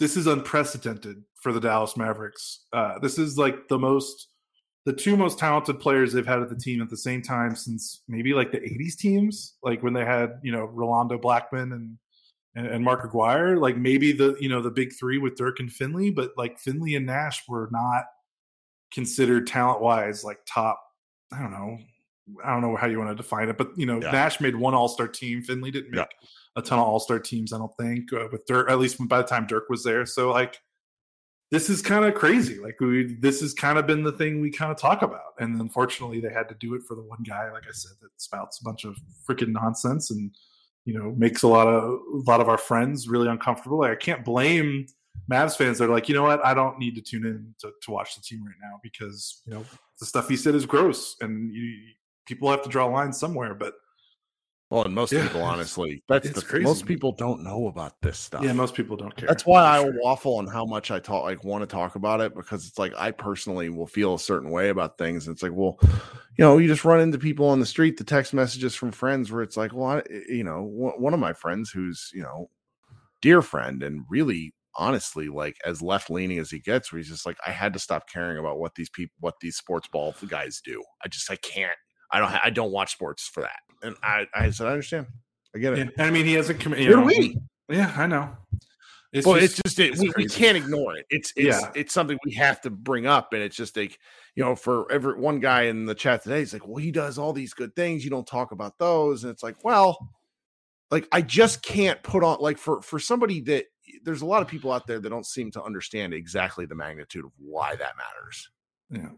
this 0.00 0.16
is 0.16 0.26
unprecedented 0.26 1.22
for 1.40 1.52
the 1.52 1.60
Dallas 1.60 1.96
Mavericks. 1.96 2.64
Uh, 2.72 2.98
this 2.98 3.18
is 3.20 3.38
like 3.38 3.68
the 3.68 3.78
most, 3.78 4.30
the 4.84 4.92
two 4.92 5.16
most 5.16 5.38
talented 5.38 5.78
players 5.78 6.12
they've 6.12 6.26
had 6.26 6.40
at 6.42 6.48
the 6.50 6.56
team 6.56 6.82
at 6.82 6.90
the 6.90 6.96
same 6.96 7.22
time 7.22 7.54
since 7.54 8.02
maybe 8.08 8.34
like 8.34 8.50
the 8.50 8.58
'80s 8.58 8.96
teams, 8.96 9.54
like 9.62 9.80
when 9.84 9.92
they 9.92 10.04
had 10.04 10.40
you 10.42 10.50
know 10.50 10.64
Rolando 10.64 11.18
Blackman 11.18 11.70
and 11.72 11.96
and, 12.56 12.66
and 12.66 12.84
Mark 12.84 13.04
Aguirre. 13.04 13.56
Like 13.60 13.76
maybe 13.76 14.10
the 14.10 14.36
you 14.40 14.48
know 14.48 14.60
the 14.60 14.72
big 14.72 14.92
three 14.98 15.18
with 15.18 15.36
Dirk 15.36 15.60
and 15.60 15.70
Finley, 15.72 16.10
but 16.10 16.32
like 16.36 16.58
Finley 16.58 16.96
and 16.96 17.06
Nash 17.06 17.44
were 17.48 17.68
not 17.70 18.06
considered 18.92 19.46
talent 19.46 19.80
wise 19.80 20.24
like 20.24 20.40
top. 20.52 20.82
I 21.32 21.38
don't 21.40 21.52
know. 21.52 21.78
I 22.44 22.50
don't 22.50 22.60
know 22.62 22.76
how 22.76 22.86
you 22.86 22.98
want 22.98 23.10
to 23.10 23.16
define 23.16 23.48
it, 23.48 23.58
but 23.58 23.76
you 23.76 23.86
know, 23.86 24.00
Yeah. 24.00 24.10
Nash 24.12 24.40
made 24.40 24.54
one 24.56 24.74
All 24.74 24.88
Star 24.88 25.08
team. 25.08 25.42
Finley 25.42 25.70
didn't 25.70 25.90
make 25.90 25.98
Yeah. 25.98 26.28
a 26.56 26.62
ton 26.62 26.78
of 26.78 26.86
All 26.86 27.00
Star 27.00 27.18
teams. 27.18 27.52
I 27.52 27.58
don't 27.58 27.76
think 27.76 28.12
uh, 28.12 28.28
with 28.30 28.46
Dirk, 28.46 28.70
at 28.70 28.78
least 28.78 28.96
by 29.08 29.18
the 29.18 29.28
time 29.28 29.46
Dirk 29.46 29.68
was 29.68 29.82
there. 29.84 30.06
So 30.06 30.30
like, 30.30 30.60
this 31.50 31.68
is 31.68 31.82
kind 31.82 32.04
of 32.06 32.14
crazy. 32.14 32.58
Like 32.58 32.80
we, 32.80 33.14
this 33.16 33.40
has 33.42 33.52
kind 33.52 33.76
of 33.78 33.86
been 33.86 34.02
the 34.02 34.12
thing 34.12 34.40
we 34.40 34.50
kind 34.50 34.70
of 34.72 34.78
talk 34.78 35.02
about, 35.02 35.34
and 35.38 35.60
unfortunately, 35.60 36.18
they 36.20 36.32
had 36.32 36.48
to 36.48 36.54
do 36.54 36.74
it 36.74 36.82
for 36.88 36.94
the 36.94 37.02
one 37.02 37.22
guy, 37.22 37.50
like 37.52 37.64
I 37.68 37.72
said, 37.72 37.92
that 38.00 38.08
spouts 38.16 38.60
a 38.60 38.64
bunch 38.64 38.84
of 38.84 38.96
freaking 39.28 39.48
nonsense 39.52 40.10
and 40.10 40.30
you 40.86 40.98
know 40.98 41.12
makes 41.16 41.42
a 41.42 41.48
lot 41.48 41.68
of 41.68 41.84
a 42.14 42.22
lot 42.26 42.40
of 42.40 42.48
our 42.48 42.56
friends 42.56 43.06
really 43.06 43.28
uncomfortable. 43.28 43.78
Like 43.80 43.90
I 43.92 43.96
can't 43.96 44.24
blame 44.24 44.86
Mavs 45.30 45.54
fans 45.56 45.76
that 45.78 45.90
are 45.90 45.92
like, 45.92 46.08
you 46.08 46.14
know 46.14 46.22
what, 46.22 46.42
I 46.44 46.54
don't 46.54 46.78
need 46.78 46.94
to 46.94 47.02
tune 47.02 47.26
in 47.26 47.54
to, 47.58 47.70
to 47.82 47.90
watch 47.90 48.14
the 48.16 48.22
team 48.22 48.42
right 48.44 48.56
now 48.62 48.80
because 48.82 49.42
you 49.44 49.52
know 49.52 49.64
the 50.00 50.06
stuff 50.06 50.30
he 50.30 50.36
said 50.38 50.54
is 50.54 50.64
gross, 50.64 51.16
and 51.20 51.52
you, 51.54 51.76
people 52.26 52.50
have 52.50 52.62
to 52.62 52.68
draw 52.68 52.86
lines 52.86 53.18
somewhere. 53.18 53.54
But 53.54 53.74
Well, 54.70 54.84
and 54.84 54.94
most 54.94 55.12
Yeah, 55.12 55.22
people, 55.22 55.42
honestly, 55.42 56.02
that's 56.08 56.30
the 56.30 56.42
crazy. 56.42 56.64
most 56.64 56.86
people 56.86 57.12
don't 57.12 57.42
know 57.42 57.66
about 57.68 58.00
this 58.00 58.18
stuff. 58.18 58.42
yeah, 58.42 58.52
most 58.52 58.74
people 58.74 58.96
don't 58.96 59.14
care. 59.14 59.28
That's 59.28 59.44
why 59.44 59.62
I 59.62 59.82
sure. 59.82 59.92
waffle 60.02 60.36
on 60.36 60.46
how 60.46 60.64
much 60.64 60.90
I 60.90 60.98
talk, 60.98 61.24
like 61.24 61.44
want 61.44 61.62
to 61.62 61.66
talk 61.66 61.94
about 61.94 62.20
it 62.20 62.34
because 62.34 62.66
it's 62.66 62.78
like 62.78 62.94
I 62.96 63.10
personally 63.10 63.68
will 63.68 63.86
feel 63.86 64.14
a 64.14 64.18
certain 64.18 64.50
way 64.50 64.70
about 64.70 64.98
things. 64.98 65.26
And 65.26 65.34
it's 65.34 65.42
like, 65.42 65.52
well, 65.54 65.78
you 65.82 66.44
know, 66.44 66.58
you 66.58 66.68
just 66.68 66.84
run 66.84 67.00
into 67.00 67.18
people 67.18 67.46
on 67.48 67.60
the 67.60 67.66
street, 67.66 67.98
the 67.98 68.04
text 68.04 68.32
messages 68.32 68.74
from 68.74 68.92
friends 68.92 69.30
where 69.30 69.42
it's 69.42 69.56
like, 69.56 69.72
well, 69.74 69.98
I, 69.98 70.02
you 70.28 70.44
know, 70.44 70.62
one 70.62 70.94
one 71.00 71.14
of 71.14 71.20
my 71.20 71.34
friends 71.34 71.70
who's, 71.70 72.10
you 72.14 72.22
know, 72.22 72.48
dear 73.20 73.42
friend 73.42 73.82
and 73.82 74.04
really 74.08 74.54
honestly 74.74 75.28
like 75.28 75.58
as 75.66 75.82
left 75.82 76.08
leaning 76.08 76.38
as 76.38 76.50
he 76.50 76.58
gets, 76.58 76.90
where 76.90 76.98
he's 76.98 77.08
just 77.10 77.26
like, 77.26 77.36
I 77.46 77.50
had 77.50 77.74
to 77.74 77.78
stop 77.78 78.08
caring 78.08 78.38
about 78.38 78.58
what 78.58 78.74
these 78.74 78.88
people, 78.88 79.14
what 79.20 79.34
these 79.40 79.56
sports 79.56 79.86
ball 79.88 80.14
guys 80.26 80.62
do. 80.64 80.82
I 81.04 81.08
just, 81.08 81.30
I 81.30 81.36
can't, 81.36 81.76
I 82.12 82.18
don't, 82.18 82.30
ha- 82.30 82.40
I 82.44 82.50
don't 82.50 82.72
watch 82.72 82.92
sports 82.92 83.26
for 83.26 83.42
that. 83.42 83.60
And 83.82 83.96
I, 84.02 84.26
I 84.34 84.50
said, 84.50 84.66
I 84.66 84.70
understand. 84.70 85.06
I 85.54 85.58
get 85.58 85.72
it. 85.72 85.78
Yeah, 85.78 85.84
and 85.98 86.06
I 86.06 86.10
mean, 86.10 86.26
he 86.26 86.34
hasn't 86.34 86.60
committed. 86.60 86.86
Who 86.86 87.00
do 87.00 87.02
we? 87.02 87.38
Yeah, 87.68 87.92
I 87.96 88.06
know. 88.06 88.36
It's 89.12 89.26
well, 89.26 89.38
just, 89.38 89.58
it's 89.58 89.62
just 89.62 89.78
it, 89.78 89.92
it's 89.92 90.00
we, 90.00 90.12
we 90.16 90.26
can't 90.26 90.56
ignore 90.56 90.96
it. 90.96 91.04
It's 91.10 91.32
it's 91.36 91.60
Yeah. 91.60 91.70
it's 91.74 91.92
something 91.92 92.18
we 92.24 92.32
have 92.32 92.62
to 92.62 92.70
bring 92.70 93.06
up, 93.06 93.34
and 93.34 93.42
it's 93.42 93.56
just 93.56 93.76
like 93.76 93.98
you 94.34 94.42
know, 94.42 94.56
for 94.56 94.90
every 94.90 95.18
one 95.18 95.38
guy 95.38 95.64
in 95.64 95.84
the 95.84 95.94
chat 95.94 96.22
today, 96.22 96.38
he's 96.38 96.54
like, 96.54 96.66
"Well, 96.66 96.78
he 96.78 96.90
does 96.90 97.18
all 97.18 97.34
these 97.34 97.52
good 97.52 97.76
things. 97.76 98.04
You 98.04 98.10
don't 98.10 98.26
talk 98.26 98.52
about 98.52 98.78
those," 98.78 99.24
and 99.24 99.30
it's 99.30 99.42
like, 99.42 99.62
well, 99.64 100.08
like 100.90 101.06
I 101.12 101.20
just 101.20 101.62
can't 101.62 102.02
put 102.02 102.24
on 102.24 102.38
like 102.40 102.56
for 102.56 102.80
for 102.80 102.98
somebody 102.98 103.42
that 103.42 103.66
there's 104.02 104.22
a 104.22 104.26
lot 104.26 104.40
of 104.40 104.48
people 104.48 104.72
out 104.72 104.86
there 104.86 104.98
that 104.98 105.10
don't 105.10 105.26
seem 105.26 105.50
to 105.50 105.62
understand 105.62 106.14
exactly 106.14 106.64
the 106.64 106.74
magnitude 106.74 107.26
of 107.26 107.32
why 107.38 107.76
that 107.76 107.92
matters. 107.98 108.50
Yeah. 108.90 109.10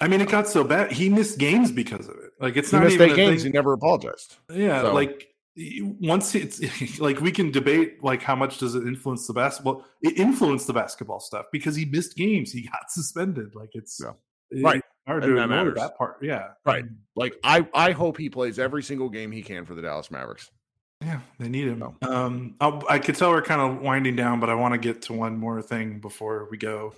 I 0.00 0.08
mean, 0.08 0.20
it 0.20 0.28
got 0.28 0.46
so 0.48 0.62
bad. 0.64 0.92
He 0.92 1.08
missed 1.08 1.38
games 1.38 1.72
because 1.72 2.06
of 2.08 2.14
it. 2.16 2.30
Like 2.40 2.56
it's 2.56 2.70
He 2.70 2.76
not 2.76 2.84
missed 2.84 2.94
even 2.96 3.16
games. 3.16 3.42
thing- 3.42 3.52
He 3.52 3.56
never 3.56 3.72
apologized. 3.72 4.36
Yeah, 4.52 4.82
So- 4.82 4.94
like 4.94 5.28
once 6.00 6.34
it's 6.36 6.60
like 7.00 7.20
we 7.20 7.32
can 7.32 7.50
debate 7.50 8.02
like 8.04 8.22
how 8.22 8.36
much 8.36 8.58
does 8.58 8.74
it 8.76 8.86
influence 8.86 9.26
the 9.26 9.32
basketball? 9.32 9.84
It 10.02 10.16
influenced 10.18 10.66
the 10.68 10.72
basketball 10.72 11.18
stuff 11.20 11.46
because 11.50 11.74
he 11.74 11.84
missed 11.84 12.16
games. 12.16 12.52
He 12.52 12.62
got 12.62 12.82
suspended. 12.90 13.54
Like 13.54 13.70
it's 13.72 14.00
Yeah. 14.02 14.12
it- 14.50 14.62
Right. 14.64 14.82
Hard 15.06 15.24
And 15.24 15.34
to 15.36 15.40
that 15.40 15.48
matters. 15.48 15.74
that 15.76 15.96
part. 15.96 16.18
Yeah. 16.22 16.48
Right. 16.66 16.84
Like 17.16 17.34
I 17.42 17.66
I 17.74 17.92
hope 17.92 18.18
he 18.18 18.28
plays 18.28 18.58
every 18.58 18.82
single 18.82 19.08
game 19.08 19.32
he 19.32 19.42
can 19.42 19.64
for 19.64 19.74
the 19.74 19.80
Dallas 19.82 20.10
Mavericks. 20.10 20.50
Yeah, 21.00 21.20
they 21.38 21.48
need 21.48 21.66
him. 21.68 21.78
No. 21.78 21.94
Um, 22.02 22.56
I'll, 22.60 22.82
I 22.90 22.98
could 22.98 23.14
tell 23.14 23.30
we're 23.30 23.40
kind 23.40 23.60
of 23.60 23.80
winding 23.82 24.16
down, 24.16 24.38
but 24.40 24.50
I 24.50 24.54
want 24.54 24.74
to 24.74 24.78
get 24.78 25.02
to 25.02 25.12
one 25.12 25.38
more 25.38 25.62
thing 25.62 26.00
before 26.00 26.46
we 26.50 26.58
go. 26.58 26.92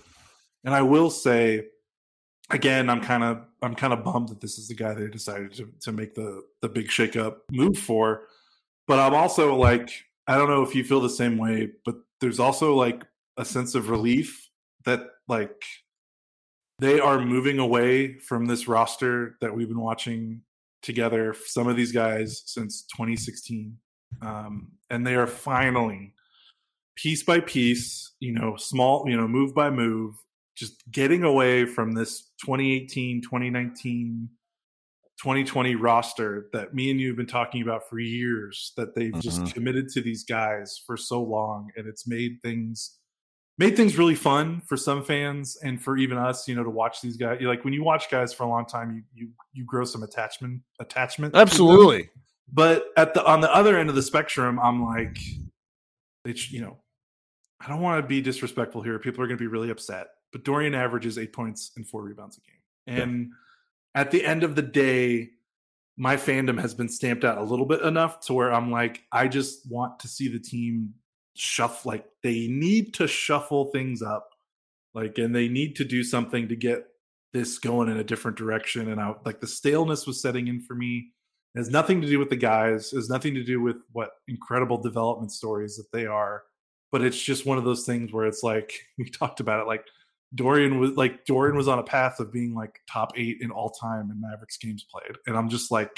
And 0.64 0.74
I 0.74 0.82
will 0.82 1.10
say, 1.10 1.66
again, 2.50 2.90
I'm 2.90 3.00
kind 3.00 3.24
of 3.24 3.44
I'm 3.62 3.74
kind 3.74 3.92
of 3.92 4.04
bummed 4.04 4.28
that 4.30 4.40
this 4.40 4.58
is 4.58 4.68
the 4.68 4.74
guy 4.74 4.94
they 4.94 5.08
decided 5.08 5.52
to 5.54 5.70
to 5.80 5.92
make 5.92 6.14
the 6.14 6.42
the 6.62 6.68
big 6.68 6.88
shakeup 6.88 7.38
move 7.50 7.78
for. 7.78 8.22
But 8.86 8.98
I'm 8.98 9.14
also 9.14 9.54
like, 9.54 9.90
I 10.26 10.36
don't 10.36 10.48
know 10.48 10.62
if 10.62 10.74
you 10.74 10.84
feel 10.84 11.00
the 11.00 11.08
same 11.08 11.38
way, 11.38 11.70
but 11.84 11.96
there's 12.20 12.40
also 12.40 12.74
like 12.74 13.04
a 13.36 13.44
sense 13.44 13.74
of 13.74 13.88
relief 13.88 14.50
that 14.84 15.06
like 15.28 15.62
they 16.78 16.98
are 16.98 17.20
moving 17.20 17.58
away 17.58 18.18
from 18.18 18.46
this 18.46 18.66
roster 18.66 19.36
that 19.40 19.54
we've 19.54 19.68
been 19.68 19.80
watching 19.80 20.42
together 20.82 21.34
some 21.46 21.68
of 21.68 21.76
these 21.76 21.92
guys 21.92 22.42
since 22.46 22.82
2016 22.96 23.76
um, 24.22 24.68
and 24.88 25.06
they 25.06 25.14
are 25.14 25.26
finally 25.26 26.14
piece 26.96 27.22
by 27.22 27.38
piece 27.38 28.12
you 28.18 28.32
know 28.32 28.56
small 28.56 29.04
you 29.06 29.16
know 29.16 29.28
move 29.28 29.54
by 29.54 29.68
move 29.68 30.14
just 30.60 30.84
getting 30.92 31.24
away 31.24 31.64
from 31.64 31.92
this 31.92 32.30
2018 32.44 33.22
2019 33.22 34.28
2020 35.22 35.74
roster 35.74 36.48
that 36.52 36.74
me 36.74 36.90
and 36.90 37.00
you 37.00 37.08
have 37.08 37.16
been 37.16 37.26
talking 37.26 37.62
about 37.62 37.88
for 37.88 37.98
years 37.98 38.72
that 38.76 38.94
they've 38.94 39.18
just 39.20 39.40
Mhm. 39.42 39.52
committed 39.54 39.88
to 39.90 40.00
these 40.00 40.22
guys 40.24 40.78
for 40.86 40.96
so 40.96 41.22
long 41.22 41.70
and 41.76 41.86
it's 41.86 42.06
made 42.06 42.38
things 42.42 42.98
made 43.58 43.76
things 43.76 43.98
really 43.98 44.14
fun 44.14 44.62
for 44.62 44.76
some 44.78 45.04
fans 45.04 45.56
and 45.62 45.82
for 45.82 45.96
even 45.98 46.16
us 46.16 46.46
you 46.48 46.54
know 46.54 46.62
to 46.64 46.70
watch 46.70 47.00
these 47.02 47.16
guys 47.18 47.38
like 47.42 47.64
when 47.64 47.74
you 47.74 47.82
watch 47.84 48.10
guys 48.10 48.32
for 48.32 48.44
a 48.44 48.48
long 48.48 48.64
time 48.66 48.92
you 48.94 49.02
you 49.14 49.28
you 49.52 49.64
grow 49.66 49.84
some 49.84 50.02
attachment 50.02 50.62
attachment. 50.78 51.34
Absolutely. 51.34 52.08
but 52.52 52.86
at 52.96 53.12
the 53.14 53.24
on 53.26 53.40
the 53.40 53.54
other 53.54 53.78
end 53.78 53.88
of 53.90 53.94
the 53.94 54.02
spectrum 54.02 54.58
i'm 54.62 54.82
like 54.84 55.18
it's 56.24 56.50
you 56.50 56.60
know 56.62 56.78
i 57.60 57.68
don't 57.68 57.80
want 57.82 58.02
to 58.02 58.08
be 58.08 58.20
disrespectful 58.22 58.80
here 58.82 58.98
people 58.98 59.22
are 59.22 59.26
going 59.26 59.36
to 59.38 59.42
be 59.42 59.46
really 59.56 59.70
upset 59.70 60.06
but 60.32 60.44
dorian 60.44 60.74
averages 60.74 61.18
eight 61.18 61.32
points 61.32 61.72
and 61.76 61.86
four 61.86 62.02
rebounds 62.02 62.38
a 62.38 62.40
game 62.40 62.98
and 62.98 63.30
at 63.94 64.10
the 64.10 64.24
end 64.24 64.42
of 64.42 64.54
the 64.54 64.62
day 64.62 65.30
my 65.96 66.16
fandom 66.16 66.60
has 66.60 66.74
been 66.74 66.88
stamped 66.88 67.24
out 67.24 67.38
a 67.38 67.42
little 67.42 67.66
bit 67.66 67.82
enough 67.82 68.20
to 68.20 68.32
where 68.32 68.52
i'm 68.52 68.70
like 68.70 69.02
i 69.12 69.28
just 69.28 69.70
want 69.70 69.98
to 69.98 70.08
see 70.08 70.28
the 70.28 70.38
team 70.38 70.92
shuffle 71.34 71.92
like 71.92 72.06
they 72.22 72.48
need 72.48 72.92
to 72.94 73.06
shuffle 73.06 73.66
things 73.66 74.02
up 74.02 74.30
like 74.94 75.16
and 75.18 75.34
they 75.34 75.48
need 75.48 75.76
to 75.76 75.84
do 75.84 76.02
something 76.02 76.48
to 76.48 76.56
get 76.56 76.86
this 77.32 77.58
going 77.58 77.88
in 77.88 77.98
a 77.98 78.04
different 78.04 78.36
direction 78.36 78.90
and 78.90 79.00
i 79.00 79.14
like 79.24 79.40
the 79.40 79.46
staleness 79.46 80.06
was 80.06 80.20
setting 80.20 80.48
in 80.48 80.60
for 80.60 80.74
me 80.74 81.12
it 81.54 81.58
has 81.58 81.70
nothing 81.70 82.00
to 82.00 82.06
do 82.06 82.18
with 82.18 82.30
the 82.30 82.36
guys. 82.36 82.92
It 82.92 82.96
has 82.96 83.08
nothing 83.08 83.34
to 83.34 83.42
do 83.42 83.60
with 83.60 83.76
what 83.92 84.10
incredible 84.28 84.78
development 84.78 85.32
stories 85.32 85.76
that 85.76 85.90
they 85.92 86.06
are. 86.06 86.44
But 86.92 87.02
it's 87.02 87.20
just 87.20 87.46
one 87.46 87.58
of 87.58 87.64
those 87.64 87.84
things 87.84 88.12
where 88.12 88.26
it's 88.26 88.42
like 88.42 88.72
we 88.98 89.08
talked 89.08 89.40
about 89.40 89.60
it. 89.60 89.66
Like 89.66 89.84
Dorian 90.34 90.78
was 90.78 90.92
like 90.92 91.24
Dorian 91.24 91.56
was 91.56 91.68
on 91.68 91.78
a 91.78 91.82
path 91.82 92.20
of 92.20 92.32
being 92.32 92.54
like 92.54 92.80
top 92.90 93.12
eight 93.16 93.38
in 93.40 93.50
all 93.50 93.70
time 93.70 94.10
in 94.10 94.20
Mavericks 94.20 94.56
games 94.56 94.84
played, 94.90 95.16
and 95.26 95.36
I'm 95.36 95.48
just 95.48 95.70
like, 95.70 95.90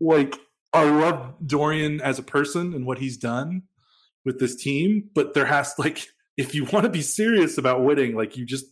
like 0.00 0.36
I 0.72 0.84
love 0.84 1.34
Dorian 1.46 2.00
as 2.00 2.18
a 2.18 2.22
person 2.22 2.74
and 2.74 2.86
what 2.86 2.98
he's 2.98 3.16
done 3.16 3.62
with 4.24 4.40
this 4.40 4.56
team. 4.56 5.10
But 5.14 5.34
there 5.34 5.46
has 5.46 5.74
like 5.78 6.06
if 6.36 6.54
you 6.54 6.64
want 6.64 6.84
to 6.84 6.90
be 6.90 7.02
serious 7.02 7.58
about 7.58 7.84
winning, 7.84 8.14
like 8.14 8.36
you 8.36 8.44
just 8.44 8.66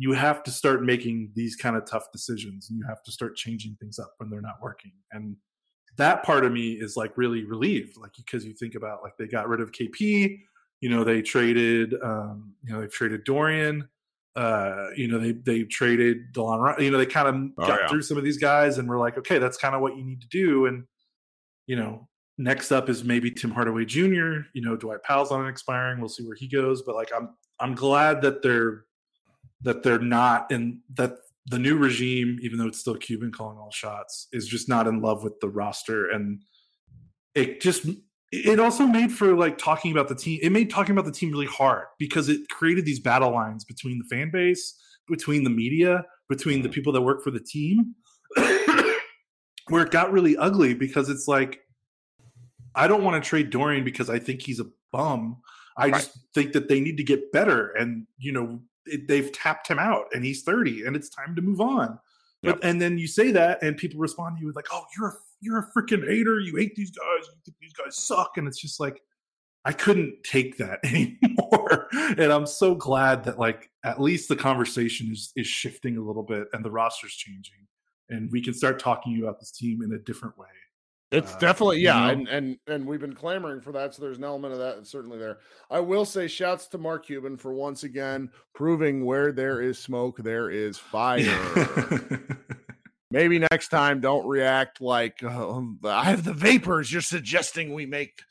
you 0.00 0.14
have 0.14 0.42
to 0.42 0.50
start 0.50 0.82
making 0.82 1.30
these 1.34 1.56
kind 1.56 1.76
of 1.76 1.84
tough 1.84 2.10
decisions 2.10 2.70
and 2.70 2.78
you 2.78 2.84
have 2.88 3.02
to 3.02 3.12
start 3.12 3.36
changing 3.36 3.76
things 3.78 3.98
up 3.98 4.14
when 4.16 4.30
they're 4.30 4.40
not 4.40 4.56
working 4.62 4.92
and 5.12 5.36
that 5.98 6.22
part 6.22 6.46
of 6.46 6.52
me 6.52 6.72
is 6.72 6.96
like 6.96 7.12
really 7.18 7.44
relieved 7.44 7.98
like 7.98 8.12
because 8.16 8.44
you 8.44 8.54
think 8.54 8.74
about 8.74 9.02
like 9.02 9.12
they 9.18 9.26
got 9.26 9.46
rid 9.46 9.60
of 9.60 9.70
kp 9.72 10.38
you 10.80 10.88
know 10.88 11.04
they 11.04 11.20
traded 11.20 11.94
um 12.02 12.54
you 12.64 12.72
know 12.72 12.80
they 12.80 12.86
traded 12.86 13.24
dorian 13.24 13.86
uh 14.36 14.86
you 14.96 15.08
know 15.08 15.18
they 15.18 15.32
they 15.32 15.64
traded 15.64 16.32
delon 16.32 16.78
you 16.80 16.90
know 16.90 16.98
they 16.98 17.06
kind 17.06 17.28
of 17.28 17.34
Oh, 17.58 17.66
got 17.66 17.80
yeah. 17.80 17.88
through 17.88 18.02
some 18.02 18.16
of 18.16 18.22
these 18.22 18.38
guys 18.38 18.78
and 18.78 18.88
we're 18.88 18.98
like 18.98 19.18
okay 19.18 19.38
that's 19.38 19.56
kind 19.56 19.74
of 19.74 19.80
what 19.80 19.96
you 19.96 20.04
need 20.04 20.20
to 20.20 20.28
do 20.28 20.66
and 20.66 20.84
you 21.66 21.74
know 21.76 22.08
next 22.38 22.72
up 22.72 22.88
is 22.88 23.04
maybe 23.04 23.30
Tim 23.30 23.50
Hardaway 23.50 23.84
Jr. 23.84 24.46
You 24.54 24.62
know, 24.62 24.74
Dwight 24.74 25.02
Powell's 25.02 25.30
on 25.30 25.42
an 25.42 25.48
expiring. 25.48 26.00
We'll 26.00 26.08
see 26.08 26.24
where 26.26 26.34
he 26.36 26.48
goes. 26.48 26.80
But 26.82 26.94
like, 26.94 27.10
I'm 27.14 27.28
I'm 27.60 27.74
glad 27.74 28.22
that 28.22 28.40
they're 28.42 28.84
that 29.60 29.82
they're 29.82 29.98
not 29.98 30.50
in 30.50 30.80
that 30.94 31.16
the 31.46 31.58
new 31.58 31.76
regime, 31.76 32.38
even 32.40 32.58
though 32.58 32.66
it's 32.68 32.78
still 32.78 32.96
Cuban 32.96 33.30
calling 33.30 33.58
all 33.58 33.70
shots, 33.70 34.26
is 34.32 34.46
just 34.46 34.70
not 34.70 34.86
in 34.86 35.02
love 35.02 35.22
with 35.22 35.38
the 35.40 35.50
roster, 35.50 36.08
and 36.10 36.40
it 37.34 37.60
just 37.60 37.86
it 38.32 38.60
also 38.60 38.86
made 38.86 39.12
for 39.12 39.34
like 39.34 39.58
talking 39.58 39.90
about 39.90 40.08
the 40.08 40.14
team. 40.14 40.38
It 40.42 40.50
made 40.50 40.70
talking 40.70 40.92
about 40.92 41.04
the 41.04 41.12
team 41.12 41.30
really 41.30 41.46
hard 41.46 41.86
because 41.98 42.28
it 42.28 42.48
created 42.48 42.84
these 42.84 43.00
battle 43.00 43.32
lines 43.32 43.64
between 43.64 43.98
the 43.98 44.04
fan 44.04 44.30
base, 44.30 44.78
between 45.08 45.42
the 45.42 45.50
media, 45.50 46.04
between 46.28 46.62
the 46.62 46.68
mm-hmm. 46.68 46.74
people 46.74 46.92
that 46.92 47.02
work 47.02 47.22
for 47.22 47.32
the 47.32 47.40
team, 47.40 47.94
where 49.68 49.84
it 49.84 49.90
got 49.90 50.12
really 50.12 50.36
ugly 50.36 50.74
because 50.74 51.08
it's 51.08 51.26
like 51.26 51.60
I 52.74 52.86
don't 52.86 53.02
want 53.02 53.22
to 53.22 53.28
trade 53.28 53.50
Dorian 53.50 53.84
because 53.84 54.08
I 54.08 54.20
think 54.20 54.42
he's 54.42 54.60
a 54.60 54.66
bum. 54.92 55.38
I 55.76 55.86
right. 55.86 55.94
just 55.94 56.18
think 56.34 56.52
that 56.52 56.68
they 56.68 56.80
need 56.80 56.96
to 56.98 57.04
get 57.04 57.32
better, 57.32 57.70
and 57.70 58.06
you 58.18 58.32
know 58.32 58.60
it, 58.86 59.08
they've 59.08 59.30
tapped 59.32 59.66
him 59.66 59.78
out, 59.80 60.06
and 60.12 60.24
he's 60.24 60.42
thirty, 60.42 60.84
and 60.84 60.94
it's 60.94 61.08
time 61.08 61.34
to 61.34 61.42
move 61.42 61.60
on. 61.60 61.98
Yep. 62.42 62.60
But, 62.60 62.68
and 62.68 62.80
then 62.80 62.96
you 62.96 63.08
say 63.08 63.32
that, 63.32 63.62
and 63.62 63.76
people 63.76 64.00
respond 64.00 64.36
to 64.36 64.40
you 64.40 64.46
with 64.46 64.56
like, 64.56 64.68
"Oh, 64.72 64.84
you're 64.96 65.08
a 65.08 65.14
you're 65.40 65.58
a 65.58 65.70
freaking 65.76 66.06
hater. 66.06 66.38
You 66.40 66.56
hate 66.56 66.74
these 66.74 66.90
guys. 66.90 67.26
You 67.26 67.40
think 67.44 67.56
these 67.60 67.72
guys 67.72 67.96
suck." 67.96 68.36
And 68.36 68.46
it's 68.46 68.60
just 68.60 68.80
like 68.80 69.00
I 69.64 69.72
couldn't 69.72 70.22
take 70.24 70.56
that 70.58 70.80
anymore. 70.84 71.88
and 71.92 72.32
I'm 72.32 72.46
so 72.46 72.74
glad 72.74 73.24
that 73.24 73.38
like 73.38 73.70
at 73.84 74.00
least 74.00 74.28
the 74.28 74.36
conversation 74.36 75.10
is 75.12 75.32
is 75.36 75.46
shifting 75.46 75.96
a 75.96 76.02
little 76.02 76.22
bit, 76.22 76.48
and 76.52 76.64
the 76.64 76.70
roster's 76.70 77.14
changing, 77.14 77.66
and 78.08 78.30
we 78.30 78.42
can 78.42 78.54
start 78.54 78.78
talking 78.78 79.20
about 79.22 79.38
this 79.38 79.50
team 79.50 79.82
in 79.82 79.92
a 79.92 79.98
different 79.98 80.38
way. 80.38 80.46
It's 81.10 81.34
uh, 81.34 81.38
definitely 81.38 81.80
yeah, 81.80 81.98
you 81.98 82.06
know? 82.06 82.12
and 82.12 82.28
and 82.28 82.58
and 82.68 82.86
we've 82.86 83.00
been 83.00 83.14
clamoring 83.14 83.60
for 83.60 83.72
that, 83.72 83.94
so 83.94 84.02
there's 84.02 84.18
an 84.18 84.24
element 84.24 84.52
of 84.52 84.60
that 84.60 84.86
certainly 84.86 85.18
there. 85.18 85.38
I 85.68 85.80
will 85.80 86.04
say 86.04 86.28
shouts 86.28 86.68
to 86.68 86.78
Mark 86.78 87.06
Cuban 87.06 87.36
for 87.36 87.52
once 87.52 87.82
again 87.82 88.30
proving 88.54 89.04
where 89.04 89.32
there 89.32 89.60
is 89.60 89.78
smoke, 89.78 90.18
there 90.18 90.50
is 90.50 90.78
fire. 90.78 91.20
Maybe 93.10 93.38
next 93.38 93.68
time, 93.68 94.00
don't 94.00 94.26
react 94.26 94.80
like 94.80 95.22
oh, 95.22 95.76
I 95.84 96.04
have 96.04 96.24
the 96.24 96.34
vapors. 96.34 96.92
You're 96.92 97.02
suggesting 97.02 97.74
we 97.74 97.86
make, 97.86 98.22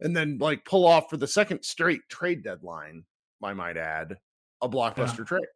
and 0.00 0.16
then 0.16 0.38
like 0.38 0.64
pull 0.64 0.86
off 0.86 1.10
for 1.10 1.16
the 1.16 1.26
second 1.26 1.64
straight 1.64 2.02
trade 2.08 2.42
deadline. 2.42 3.04
I 3.42 3.52
might 3.52 3.76
add 3.76 4.16
a 4.62 4.68
blockbuster 4.68 5.18
yeah. 5.18 5.24
trade. 5.24 5.46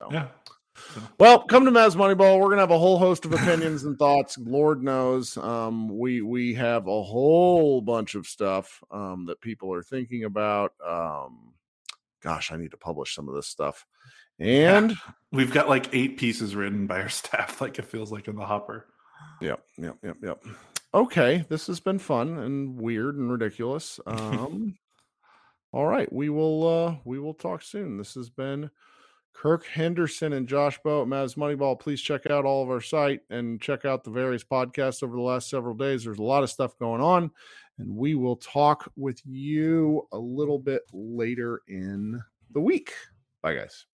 So. 0.00 0.08
Yeah, 0.12 0.28
well, 1.18 1.40
come 1.40 1.64
to 1.64 1.70
Mavs 1.70 1.96
Moneyball. 1.96 2.40
We're 2.40 2.48
gonna 2.48 2.62
have 2.62 2.70
a 2.70 2.78
whole 2.78 2.98
host 2.98 3.24
of 3.24 3.32
opinions 3.32 3.84
and 3.84 3.98
thoughts. 3.98 4.38
Lord 4.38 4.82
knows, 4.82 5.36
um, 5.36 5.98
we 5.98 6.22
we 6.22 6.54
have 6.54 6.86
a 6.86 7.02
whole 7.02 7.80
bunch 7.80 8.14
of 8.14 8.26
stuff 8.26 8.82
um, 8.90 9.26
that 9.26 9.40
people 9.40 9.72
are 9.72 9.82
thinking 9.82 10.24
about. 10.24 10.72
Um, 10.84 11.52
gosh, 12.22 12.50
I 12.50 12.56
need 12.56 12.70
to 12.70 12.76
publish 12.76 13.14
some 13.14 13.28
of 13.28 13.34
this 13.34 13.46
stuff. 13.46 13.86
And 14.42 14.90
yeah. 14.90 14.96
we've 15.32 15.52
got 15.52 15.68
like 15.68 15.88
eight 15.92 16.18
pieces 16.18 16.56
written 16.56 16.86
by 16.86 17.00
our 17.00 17.08
staff. 17.08 17.60
Like 17.60 17.78
it 17.78 17.84
feels 17.84 18.10
like 18.10 18.26
in 18.28 18.36
the 18.36 18.44
hopper. 18.44 18.86
Yep, 19.40 19.62
yep, 19.78 19.96
yep, 20.02 20.16
yep. 20.22 20.44
Okay, 20.94 21.44
this 21.48 21.66
has 21.68 21.80
been 21.80 21.98
fun 21.98 22.38
and 22.38 22.78
weird 22.78 23.16
and 23.16 23.30
ridiculous. 23.30 23.98
Um, 24.06 24.76
all 25.72 25.86
right, 25.86 26.12
we 26.12 26.28
will 26.28 26.68
uh, 26.68 26.96
we 27.06 27.18
will 27.18 27.32
talk 27.32 27.62
soon. 27.62 27.96
This 27.96 28.14
has 28.14 28.28
been. 28.28 28.70
Kirk 29.32 29.64
Henderson 29.64 30.34
and 30.34 30.46
Josh 30.46 30.78
Bowe 30.84 31.00
at 31.00 31.08
Mavs 31.08 31.36
Moneyball. 31.36 31.80
Please 31.80 32.02
check 32.02 32.26
out 32.26 32.44
all 32.44 32.62
of 32.62 32.68
our 32.68 32.82
site 32.82 33.20
and 33.30 33.58
check 33.58 33.86
out 33.86 34.04
the 34.04 34.10
various 34.10 34.44
podcasts 34.44 35.02
over 35.02 35.16
the 35.16 35.22
last 35.22 35.48
several 35.48 35.74
days. 35.74 36.04
There's 36.04 36.18
a 36.18 36.22
lot 36.22 36.42
of 36.42 36.50
stuff 36.50 36.78
going 36.78 37.00
on, 37.00 37.30
and 37.78 37.96
we 37.96 38.14
will 38.14 38.36
talk 38.36 38.92
with 38.96 39.22
you 39.24 40.06
a 40.12 40.18
little 40.18 40.58
bit 40.58 40.82
later 40.92 41.62
in 41.68 42.20
the 42.50 42.60
week. 42.60 42.92
Bye, 43.40 43.54
guys. 43.54 43.86